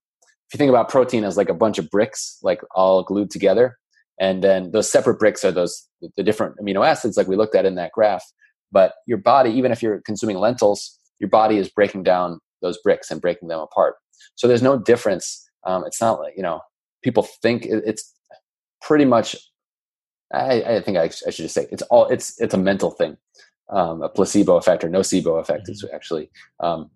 if 0.49 0.55
you 0.55 0.59
think 0.59 0.71
about 0.71 0.89
protein 0.89 1.23
as 1.23 1.37
like 1.37 1.49
a 1.49 1.55
bunch 1.55 1.79
of 1.79 1.89
bricks, 1.91 2.39
like 2.43 2.61
all 2.75 3.05
glued 3.05 3.31
together, 3.31 3.79
and 4.21 4.45
then 4.45 4.71
those 4.71 4.91
separate 4.91 5.19
bricks 5.19 5.45
are 5.45 5.51
those 5.51 5.89
the 6.17 6.23
different 6.23 6.57
amino 6.59 6.87
acids 6.87 7.17
like 7.17 7.27
we 7.27 7.37
looked 7.37 7.57
at 7.57 7.67
in 7.67 7.75
that 7.75 7.93
graph. 7.93 8.25
But 8.71 8.95
your 9.07 9.19
body 9.19 9.51
even 9.51 9.73
if 9.73 9.83
you're 9.83 10.01
consuming 10.03 10.39
lentils 10.39 10.99
your 11.19 11.29
body 11.29 11.59
is 11.59 11.69
breaking 11.69 12.03
down 12.03 12.39
those 12.63 12.79
bricks 12.79 13.11
and 13.11 13.21
breaking 13.21 13.49
them 13.49 13.61
apart. 13.61 13.97
So 14.35 14.49
there's 14.49 14.63
no 14.63 14.79
difference. 14.79 15.49
Um, 15.67 15.85
it's 15.87 16.01
not 16.01 16.21
like 16.21 16.35
you 16.37 16.43
know 16.43 16.61
people 17.03 17.27
think 17.43 17.67
it's 17.67 18.15
pretty 18.83 19.05
much 19.05 19.37
i, 20.33 20.63
I 20.63 20.81
think 20.81 20.97
I, 20.97 21.05
I, 21.05 21.09
should 21.09 21.43
just 21.43 21.55
say 21.55 21.67
it's 21.71 21.83
all 21.85 22.07
it's 22.07 22.41
it's 22.41 22.55
a 22.55 22.59
mental 22.59 22.91
thing. 22.91 23.17
Um, 23.69 24.03
a 24.03 24.09
placebo 24.09 24.57
effect 24.57 24.83
or 24.83 24.89
nocebo 24.89 25.41
effect 25.41 25.65
mm-hmm. 25.65 25.73
is 25.73 25.85
actually 25.95 26.31
um, 26.61 26.91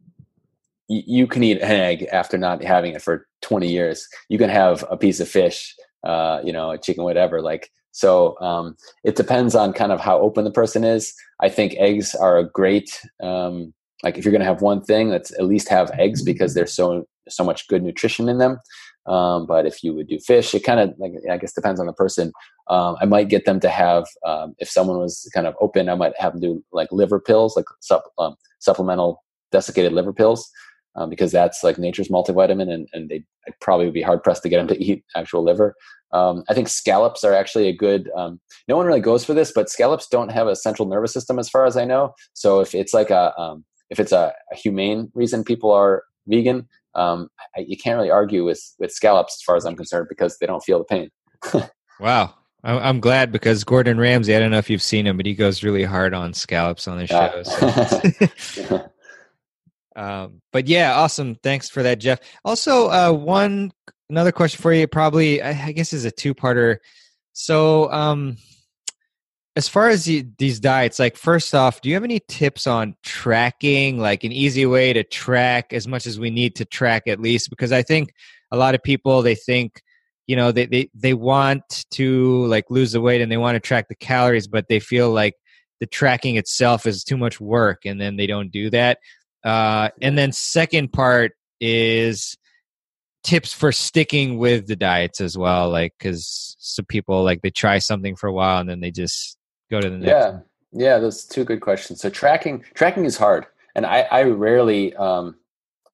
you, 0.88 1.02
you 1.06 1.26
can 1.26 1.42
eat 1.44 1.58
an 1.58 1.70
egg 1.70 2.06
after 2.12 2.36
not 2.36 2.62
having 2.62 2.94
it 2.94 3.02
for 3.02 3.26
20 3.42 3.70
years. 3.70 4.08
You 4.28 4.38
can 4.38 4.50
have 4.50 4.84
a 4.90 4.96
piece 4.96 5.20
of 5.20 5.28
fish 5.28 5.74
uh, 6.04 6.40
you 6.44 6.52
know, 6.52 6.76
chicken, 6.76 7.04
whatever. 7.04 7.40
Like, 7.40 7.70
so 7.92 8.38
um, 8.40 8.76
it 9.04 9.16
depends 9.16 9.54
on 9.54 9.72
kind 9.72 9.92
of 9.92 10.00
how 10.00 10.18
open 10.18 10.44
the 10.44 10.50
person 10.50 10.84
is. 10.84 11.14
I 11.40 11.48
think 11.48 11.74
eggs 11.78 12.14
are 12.14 12.38
a 12.38 12.48
great, 12.48 13.00
um, 13.22 13.72
like 14.02 14.18
if 14.18 14.24
you're 14.24 14.32
going 14.32 14.40
to 14.40 14.46
have 14.46 14.62
one 14.62 14.82
thing, 14.82 15.08
let's 15.08 15.32
at 15.32 15.46
least 15.46 15.68
have 15.68 15.90
eggs 15.92 16.22
because 16.22 16.54
there's 16.54 16.74
so 16.74 17.06
so 17.28 17.42
much 17.42 17.66
good 17.68 17.82
nutrition 17.82 18.28
in 18.28 18.36
them. 18.38 18.58
Um, 19.06 19.46
but 19.46 19.64
if 19.66 19.82
you 19.82 19.94
would 19.94 20.08
do 20.08 20.18
fish, 20.18 20.54
it 20.54 20.64
kind 20.64 20.80
of 20.80 20.94
like 20.98 21.12
I 21.30 21.38
guess 21.38 21.52
depends 21.52 21.80
on 21.80 21.86
the 21.86 21.92
person. 21.92 22.32
Um, 22.68 22.96
I 23.00 23.04
might 23.04 23.28
get 23.28 23.44
them 23.44 23.60
to 23.60 23.68
have 23.68 24.06
um, 24.26 24.54
if 24.58 24.68
someone 24.68 24.98
was 24.98 25.30
kind 25.34 25.46
of 25.46 25.54
open, 25.60 25.88
I 25.88 25.94
might 25.94 26.18
have 26.18 26.32
them 26.32 26.40
do 26.40 26.64
like 26.72 26.90
liver 26.90 27.20
pills, 27.20 27.56
like 27.56 27.66
sup, 27.80 28.04
um, 28.18 28.34
supplemental 28.58 29.22
desiccated 29.52 29.92
liver 29.92 30.12
pills 30.12 30.50
um, 30.96 31.10
because 31.10 31.32
that's 31.32 31.62
like 31.62 31.78
nature's 31.78 32.08
multivitamin, 32.08 32.72
and, 32.72 32.88
and 32.92 33.08
they 33.08 33.24
I'd 33.46 33.58
probably 33.60 33.86
would 33.86 33.94
be 33.94 34.02
hard 34.02 34.22
pressed 34.22 34.42
to 34.44 34.48
get 34.48 34.58
them 34.58 34.68
to 34.68 34.82
eat 34.82 35.04
actual 35.14 35.42
liver. 35.42 35.74
Um, 36.12 36.44
I 36.48 36.54
think 36.54 36.68
scallops 36.68 37.24
are 37.24 37.34
actually 37.34 37.68
a 37.68 37.76
good. 37.76 38.10
Um, 38.16 38.40
no 38.68 38.76
one 38.76 38.86
really 38.86 39.00
goes 39.00 39.24
for 39.24 39.34
this, 39.34 39.52
but 39.52 39.68
scallops 39.68 40.06
don't 40.08 40.30
have 40.30 40.46
a 40.46 40.56
central 40.56 40.88
nervous 40.88 41.12
system, 41.12 41.38
as 41.38 41.48
far 41.48 41.66
as 41.66 41.76
I 41.76 41.84
know. 41.84 42.14
So 42.34 42.60
if 42.60 42.74
it's 42.74 42.94
like 42.94 43.10
a 43.10 43.36
um, 43.38 43.64
if 43.90 43.98
it's 43.98 44.12
a, 44.12 44.32
a, 44.52 44.56
humane 44.56 45.10
reason 45.14 45.44
people 45.44 45.72
are 45.72 46.04
vegan, 46.26 46.68
um, 46.94 47.28
I, 47.56 47.60
you 47.60 47.76
can't 47.76 47.96
really 47.96 48.10
argue 48.10 48.44
with 48.44 48.62
with 48.78 48.92
scallops, 48.92 49.36
as 49.38 49.42
far 49.42 49.56
as 49.56 49.64
I'm 49.64 49.76
concerned, 49.76 50.06
because 50.08 50.38
they 50.38 50.46
don't 50.46 50.62
feel 50.62 50.78
the 50.78 50.84
pain. 50.84 51.10
wow, 52.00 52.34
I'm 52.62 53.00
glad 53.00 53.32
because 53.32 53.64
Gordon 53.64 53.98
Ramsay. 53.98 54.34
I 54.34 54.38
don't 54.38 54.52
know 54.52 54.58
if 54.58 54.70
you've 54.70 54.82
seen 54.82 55.06
him, 55.06 55.16
but 55.16 55.26
he 55.26 55.34
goes 55.34 55.62
really 55.62 55.84
hard 55.84 56.14
on 56.14 56.32
scallops 56.32 56.88
on 56.88 57.00
his 57.00 57.10
show. 57.10 57.42
So. 57.42 58.88
Um, 59.96 60.40
but 60.52 60.66
yeah, 60.66 60.94
awesome. 60.94 61.36
Thanks 61.36 61.68
for 61.68 61.82
that, 61.82 61.98
Jeff. 61.98 62.20
Also, 62.44 62.88
uh, 62.88 63.12
one 63.12 63.72
another 64.10 64.32
question 64.32 64.60
for 64.60 64.72
you, 64.72 64.86
probably 64.86 65.40
I, 65.40 65.66
I 65.66 65.72
guess 65.72 65.92
is 65.92 66.04
a 66.04 66.10
two 66.10 66.34
parter. 66.34 66.78
So, 67.32 67.90
um, 67.92 68.36
as 69.56 69.68
far 69.68 69.88
as 69.88 70.04
the, 70.04 70.26
these 70.38 70.58
diets, 70.58 70.98
like 70.98 71.16
first 71.16 71.54
off, 71.54 71.80
do 71.80 71.88
you 71.88 71.94
have 71.94 72.02
any 72.02 72.20
tips 72.28 72.66
on 72.66 72.96
tracking, 73.04 73.98
like 73.98 74.24
an 74.24 74.32
easy 74.32 74.66
way 74.66 74.92
to 74.92 75.04
track 75.04 75.72
as 75.72 75.86
much 75.86 76.06
as 76.06 76.18
we 76.18 76.30
need 76.30 76.56
to 76.56 76.64
track 76.64 77.04
at 77.06 77.20
least? 77.20 77.50
Because 77.50 77.70
I 77.70 77.82
think 77.82 78.12
a 78.50 78.56
lot 78.56 78.74
of 78.74 78.82
people 78.82 79.22
they 79.22 79.34
think 79.34 79.82
you 80.26 80.36
know 80.36 80.52
they, 80.52 80.66
they 80.66 80.88
they 80.94 81.14
want 81.14 81.84
to 81.90 82.46
like 82.46 82.70
lose 82.70 82.92
the 82.92 83.00
weight 83.00 83.20
and 83.20 83.30
they 83.30 83.36
want 83.36 83.56
to 83.56 83.60
track 83.60 83.88
the 83.88 83.94
calories 83.94 84.46
but 84.46 84.68
they 84.68 84.80
feel 84.80 85.10
like 85.10 85.34
the 85.80 85.86
tracking 85.86 86.36
itself 86.36 86.86
is 86.86 87.04
too 87.04 87.16
much 87.16 87.40
work 87.40 87.84
and 87.84 88.00
then 88.00 88.16
they 88.16 88.26
don't 88.26 88.50
do 88.50 88.70
that 88.70 88.98
uh, 89.44 89.90
and 90.00 90.16
then 90.16 90.32
second 90.32 90.92
part 90.92 91.32
is 91.60 92.36
tips 93.22 93.52
for 93.52 93.72
sticking 93.72 94.38
with 94.38 94.66
the 94.66 94.76
diets 94.76 95.20
as 95.20 95.36
well 95.36 95.70
like 95.70 95.94
because 95.98 96.56
some 96.58 96.84
people 96.84 97.24
like 97.24 97.40
they 97.40 97.50
try 97.50 97.78
something 97.78 98.14
for 98.14 98.26
a 98.26 98.32
while 98.32 98.60
and 98.60 98.68
then 98.68 98.80
they 98.80 98.90
just 98.90 99.38
go 99.70 99.80
to 99.80 99.88
the 99.88 99.96
next 99.96 100.08
yeah. 100.08 100.38
Yeah 100.76 100.98
those 100.98 101.24
two 101.24 101.44
good 101.44 101.60
questions. 101.60 102.00
So 102.00 102.10
tracking 102.10 102.64
tracking 102.74 103.04
is 103.04 103.16
hard 103.16 103.46
and 103.74 103.86
i 103.86 104.00
i 104.10 104.22
rarely 104.24 104.94
um 104.96 105.36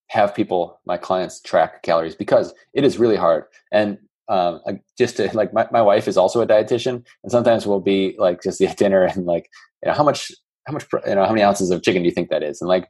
have 0.09 0.35
people 0.35 0.81
my 0.87 0.97
clients 0.97 1.41
track 1.41 1.83
calories 1.83 2.17
because 2.17 2.53
it 2.75 2.85
is 2.85 2.99
really 2.99 3.17
hard. 3.17 3.45
And 3.71 3.99
um, 4.29 4.61
just 4.97 5.17
to 5.17 5.29
like 5.35 5.53
my, 5.53 5.67
my 5.73 5.83
wife 5.83 6.09
is 6.09 6.17
also 6.17 6.41
a 6.41 6.47
dietitian 6.47 7.05
and 7.23 7.33
sometimes 7.33 7.67
we'll 7.67 7.81
be 7.81 8.15
like 8.19 8.43
just 8.43 8.61
at 8.61 8.77
dinner 8.77 9.03
and 9.03 9.27
like 9.27 9.49
you 9.83 9.89
know 9.89 9.95
how 9.97 10.05
much 10.05 10.33
how 10.67 10.73
much 10.73 10.87
you 11.07 11.15
know 11.15 11.25
how 11.25 11.33
many 11.33 11.43
ounces 11.43 11.71
of 11.71 11.83
chicken 11.83 12.03
do 12.03 12.09
you 12.09 12.15
think 12.15 12.31
that 12.31 12.43
is? 12.43 12.61
And 12.61 12.69
like 12.69 12.89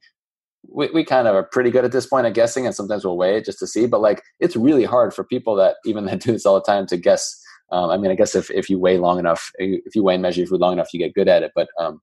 we, 0.69 0.89
we 0.91 1.05
kind 1.05 1.27
of 1.27 1.35
are 1.35 1.43
pretty 1.43 1.71
good 1.71 1.85
at 1.85 1.93
this 1.93 2.07
point 2.07 2.27
at 2.27 2.35
guessing, 2.35 2.67
and 2.67 2.75
sometimes 2.75 3.05
we'll 3.05 3.17
weigh 3.17 3.37
it 3.37 3.45
just 3.45 3.59
to 3.61 3.67
see. 3.67 3.87
But 3.87 4.01
like, 4.01 4.23
it's 4.39 4.57
really 4.57 4.85
hard 4.85 5.15
for 5.15 5.25
people 5.25 5.55
that 5.57 5.77
even 5.85 6.05
that 6.07 6.21
do 6.21 6.33
this 6.33 6.47
all 6.47 6.55
the 6.55 6.61
time 6.63 6.87
to 6.87 6.97
guess. 6.97 7.37
Um, 7.73 7.91
I 7.91 7.97
mean, 7.97 8.11
I 8.11 8.15
guess 8.15 8.35
if 8.35 8.51
if 8.51 8.69
you 8.69 8.79
weigh 8.79 8.99
long 8.99 9.19
enough, 9.19 9.51
if 9.59 9.95
you 9.95 10.03
weigh 10.03 10.15
and 10.15 10.23
measure 10.23 10.41
your 10.41 10.49
food 10.49 10.61
long 10.61 10.73
enough, 10.73 10.93
you 10.93 10.99
get 10.99 11.15
good 11.15 11.29
at 11.29 11.43
it. 11.43 11.53
But 11.55 11.69
um, 11.79 12.01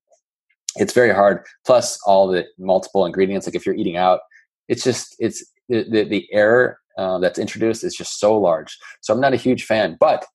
it's 0.78 0.94
very 0.94 1.14
hard. 1.14 1.46
Plus, 1.66 2.00
all 2.06 2.28
the 2.28 2.46
multiple 2.58 3.06
ingredients. 3.06 3.48
Like 3.48 3.56
if 3.56 3.66
you're 3.66 3.76
eating 3.76 3.98
out, 3.98 4.22
it's 4.68 4.84
just 4.84 5.16
it's 5.20 5.46
the 5.68 5.86
the, 5.90 6.04
the 6.04 6.28
error 6.32 6.80
uh, 6.98 7.20
that's 7.20 7.40
introduced 7.40 7.84
is 7.84 7.96
just 7.96 8.20
so 8.20 8.38
large. 8.38 8.78
So 9.02 9.14
I'm 9.14 9.20
not 9.22 9.34
a 9.34 9.38
huge 9.38 9.66
fan, 9.66 9.98
but 10.00 10.26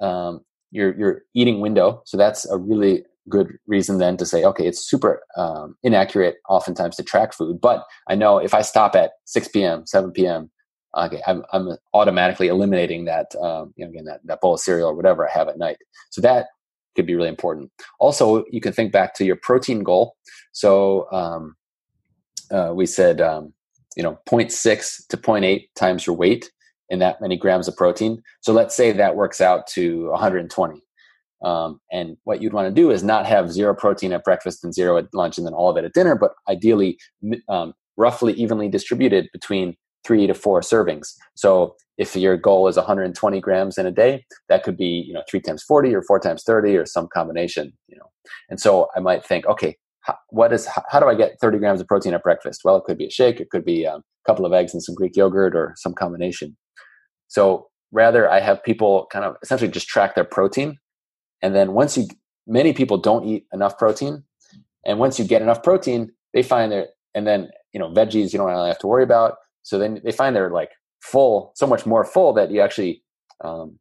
um, 0.00 0.40
your 0.70 0.96
your 0.98 1.22
eating 1.34 1.60
window. 1.60 2.02
So 2.04 2.16
that's 2.16 2.48
a 2.50 2.56
really 2.56 3.04
good 3.28 3.56
reason 3.66 3.98
then 3.98 4.16
to 4.16 4.26
say, 4.26 4.44
okay, 4.44 4.66
it's 4.66 4.88
super 4.88 5.22
um, 5.36 5.76
inaccurate 5.82 6.36
oftentimes 6.48 6.96
to 6.96 7.02
track 7.02 7.32
food. 7.32 7.60
But 7.60 7.84
I 8.08 8.14
know 8.14 8.38
if 8.38 8.54
I 8.54 8.62
stop 8.62 8.94
at 8.94 9.12
6 9.26 9.48
p.m., 9.48 9.86
7 9.86 10.10
p.m., 10.12 10.50
okay, 10.96 11.22
I'm, 11.26 11.44
I'm 11.52 11.76
automatically 11.94 12.48
eliminating 12.48 13.04
that, 13.04 13.34
um, 13.36 13.72
you 13.76 13.84
know, 13.84 13.90
again, 13.90 14.04
that, 14.06 14.20
that 14.24 14.40
bowl 14.40 14.54
of 14.54 14.60
cereal 14.60 14.88
or 14.88 14.94
whatever 14.94 15.28
I 15.28 15.32
have 15.32 15.48
at 15.48 15.58
night. 15.58 15.76
So 16.10 16.20
that 16.22 16.46
could 16.96 17.06
be 17.06 17.14
really 17.14 17.28
important. 17.28 17.70
Also, 17.98 18.44
you 18.50 18.60
can 18.60 18.72
think 18.72 18.92
back 18.92 19.14
to 19.14 19.24
your 19.24 19.36
protein 19.36 19.82
goal. 19.82 20.16
So 20.52 21.10
um, 21.12 21.56
uh, 22.50 22.72
we 22.74 22.86
said, 22.86 23.20
um, 23.20 23.52
you 23.96 24.02
know, 24.02 24.18
0.6 24.28 25.06
to 25.08 25.16
0.8 25.16 25.68
times 25.76 26.06
your 26.06 26.16
weight 26.16 26.50
in 26.88 26.98
that 26.98 27.20
many 27.20 27.36
grams 27.36 27.68
of 27.68 27.76
protein. 27.76 28.22
So 28.40 28.52
let's 28.52 28.74
say 28.74 28.92
that 28.92 29.16
works 29.16 29.40
out 29.40 29.66
to 29.68 30.10
120. 30.10 30.82
Um, 31.42 31.80
and 31.90 32.16
what 32.24 32.42
you'd 32.42 32.52
want 32.52 32.68
to 32.68 32.74
do 32.74 32.90
is 32.90 33.02
not 33.02 33.26
have 33.26 33.50
zero 33.50 33.74
protein 33.74 34.12
at 34.12 34.24
breakfast 34.24 34.62
and 34.62 34.74
zero 34.74 34.98
at 34.98 35.06
lunch 35.14 35.38
and 35.38 35.46
then 35.46 35.54
all 35.54 35.70
of 35.70 35.76
it 35.76 35.84
at 35.84 35.94
dinner, 35.94 36.14
but 36.14 36.32
ideally 36.48 36.98
um, 37.48 37.72
roughly 37.96 38.32
evenly 38.34 38.68
distributed 38.68 39.28
between 39.32 39.76
three 40.04 40.26
to 40.26 40.34
four 40.34 40.60
servings. 40.60 41.08
So 41.34 41.76
if 41.98 42.16
your 42.16 42.36
goal 42.36 42.68
is 42.68 42.76
120 42.76 43.40
grams 43.40 43.78
in 43.78 43.86
a 43.86 43.90
day, 43.90 44.24
that 44.48 44.62
could 44.62 44.76
be 44.76 45.04
you 45.06 45.12
know 45.12 45.22
three 45.28 45.40
times 45.40 45.62
40 45.62 45.94
or 45.94 46.02
four 46.02 46.18
times 46.18 46.42
30 46.42 46.76
or 46.76 46.86
some 46.86 47.08
combination. 47.12 47.72
You 47.88 47.98
know, 47.98 48.10
and 48.48 48.60
so 48.60 48.88
I 48.96 49.00
might 49.00 49.24
think, 49.24 49.46
okay, 49.46 49.76
what 50.30 50.52
is 50.52 50.66
how 50.88 51.00
do 51.00 51.06
I 51.06 51.14
get 51.14 51.38
30 51.40 51.58
grams 51.58 51.80
of 51.80 51.86
protein 51.86 52.14
at 52.14 52.22
breakfast? 52.22 52.62
Well, 52.64 52.76
it 52.76 52.84
could 52.84 52.98
be 52.98 53.06
a 53.06 53.10
shake, 53.10 53.40
it 53.40 53.50
could 53.50 53.64
be 53.64 53.86
um, 53.86 54.00
a 54.00 54.30
couple 54.30 54.46
of 54.46 54.52
eggs 54.52 54.72
and 54.72 54.82
some 54.82 54.94
Greek 54.94 55.16
yogurt 55.16 55.54
or 55.54 55.74
some 55.76 55.94
combination. 55.94 56.56
So 57.28 57.68
rather, 57.92 58.30
I 58.30 58.40
have 58.40 58.62
people 58.64 59.06
kind 59.12 59.24
of 59.24 59.36
essentially 59.42 59.70
just 59.70 59.88
track 59.88 60.14
their 60.14 60.24
protein 60.24 60.78
and 61.42 61.54
then 61.54 61.72
once 61.72 61.96
you, 61.96 62.06
many 62.46 62.72
people 62.72 62.98
don't 62.98 63.24
eat 63.24 63.46
enough 63.52 63.78
protein. 63.78 64.24
And 64.86 64.98
once 64.98 65.18
you 65.18 65.24
get 65.24 65.42
enough 65.42 65.62
protein, 65.62 66.10
they 66.32 66.42
find 66.42 66.72
that, 66.72 66.88
and 67.14 67.26
then, 67.26 67.50
you 67.72 67.80
know, 67.80 67.90
veggies 67.90 68.32
you 68.32 68.38
don't 68.38 68.48
really 68.48 68.68
have 68.68 68.78
to 68.78 68.86
worry 68.86 69.02
about. 69.02 69.36
So 69.62 69.78
then 69.78 70.00
they 70.04 70.12
find 70.12 70.34
they're 70.34 70.50
like 70.50 70.70
full, 71.02 71.52
so 71.54 71.66
much 71.66 71.84
more 71.84 72.04
full 72.04 72.32
that 72.34 72.50
you 72.50 72.60
actually 72.60 73.02
um, 73.44 73.78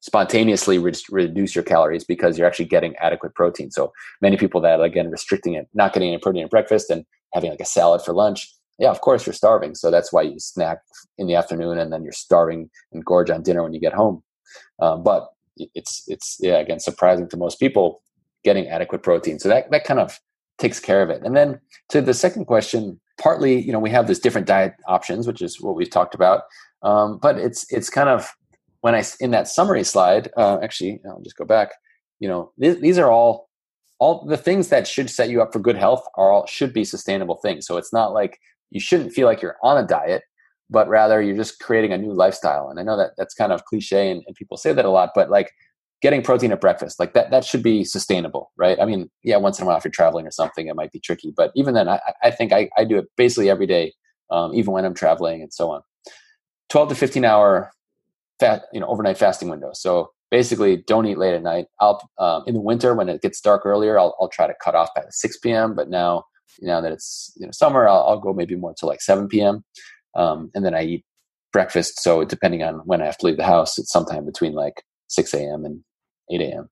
spontaneously 0.00 0.78
re- 0.78 0.92
reduce 1.10 1.54
your 1.54 1.64
calories 1.64 2.04
because 2.04 2.38
you're 2.38 2.46
actually 2.46 2.66
getting 2.66 2.94
adequate 2.96 3.34
protein. 3.34 3.70
So 3.70 3.92
many 4.20 4.36
people 4.36 4.60
that, 4.60 4.80
again, 4.80 5.10
restricting 5.10 5.54
it, 5.54 5.68
not 5.74 5.92
getting 5.92 6.10
any 6.10 6.18
protein 6.18 6.44
at 6.44 6.50
breakfast 6.50 6.90
and 6.90 7.04
having 7.34 7.50
like 7.50 7.60
a 7.60 7.64
salad 7.64 8.02
for 8.02 8.14
lunch, 8.14 8.48
yeah, 8.78 8.90
of 8.90 9.00
course 9.00 9.26
you're 9.26 9.32
starving. 9.32 9.74
So 9.74 9.90
that's 9.90 10.12
why 10.12 10.22
you 10.22 10.38
snack 10.38 10.78
in 11.18 11.26
the 11.26 11.34
afternoon 11.34 11.78
and 11.78 11.92
then 11.92 12.04
you're 12.04 12.12
starving 12.12 12.70
and 12.92 13.04
gorge 13.04 13.28
on 13.30 13.42
dinner 13.42 13.62
when 13.62 13.74
you 13.74 13.80
get 13.80 13.92
home. 13.92 14.22
Um, 14.80 15.02
but 15.02 15.28
it's 15.74 16.04
it's 16.06 16.38
yeah 16.40 16.58
again 16.58 16.80
surprising 16.80 17.28
to 17.28 17.36
most 17.36 17.58
people 17.58 18.02
getting 18.44 18.68
adequate 18.68 19.02
protein. 19.02 19.38
So 19.38 19.48
that 19.48 19.70
that 19.70 19.84
kind 19.84 20.00
of 20.00 20.18
takes 20.58 20.80
care 20.80 21.02
of 21.02 21.10
it. 21.10 21.22
And 21.22 21.36
then 21.36 21.60
to 21.90 22.00
the 22.00 22.14
second 22.14 22.46
question, 22.46 23.00
partly 23.20 23.60
you 23.60 23.72
know 23.72 23.78
we 23.78 23.90
have 23.90 24.06
these 24.06 24.20
different 24.20 24.46
diet 24.46 24.74
options, 24.86 25.26
which 25.26 25.42
is 25.42 25.60
what 25.60 25.76
we've 25.76 25.90
talked 25.90 26.14
about. 26.14 26.42
Um, 26.82 27.18
but 27.20 27.38
it's 27.38 27.70
it's 27.72 27.90
kind 27.90 28.08
of 28.08 28.32
when 28.80 28.94
I 28.94 29.04
in 29.20 29.30
that 29.32 29.48
summary 29.48 29.84
slide. 29.84 30.30
Uh, 30.36 30.58
actually, 30.62 31.00
I'll 31.08 31.22
just 31.22 31.36
go 31.36 31.44
back. 31.44 31.72
You 32.20 32.28
know, 32.28 32.52
th- 32.60 32.80
these 32.80 32.98
are 32.98 33.10
all 33.10 33.48
all 33.98 34.24
the 34.26 34.36
things 34.36 34.68
that 34.68 34.86
should 34.86 35.10
set 35.10 35.28
you 35.28 35.42
up 35.42 35.52
for 35.52 35.58
good 35.58 35.76
health 35.76 36.04
are 36.16 36.30
all 36.30 36.46
should 36.46 36.72
be 36.72 36.84
sustainable 36.84 37.36
things. 37.36 37.66
So 37.66 37.76
it's 37.76 37.92
not 37.92 38.12
like 38.12 38.38
you 38.70 38.80
shouldn't 38.80 39.12
feel 39.12 39.26
like 39.26 39.42
you're 39.42 39.56
on 39.62 39.82
a 39.82 39.86
diet 39.86 40.22
but 40.70 40.88
rather 40.88 41.20
you're 41.20 41.36
just 41.36 41.60
creating 41.60 41.92
a 41.92 41.98
new 41.98 42.12
lifestyle. 42.12 42.68
And 42.68 42.78
I 42.78 42.82
know 42.82 42.96
that 42.96 43.12
that's 43.16 43.34
kind 43.34 43.52
of 43.52 43.64
cliche 43.64 44.10
and, 44.10 44.22
and 44.26 44.36
people 44.36 44.56
say 44.56 44.72
that 44.72 44.84
a 44.84 44.90
lot, 44.90 45.10
but 45.14 45.30
like 45.30 45.52
getting 46.02 46.22
protein 46.22 46.52
at 46.52 46.60
breakfast, 46.60 47.00
like 47.00 47.14
that, 47.14 47.30
that 47.30 47.44
should 47.44 47.62
be 47.62 47.84
sustainable, 47.84 48.52
right? 48.56 48.78
I 48.80 48.84
mean, 48.84 49.10
yeah, 49.22 49.36
once 49.36 49.58
in 49.58 49.64
a 49.64 49.66
while 49.66 49.78
if 49.78 49.84
you're 49.84 49.90
traveling 49.90 50.26
or 50.26 50.30
something, 50.30 50.68
it 50.68 50.76
might 50.76 50.92
be 50.92 51.00
tricky, 51.00 51.32
but 51.36 51.50
even 51.56 51.74
then, 51.74 51.88
I, 51.88 52.00
I 52.22 52.30
think 52.30 52.52
I, 52.52 52.68
I 52.76 52.84
do 52.84 52.98
it 52.98 53.06
basically 53.16 53.50
every 53.50 53.66
day, 53.66 53.94
um, 54.30 54.54
even 54.54 54.72
when 54.72 54.84
I'm 54.84 54.94
traveling 54.94 55.42
and 55.42 55.52
so 55.52 55.70
on. 55.70 55.82
12 56.68 56.90
to 56.90 56.94
15 56.94 57.24
hour 57.24 57.72
fat, 58.38 58.64
you 58.72 58.80
know, 58.80 58.86
overnight 58.86 59.18
fasting 59.18 59.48
window. 59.48 59.70
So 59.74 60.10
basically 60.30 60.76
don't 60.86 61.06
eat 61.06 61.18
late 61.18 61.34
at 61.34 61.42
night. 61.42 61.66
I'll, 61.80 62.06
um, 62.18 62.44
in 62.46 62.54
the 62.54 62.60
winter 62.60 62.94
when 62.94 63.08
it 63.08 63.22
gets 63.22 63.40
dark 63.40 63.64
earlier, 63.64 63.98
I'll, 63.98 64.16
I'll 64.20 64.28
try 64.28 64.46
to 64.46 64.54
cut 64.62 64.74
off 64.74 64.90
at 64.96 65.12
6 65.12 65.38
p.m. 65.38 65.74
But 65.74 65.88
now, 65.88 66.24
now 66.60 66.80
that 66.80 66.92
it's, 66.92 67.32
you 67.36 67.46
know, 67.46 67.52
summer, 67.52 67.88
I'll, 67.88 68.04
I'll 68.04 68.20
go 68.20 68.32
maybe 68.32 68.54
more 68.54 68.74
to 68.78 68.86
like 68.86 69.00
7 69.00 69.28
p.m. 69.28 69.64
Um, 70.18 70.50
and 70.54 70.64
then 70.64 70.74
I 70.74 70.82
eat 70.82 71.04
breakfast. 71.52 72.00
So 72.02 72.24
depending 72.24 72.62
on 72.62 72.80
when 72.84 73.00
I 73.00 73.06
have 73.06 73.16
to 73.18 73.26
leave 73.26 73.36
the 73.38 73.44
house, 73.44 73.78
it's 73.78 73.90
sometime 73.90 74.26
between 74.26 74.52
like 74.52 74.82
6 75.08 75.32
a.m. 75.34 75.64
and 75.64 75.82
8 76.30 76.40
a.m. 76.42 76.68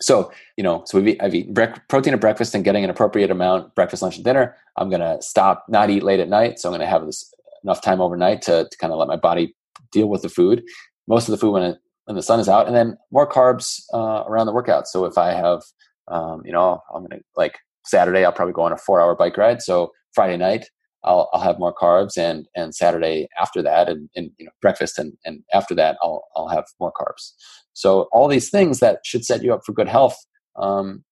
So, 0.00 0.32
you 0.56 0.64
know, 0.64 0.82
so 0.86 1.00
we've, 1.00 1.16
I've 1.20 1.34
eaten 1.34 1.52
bre- 1.52 1.78
protein 1.88 2.14
at 2.14 2.20
breakfast 2.20 2.54
and 2.54 2.64
getting 2.64 2.84
an 2.84 2.90
appropriate 2.90 3.30
amount 3.30 3.74
breakfast, 3.74 4.02
lunch, 4.02 4.16
and 4.16 4.24
dinner. 4.24 4.56
I'm 4.76 4.88
going 4.88 5.00
to 5.00 5.20
stop, 5.20 5.64
not 5.68 5.90
eat 5.90 6.02
late 6.02 6.20
at 6.20 6.28
night. 6.28 6.58
So 6.58 6.68
I'm 6.68 6.72
going 6.72 6.80
to 6.80 6.90
have 6.90 7.04
this 7.04 7.32
enough 7.62 7.82
time 7.82 8.00
overnight 8.00 8.42
to, 8.42 8.68
to 8.70 8.78
kind 8.78 8.92
of 8.92 8.98
let 8.98 9.08
my 9.08 9.16
body 9.16 9.54
deal 9.92 10.08
with 10.08 10.22
the 10.22 10.28
food. 10.28 10.62
Most 11.06 11.28
of 11.28 11.32
the 11.32 11.38
food 11.38 11.52
when 11.52 11.62
it, 11.62 11.78
when 12.06 12.16
the 12.16 12.22
sun 12.22 12.40
is 12.40 12.48
out, 12.48 12.66
and 12.66 12.74
then 12.74 12.96
more 13.10 13.28
carbs 13.28 13.82
uh, 13.94 14.24
around 14.26 14.46
the 14.46 14.52
workout. 14.52 14.88
So 14.88 15.04
if 15.04 15.16
I 15.18 15.32
have, 15.32 15.62
um, 16.08 16.42
you 16.44 16.52
know, 16.52 16.82
I'm 16.92 17.02
going 17.02 17.20
to 17.20 17.24
like 17.36 17.58
Saturday, 17.84 18.24
I'll 18.24 18.32
probably 18.32 18.54
go 18.54 18.62
on 18.62 18.72
a 18.72 18.76
four 18.76 19.00
hour 19.00 19.14
bike 19.14 19.36
ride. 19.36 19.62
So 19.62 19.92
Friday 20.12 20.36
night, 20.36 20.66
I'll, 21.04 21.28
I'll 21.32 21.40
have 21.40 21.58
more 21.58 21.74
carbs 21.74 22.16
and 22.16 22.46
and 22.54 22.74
Saturday 22.74 23.28
after 23.40 23.62
that 23.62 23.88
and, 23.88 24.08
and 24.14 24.30
you 24.38 24.46
know 24.46 24.52
breakfast 24.60 24.98
and, 24.98 25.12
and 25.24 25.42
after 25.52 25.74
that 25.74 25.96
I'll 26.02 26.24
I'll 26.36 26.48
have 26.48 26.64
more 26.80 26.92
carbs. 26.92 27.32
So 27.72 28.08
all 28.12 28.28
these 28.28 28.50
things 28.50 28.80
that 28.80 29.00
should 29.04 29.24
set 29.24 29.42
you 29.42 29.54
up 29.54 29.62
for 29.64 29.72
good 29.72 29.88
health, 29.88 30.16
um, 30.56 31.04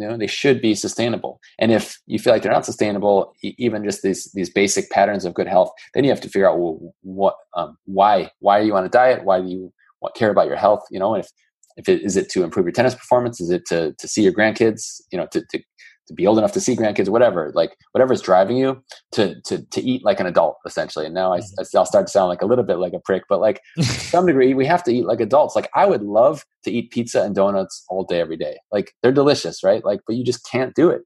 you 0.00 0.08
know, 0.08 0.16
they 0.16 0.26
should 0.26 0.62
be 0.62 0.74
sustainable. 0.74 1.40
And 1.58 1.70
if 1.72 1.98
you 2.06 2.18
feel 2.18 2.32
like 2.32 2.42
they're 2.42 2.52
not 2.52 2.64
sustainable, 2.64 3.34
even 3.42 3.84
just 3.84 4.02
these 4.02 4.30
these 4.32 4.50
basic 4.50 4.90
patterns 4.90 5.24
of 5.24 5.34
good 5.34 5.48
health, 5.48 5.70
then 5.94 6.04
you 6.04 6.10
have 6.10 6.22
to 6.22 6.28
figure 6.28 6.48
out 6.48 6.58
well, 6.58 6.94
what 7.02 7.34
um, 7.54 7.76
why 7.84 8.30
why 8.38 8.58
are 8.58 8.62
you 8.62 8.74
on 8.76 8.84
a 8.84 8.88
diet? 8.88 9.24
Why 9.24 9.40
do 9.40 9.48
you 9.48 9.72
want, 10.00 10.14
care 10.14 10.30
about 10.30 10.46
your 10.46 10.56
health? 10.56 10.84
You 10.90 11.00
know, 11.00 11.14
if 11.14 11.28
if 11.76 11.88
it 11.88 12.02
is 12.02 12.16
it 12.16 12.30
to 12.30 12.42
improve 12.42 12.66
your 12.66 12.72
tennis 12.72 12.94
performance, 12.94 13.40
is 13.40 13.50
it 13.50 13.66
to 13.66 13.94
to 13.98 14.08
see 14.08 14.22
your 14.22 14.32
grandkids? 14.32 15.02
You 15.12 15.18
know, 15.18 15.26
to 15.32 15.44
to 15.50 15.62
to 16.10 16.14
be 16.14 16.26
old 16.26 16.38
enough 16.38 16.52
to 16.52 16.60
see 16.60 16.76
grandkids, 16.76 17.08
whatever, 17.08 17.52
like 17.54 17.76
whatever's 17.92 18.20
driving 18.20 18.56
you 18.56 18.82
to 19.12 19.40
to 19.42 19.62
to 19.62 19.80
eat 19.80 20.04
like 20.04 20.18
an 20.18 20.26
adult, 20.26 20.58
essentially. 20.66 21.06
And 21.06 21.14
now 21.14 21.32
I, 21.32 21.38
mm-hmm. 21.38 21.78
I'll 21.78 21.86
start 21.86 22.08
to 22.08 22.10
sound 22.12 22.28
like 22.28 22.42
a 22.42 22.46
little 22.46 22.64
bit 22.64 22.78
like 22.78 22.92
a 22.92 22.98
prick, 22.98 23.22
but 23.28 23.40
like 23.40 23.62
to 23.76 23.84
some 23.84 24.26
degree, 24.26 24.52
we 24.52 24.66
have 24.66 24.82
to 24.84 24.92
eat 24.92 25.06
like 25.06 25.20
adults. 25.20 25.54
Like 25.56 25.70
I 25.74 25.86
would 25.86 26.02
love 26.02 26.44
to 26.64 26.70
eat 26.70 26.90
pizza 26.90 27.22
and 27.22 27.34
donuts 27.34 27.84
all 27.88 28.04
day, 28.04 28.20
every 28.20 28.36
day. 28.36 28.58
Like 28.72 28.92
they're 29.02 29.12
delicious, 29.12 29.62
right? 29.62 29.84
Like, 29.84 30.00
but 30.06 30.16
you 30.16 30.24
just 30.24 30.46
can't 30.50 30.74
do 30.74 30.90
it. 30.90 31.02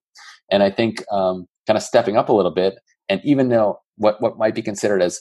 And 0.51 0.63
I 0.63 0.71
think 0.71 1.05
um, 1.13 1.47
kind 1.67 1.77
of 1.77 1.83
stepping 1.83 2.17
up 2.17 2.31
a 2.31 2.33
little 2.33 2.51
bit, 2.51 2.77
and 3.09 3.21
even 3.25 3.51
though 3.51 3.81
what 3.97 4.21
what 4.23 4.39
might 4.39 4.55
be 4.55 4.63
considered 4.63 5.03
as 5.03 5.21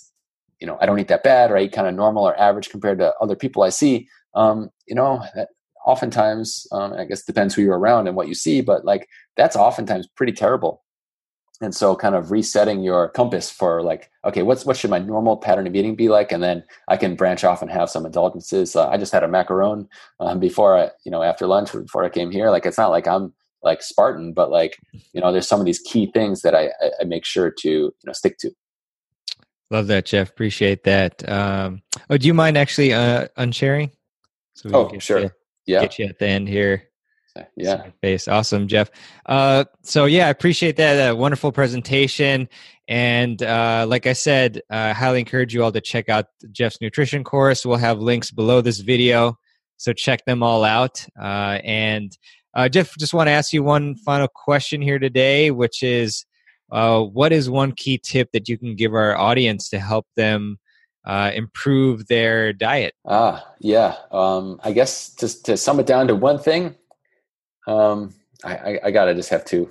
you 0.59 0.67
know, 0.67 0.77
I 0.79 0.86
don't 0.86 0.99
eat 0.99 1.09
that 1.09 1.23
bad, 1.23 1.51
or 1.51 1.57
I 1.57 1.63
eat 1.63 1.73
kind 1.73 1.88
of 1.88 1.93
normal 1.93 2.25
or 2.25 2.39
average 2.39 2.69
compared 2.69 2.99
to 2.99 3.13
other 3.19 3.36
people 3.36 3.63
I 3.63 3.69
see. 3.69 4.07
Um, 4.34 4.69
you 4.88 4.95
know, 4.95 5.21
that 5.36 5.49
oftentimes, 5.86 6.67
um, 6.71 6.93
I 6.93 7.05
guess 7.05 7.23
depends 7.23 7.53
who 7.53 7.61
you're 7.61 7.77
around 7.77 8.07
and 8.07 8.15
what 8.15 8.27
you 8.27 8.36
see, 8.36 8.61
but 8.61 8.86
like 8.86 9.07
that's 9.36 9.55
oftentimes 9.55 10.07
pretty 10.07 10.34
terrible. 10.34 10.84
And 11.61 11.73
so, 11.73 11.95
kind 11.95 12.15
of 12.15 12.31
resetting 12.31 12.81
your 12.81 13.09
compass 13.09 13.49
for 13.49 13.81
like, 13.81 14.09
okay, 14.25 14.41
what's 14.41 14.65
what 14.65 14.75
should 14.75 14.89
my 14.89 14.99
normal 14.99 15.38
pattern 15.38 15.67
of 15.67 15.75
eating 15.75 15.95
be 15.95 16.09
like, 16.09 16.31
and 16.31 16.43
then 16.43 16.63
I 16.88 16.97
can 16.97 17.15
branch 17.15 17.43
off 17.43 17.61
and 17.61 17.71
have 17.71 17.89
some 17.89 18.05
indulgences. 18.05 18.75
Uh, 18.75 18.89
I 18.89 18.97
just 18.97 19.13
had 19.13 19.23
a 19.23 19.27
macaron 19.27 19.88
um, 20.19 20.39
before 20.39 20.77
I, 20.77 20.89
you 21.05 21.11
know, 21.11 21.23
after 21.23 21.47
lunch 21.47 21.71
before 21.71 22.03
I 22.03 22.09
came 22.09 22.31
here. 22.31 22.49
Like, 22.49 22.65
it's 22.65 22.77
not 22.77 22.89
like 22.89 23.07
I'm 23.07 23.34
like 23.61 23.81
Spartan, 23.81 24.34
but 24.34 24.51
like, 24.51 24.77
you 25.13 25.21
know, 25.21 25.31
there's 25.31 25.47
some 25.47 25.59
of 25.59 25.65
these 25.65 25.79
key 25.79 26.11
things 26.11 26.41
that 26.41 26.53
I, 26.55 26.71
I 26.99 27.05
make 27.05 27.23
sure 27.23 27.51
to 27.59 27.69
you 27.69 27.93
know 28.03 28.13
stick 28.13 28.38
to. 28.39 28.51
Love 29.69 29.88
that, 29.88 30.05
Jeff. 30.05 30.29
Appreciate 30.29 30.84
that. 30.84 31.27
Um, 31.29 31.81
oh, 32.09 32.17
do 32.17 32.27
you 32.27 32.34
mind 32.34 32.57
actually 32.57 32.93
uh, 32.93 33.27
unsharing? 33.38 33.91
So 34.55 34.69
oh, 34.73 34.99
sure 34.99 35.31
yeah. 35.66 35.82
get 35.82 35.99
you 35.99 36.05
at 36.05 36.20
the 36.20 36.28
end 36.28 36.47
here. 36.47 36.89
Yeah. 37.55 37.89
Face. 38.01 38.28
Awesome, 38.28 38.68
Jeff. 38.68 38.91
Uh, 39.26 39.66
so 39.82 40.05
yeah, 40.05 40.28
I 40.28 40.30
appreciate 40.30 40.76
that. 40.78 41.11
Uh, 41.11 41.16
wonderful 41.16 41.51
presentation. 41.51 42.47
And 42.88 43.41
uh, 43.41 43.86
like 43.88 44.05
I 44.05 44.14
said, 44.14 44.61
I 44.70 44.91
highly 44.91 45.20
encourage 45.20 45.53
you 45.53 45.64
all 45.64 45.72
to 45.72 45.82
check 45.82 46.09
out 46.09 46.26
Jeff's 46.51 46.80
nutrition 46.80 47.24
course. 47.24 47.66
We'll 47.66 47.78
have 47.78 47.99
links 47.99 48.30
below 48.30 48.61
this 48.61 48.80
video. 48.80 49.38
So 49.78 49.93
check 49.93 50.26
them 50.26 50.43
all 50.43 50.64
out. 50.64 51.05
Uh, 51.20 51.59
and 51.64 52.16
uh, 52.53 52.70
Jeff, 52.70 52.95
just 52.97 53.14
want 53.14 53.28
to 53.28 53.32
ask 53.32 53.51
you 53.51 53.64
one 53.64 53.95
final 53.95 54.28
question 54.28 54.82
here 54.82 54.99
today, 54.99 55.49
which 55.49 55.82
is 55.82 56.26
uh, 56.72 57.01
what 57.01 57.32
is 57.34 57.49
one 57.49 57.72
key 57.72 57.97
tip 57.97 58.32
that 58.34 58.47
you 58.47 58.57
can 58.57 58.76
give 58.76 58.93
our 58.93 59.18
audience 59.18 59.70
to 59.70 59.80
help 59.80 60.05
them 60.16 60.59
uh, 61.06 61.32
improve 61.34 62.08
their 62.08 62.54
diet? 62.54 62.93
Ah, 63.06 63.45
yeah. 63.60 63.95
Um, 64.12 64.60
I 64.64 64.72
guess 64.72 65.10
to, 65.16 65.43
to 65.43 65.58
sum 65.58 65.80
it 65.80 65.86
down 65.86 66.08
to 66.08 66.16
one 66.16 66.39
thing, 66.39 66.76
um, 67.68 68.14
I, 68.43 68.56
I, 68.56 68.80
I 68.86 68.91
gotta 68.91 69.14
just 69.14 69.30
have 69.30 69.45
two. 69.45 69.70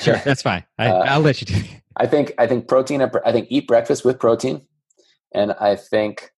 Sure, 0.00 0.20
that's 0.24 0.42
fine. 0.42 0.64
I, 0.78 0.88
will 0.88 1.02
uh, 1.02 1.18
let 1.20 1.40
you 1.40 1.46
do. 1.46 1.54
It. 1.56 1.82
I 1.96 2.06
think 2.06 2.32
I 2.38 2.46
think 2.46 2.68
protein. 2.68 3.02
I 3.02 3.32
think 3.32 3.48
eat 3.50 3.68
breakfast 3.68 4.04
with 4.04 4.18
protein, 4.18 4.62
and 5.32 5.52
I 5.52 5.76
think, 5.76 6.30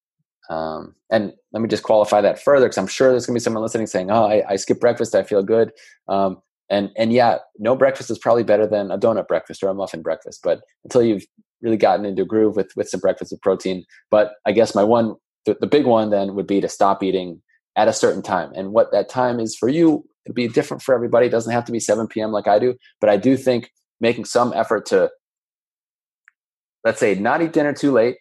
um, 0.51 0.95
and 1.11 1.33
let 1.53 1.63
me 1.63 1.69
just 1.69 1.83
qualify 1.83 2.21
that 2.21 2.43
further 2.43 2.67
because 2.67 2.79
I'm 2.79 2.87
sure 2.87 3.11
there's 3.11 3.27
gonna 3.27 3.37
be 3.37 3.41
someone 3.41 3.63
listening 3.63 3.87
saying, 3.87 4.11
"Oh, 4.11 4.27
I, 4.27 4.43
I 4.47 4.57
skip 4.57 4.81
breakfast. 4.81 5.15
I 5.15 5.23
feel 5.23 5.43
good." 5.43 5.73
Um, 6.09 6.43
and 6.69 6.91
and 6.97 7.13
yeah, 7.13 7.39
no 7.59 7.75
breakfast 7.77 8.11
is 8.11 8.19
probably 8.19 8.45
better 8.45 8.67
than 8.67 8.91
a 8.91 8.99
donut 8.99 9.29
breakfast 9.29 9.63
or 9.63 9.69
a 9.69 9.75
muffin 9.75 10.03
breakfast. 10.03 10.41
But 10.43 10.61
until 10.85 11.03
you've 11.03 11.25
really 11.63 11.77
gotten 11.77 12.05
into 12.05 12.23
a 12.23 12.27
groove 12.27 12.57
with 12.57 12.71
with 12.77 12.89
some 12.89 13.01
breakfast 13.01 13.33
of 13.33 13.41
protein, 13.41 13.85
but 14.11 14.35
I 14.47 14.53
guess 14.53 14.75
my 14.75 14.85
one 14.85 15.15
the, 15.45 15.57
the 15.61 15.67
big 15.67 15.87
one 15.87 16.11
then 16.11 16.35
would 16.35 16.47
be 16.47 16.61
to 16.61 16.69
stop 16.69 17.03
eating 17.03 17.41
at 17.77 17.89
a 17.89 17.93
certain 17.93 18.23
time. 18.23 18.53
And 18.55 18.73
what 18.73 18.91
that 18.93 19.09
time 19.09 19.39
is 19.39 19.55
for 19.55 19.69
you, 19.69 20.05
it'll 20.25 20.35
be 20.35 20.49
different 20.49 20.83
for 20.83 20.95
everybody. 20.95 21.27
It 21.27 21.31
doesn't 21.31 21.53
have 21.53 21.65
to 21.67 21.73
be 21.73 21.79
7 21.79 22.09
p.m. 22.09 22.33
like 22.33 22.49
I 22.49 22.59
do, 22.59 22.75
but 23.01 23.11
I 23.11 23.17
do 23.17 23.37
think 23.37 23.71
making 24.01 24.25
some 24.25 24.53
effort 24.55 24.87
to 24.87 25.11
let's 26.85 27.01
say 27.01 27.15
not 27.15 27.43
eat 27.43 27.53
dinner 27.53 27.73
too 27.73 27.93
late 27.93 28.17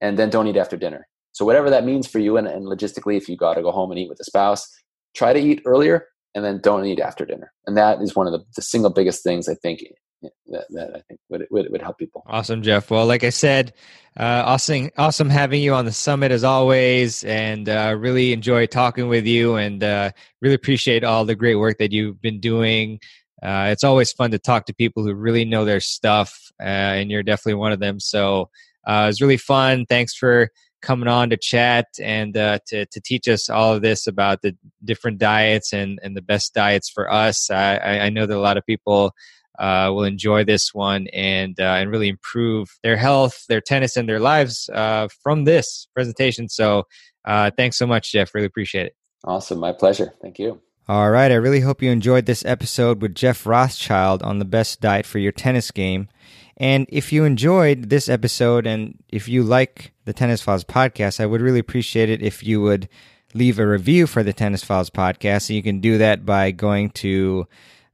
and 0.00 0.18
then 0.18 0.30
don't 0.30 0.46
eat 0.46 0.56
after 0.56 0.76
dinner. 0.76 1.06
So 1.32 1.44
whatever 1.44 1.70
that 1.70 1.84
means 1.84 2.08
for 2.08 2.18
you 2.18 2.36
and, 2.36 2.48
and 2.48 2.66
logistically, 2.66 3.16
if 3.16 3.28
you 3.28 3.36
got 3.36 3.54
to 3.54 3.62
go 3.62 3.70
home 3.70 3.90
and 3.90 3.98
eat 3.98 4.08
with 4.08 4.18
a 4.20 4.24
spouse, 4.24 4.68
try 5.14 5.32
to 5.32 5.38
eat 5.38 5.62
earlier 5.64 6.06
and 6.34 6.44
then 6.44 6.60
don't 6.60 6.84
eat 6.84 7.00
after 7.00 7.24
dinner. 7.24 7.52
And 7.66 7.76
that 7.76 8.02
is 8.02 8.16
one 8.16 8.26
of 8.26 8.32
the, 8.32 8.44
the 8.56 8.62
single 8.62 8.90
biggest 8.90 9.22
things 9.22 9.48
I 9.48 9.54
think 9.54 9.82
that, 10.22 10.66
that 10.70 10.90
I 10.96 11.00
think 11.08 11.20
would, 11.28 11.46
would, 11.50 11.70
would 11.70 11.82
help 11.82 11.98
people. 11.98 12.24
Awesome, 12.26 12.62
Jeff. 12.62 12.90
Well, 12.90 13.06
like 13.06 13.24
I 13.24 13.30
said, 13.30 13.72
uh, 14.18 14.42
awesome, 14.46 14.90
awesome 14.98 15.30
having 15.30 15.62
you 15.62 15.74
on 15.74 15.84
the 15.84 15.92
summit 15.92 16.32
as 16.32 16.44
always, 16.44 17.22
and 17.24 17.68
uh, 17.68 17.94
really 17.98 18.32
enjoy 18.32 18.66
talking 18.66 19.08
with 19.08 19.26
you, 19.26 19.56
and 19.56 19.82
uh, 19.82 20.10
really 20.40 20.54
appreciate 20.54 21.04
all 21.04 21.24
the 21.24 21.36
great 21.36 21.56
work 21.56 21.78
that 21.78 21.92
you've 21.92 22.20
been 22.20 22.40
doing. 22.40 22.98
Uh, 23.42 23.68
it's 23.70 23.84
always 23.84 24.10
fun 24.12 24.32
to 24.32 24.38
talk 24.38 24.66
to 24.66 24.74
people 24.74 25.04
who 25.04 25.14
really 25.14 25.44
know 25.44 25.64
their 25.64 25.80
stuff, 25.80 26.50
uh, 26.60 26.64
and 26.64 27.10
you're 27.10 27.22
definitely 27.22 27.54
one 27.54 27.72
of 27.72 27.78
them. 27.78 28.00
So 28.00 28.50
uh, 28.88 29.04
it 29.04 29.06
was 29.06 29.20
really 29.20 29.36
fun. 29.36 29.86
Thanks 29.86 30.14
for 30.14 30.50
coming 30.80 31.08
on 31.08 31.30
to 31.30 31.36
chat 31.36 31.86
and 32.00 32.36
uh, 32.36 32.58
to 32.66 32.86
to 32.86 33.00
teach 33.00 33.28
us 33.28 33.48
all 33.48 33.74
of 33.74 33.82
this 33.82 34.06
about 34.06 34.42
the 34.42 34.56
different 34.84 35.18
diets 35.18 35.72
and 35.72 35.98
and 36.02 36.16
the 36.16 36.22
best 36.22 36.54
diets 36.54 36.88
for 36.88 37.12
us. 37.12 37.50
I, 37.50 37.78
I 37.78 38.10
know 38.10 38.26
that 38.26 38.36
a 38.36 38.40
lot 38.40 38.56
of 38.56 38.66
people. 38.66 39.12
Uh, 39.58 39.90
will 39.92 40.04
enjoy 40.04 40.44
this 40.44 40.72
one 40.72 41.08
and 41.08 41.58
uh, 41.58 41.74
and 41.78 41.90
really 41.90 42.08
improve 42.08 42.68
their 42.82 42.96
health, 42.96 43.44
their 43.48 43.60
tennis, 43.60 43.96
and 43.96 44.08
their 44.08 44.20
lives 44.20 44.70
uh, 44.72 45.08
from 45.22 45.44
this 45.44 45.88
presentation. 45.94 46.48
So, 46.48 46.84
uh, 47.24 47.50
thanks 47.56 47.76
so 47.76 47.86
much, 47.86 48.12
Jeff. 48.12 48.34
Really 48.34 48.46
appreciate 48.46 48.86
it. 48.86 48.96
Awesome, 49.24 49.58
my 49.58 49.72
pleasure. 49.72 50.14
Thank 50.22 50.38
you. 50.38 50.60
All 50.88 51.10
right, 51.10 51.30
I 51.30 51.34
really 51.34 51.60
hope 51.60 51.82
you 51.82 51.90
enjoyed 51.90 52.24
this 52.24 52.44
episode 52.46 53.02
with 53.02 53.14
Jeff 53.14 53.44
Rothschild 53.44 54.22
on 54.22 54.38
the 54.38 54.46
best 54.46 54.80
diet 54.80 55.04
for 55.04 55.18
your 55.18 55.32
tennis 55.32 55.70
game. 55.70 56.08
And 56.56 56.86
if 56.88 57.12
you 57.12 57.24
enjoyed 57.24 57.88
this 57.88 58.08
episode 58.08 58.66
and 58.66 58.98
if 59.08 59.28
you 59.28 59.42
like 59.42 59.92
the 60.06 60.12
Tennis 60.12 60.40
Files 60.42 60.64
podcast, 60.64 61.20
I 61.20 61.26
would 61.26 61.40
really 61.40 61.60
appreciate 61.60 62.08
it 62.08 62.22
if 62.22 62.42
you 62.42 62.60
would 62.62 62.88
leave 63.34 63.58
a 63.58 63.66
review 63.66 64.06
for 64.06 64.22
the 64.22 64.32
Tennis 64.32 64.64
Files 64.64 64.90
podcast. 64.90 65.42
So 65.42 65.52
you 65.52 65.62
can 65.62 65.80
do 65.80 65.98
that 65.98 66.24
by 66.24 66.50
going 66.50 66.90
to 66.90 67.46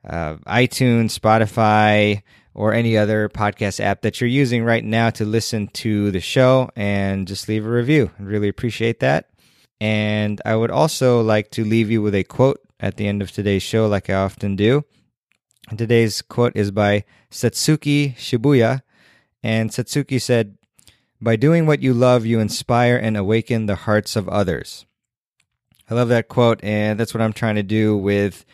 uh, 0.06 0.36
iTunes, 0.46 1.18
Spotify, 1.18 2.22
or 2.54 2.72
any 2.72 2.96
other 2.96 3.28
podcast 3.28 3.80
app 3.80 4.02
that 4.02 4.20
you're 4.20 4.28
using 4.28 4.64
right 4.64 4.84
now 4.84 5.10
to 5.10 5.24
listen 5.24 5.66
to 5.68 6.10
the 6.10 6.20
show 6.20 6.70
and 6.76 7.26
just 7.26 7.48
leave 7.48 7.66
a 7.66 7.70
review. 7.70 8.10
I 8.18 8.22
really 8.22 8.48
appreciate 8.48 9.00
that. 9.00 9.30
And 9.80 10.40
I 10.44 10.54
would 10.54 10.70
also 10.70 11.20
like 11.20 11.50
to 11.52 11.64
leave 11.64 11.90
you 11.90 12.00
with 12.00 12.14
a 12.14 12.22
quote 12.24 12.60
at 12.78 12.96
the 12.96 13.08
end 13.08 13.22
of 13.22 13.32
today's 13.32 13.62
show, 13.62 13.86
like 13.86 14.08
I 14.08 14.14
often 14.14 14.56
do. 14.56 14.84
Today's 15.76 16.22
quote 16.22 16.52
is 16.54 16.70
by 16.70 17.04
Satsuki 17.30 18.14
Shibuya. 18.16 18.82
And 19.42 19.70
Satsuki 19.70 20.20
said, 20.20 20.56
By 21.20 21.36
doing 21.36 21.66
what 21.66 21.82
you 21.82 21.92
love, 21.92 22.24
you 22.24 22.38
inspire 22.38 22.96
and 22.96 23.16
awaken 23.16 23.66
the 23.66 23.74
hearts 23.74 24.14
of 24.16 24.28
others. 24.28 24.86
I 25.90 25.94
love 25.94 26.08
that 26.08 26.28
quote, 26.28 26.62
and 26.64 26.98
that's 26.98 27.12
what 27.12 27.20
I'm 27.20 27.34
trying 27.34 27.56
to 27.56 27.62
do 27.62 27.96
with 27.96 28.44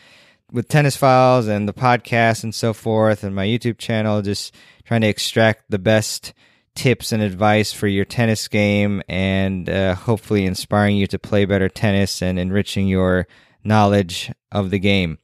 with 0.52 0.68
tennis 0.68 0.96
files 0.96 1.46
and 1.46 1.68
the 1.68 1.72
podcast 1.72 2.42
and 2.44 2.54
so 2.54 2.72
forth 2.72 3.24
and 3.24 3.34
my 3.34 3.46
YouTube 3.46 3.78
channel, 3.78 4.22
just 4.22 4.54
trying 4.84 5.00
to 5.02 5.08
extract 5.08 5.64
the 5.70 5.78
best 5.78 6.32
tips 6.74 7.12
and 7.12 7.22
advice 7.22 7.72
for 7.72 7.86
your 7.86 8.04
tennis 8.04 8.48
game 8.48 9.02
and 9.08 9.68
uh, 9.68 9.94
hopefully 9.94 10.46
inspiring 10.46 10.96
you 10.96 11.06
to 11.06 11.18
play 11.18 11.44
better 11.44 11.68
tennis 11.68 12.22
and 12.22 12.38
enriching 12.38 12.88
your 12.88 13.26
knowledge 13.64 14.32
of 14.52 14.70
the 14.70 14.78
game 14.78 15.18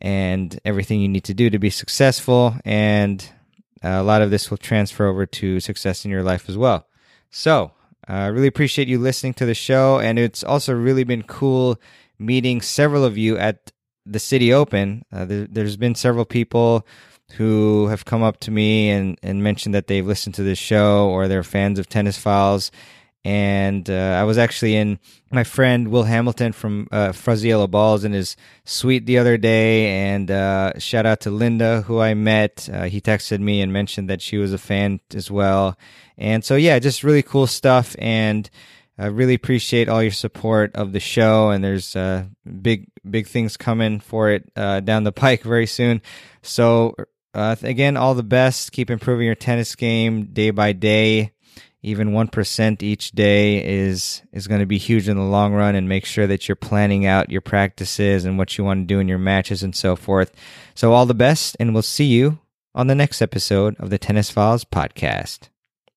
and 0.00 0.60
everything 0.64 1.00
you 1.00 1.08
need 1.08 1.24
to 1.24 1.34
do 1.34 1.50
to 1.50 1.58
be 1.58 1.70
successful. 1.70 2.54
And 2.64 3.28
uh, 3.82 3.88
a 3.88 4.02
lot 4.02 4.22
of 4.22 4.30
this 4.30 4.50
will 4.50 4.58
transfer 4.58 5.06
over 5.06 5.26
to 5.26 5.60
success 5.60 6.04
in 6.04 6.10
your 6.10 6.22
life 6.22 6.48
as 6.48 6.56
well. 6.56 6.86
So, 7.30 7.72
uh, 8.08 8.12
I 8.12 8.26
uh, 8.26 8.30
really 8.30 8.46
appreciate 8.46 8.88
you 8.88 8.98
listening 8.98 9.34
to 9.34 9.46
the 9.46 9.54
show. 9.54 9.98
And 9.98 10.18
it's 10.18 10.44
also 10.44 10.72
really 10.72 11.02
been 11.02 11.24
cool 11.24 11.80
meeting 12.18 12.62
several 12.62 13.04
of 13.04 13.18
you 13.18 13.36
at 13.36 13.72
the 14.06 14.18
Citi 14.18 14.52
Open. 14.52 15.04
Uh, 15.12 15.26
there, 15.28 15.64
has 15.64 15.76
been 15.76 15.94
several 15.94 16.24
people 16.24 16.86
who 17.32 17.88
have 17.88 18.04
come 18.04 18.22
up 18.22 18.38
to 18.40 18.50
me 18.50 18.88
and, 18.90 19.18
and 19.22 19.42
mentioned 19.42 19.74
that 19.74 19.88
they've 19.88 20.06
listened 20.06 20.34
to 20.36 20.42
this 20.42 20.58
show 20.58 21.08
or 21.08 21.26
they're 21.26 21.42
fans 21.42 21.78
of 21.78 21.88
Tennis 21.88 22.16
Files 22.16 22.70
and 23.26 23.90
uh, 23.90 24.16
I 24.20 24.22
was 24.22 24.38
actually 24.38 24.76
in 24.76 25.00
my 25.32 25.42
friend 25.42 25.88
Will 25.88 26.04
Hamilton 26.04 26.52
from 26.52 26.86
uh, 26.92 27.12
Yellow 27.26 27.66
Balls 27.66 28.04
in 28.04 28.12
his 28.12 28.36
suite 28.64 29.04
the 29.04 29.18
other 29.18 29.36
day, 29.36 29.88
and 29.88 30.30
uh, 30.30 30.78
shout 30.78 31.06
out 31.06 31.22
to 31.22 31.32
Linda 31.32 31.82
who 31.82 31.98
I 31.98 32.14
met. 32.14 32.68
Uh, 32.72 32.84
he 32.84 33.00
texted 33.00 33.40
me 33.40 33.60
and 33.60 33.72
mentioned 33.72 34.08
that 34.08 34.22
she 34.22 34.38
was 34.38 34.52
a 34.52 34.58
fan 34.58 35.00
as 35.12 35.28
well, 35.28 35.76
and 36.16 36.44
so 36.44 36.54
yeah, 36.54 36.78
just 36.78 37.02
really 37.02 37.24
cool 37.24 37.48
stuff, 37.48 37.96
and 37.98 38.48
I 38.98 39.06
really 39.06 39.34
appreciate 39.34 39.88
all 39.88 40.02
your 40.02 40.12
support 40.12 40.74
of 40.74 40.92
the 40.92 41.00
show. 41.00 41.50
And 41.50 41.62
there's 41.62 41.94
uh, 41.94 42.24
big 42.62 42.88
big 43.08 43.26
things 43.26 43.56
coming 43.56 44.00
for 44.00 44.30
it 44.30 44.50
uh, 44.56 44.80
down 44.80 45.04
the 45.04 45.12
pike 45.12 45.42
very 45.42 45.66
soon. 45.66 46.00
So 46.42 46.94
uh, 47.34 47.56
again, 47.62 47.96
all 47.96 48.14
the 48.14 48.22
best. 48.22 48.72
Keep 48.72 48.90
improving 48.90 49.26
your 49.26 49.34
tennis 49.34 49.74
game 49.74 50.26
day 50.26 50.50
by 50.50 50.72
day 50.72 51.32
even 51.86 52.10
1% 52.10 52.82
each 52.82 53.12
day 53.12 53.64
is 53.64 54.22
is 54.32 54.48
going 54.48 54.58
to 54.58 54.66
be 54.66 54.76
huge 54.76 55.08
in 55.08 55.16
the 55.16 55.22
long 55.22 55.52
run 55.54 55.76
and 55.76 55.88
make 55.88 56.04
sure 56.04 56.26
that 56.26 56.48
you're 56.48 56.56
planning 56.56 57.06
out 57.06 57.30
your 57.30 57.40
practices 57.40 58.24
and 58.24 58.36
what 58.36 58.58
you 58.58 58.64
want 58.64 58.80
to 58.80 58.92
do 58.92 58.98
in 58.98 59.06
your 59.06 59.18
matches 59.18 59.62
and 59.62 59.74
so 59.74 59.94
forth. 59.94 60.32
So 60.74 60.92
all 60.92 61.06
the 61.06 61.14
best 61.14 61.56
and 61.60 61.72
we'll 61.72 61.82
see 61.82 62.06
you 62.06 62.40
on 62.74 62.88
the 62.88 62.96
next 62.96 63.22
episode 63.22 63.76
of 63.78 63.90
the 63.90 63.98
Tennis 63.98 64.30
Files 64.30 64.64
podcast. 64.64 65.48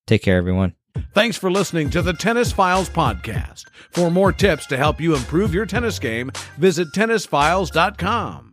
Take 0.06 0.22
care 0.22 0.38
everyone. 0.38 0.79
Thanks 1.12 1.36
for 1.36 1.50
listening 1.50 1.90
to 1.90 2.02
the 2.02 2.12
Tennis 2.12 2.52
Files 2.52 2.88
podcast. 2.88 3.66
For 3.90 4.10
more 4.10 4.32
tips 4.32 4.66
to 4.66 4.76
help 4.76 5.00
you 5.00 5.14
improve 5.14 5.52
your 5.54 5.66
tennis 5.66 5.98
game, 5.98 6.30
visit 6.58 6.88
tennisfiles.com. 6.92 8.49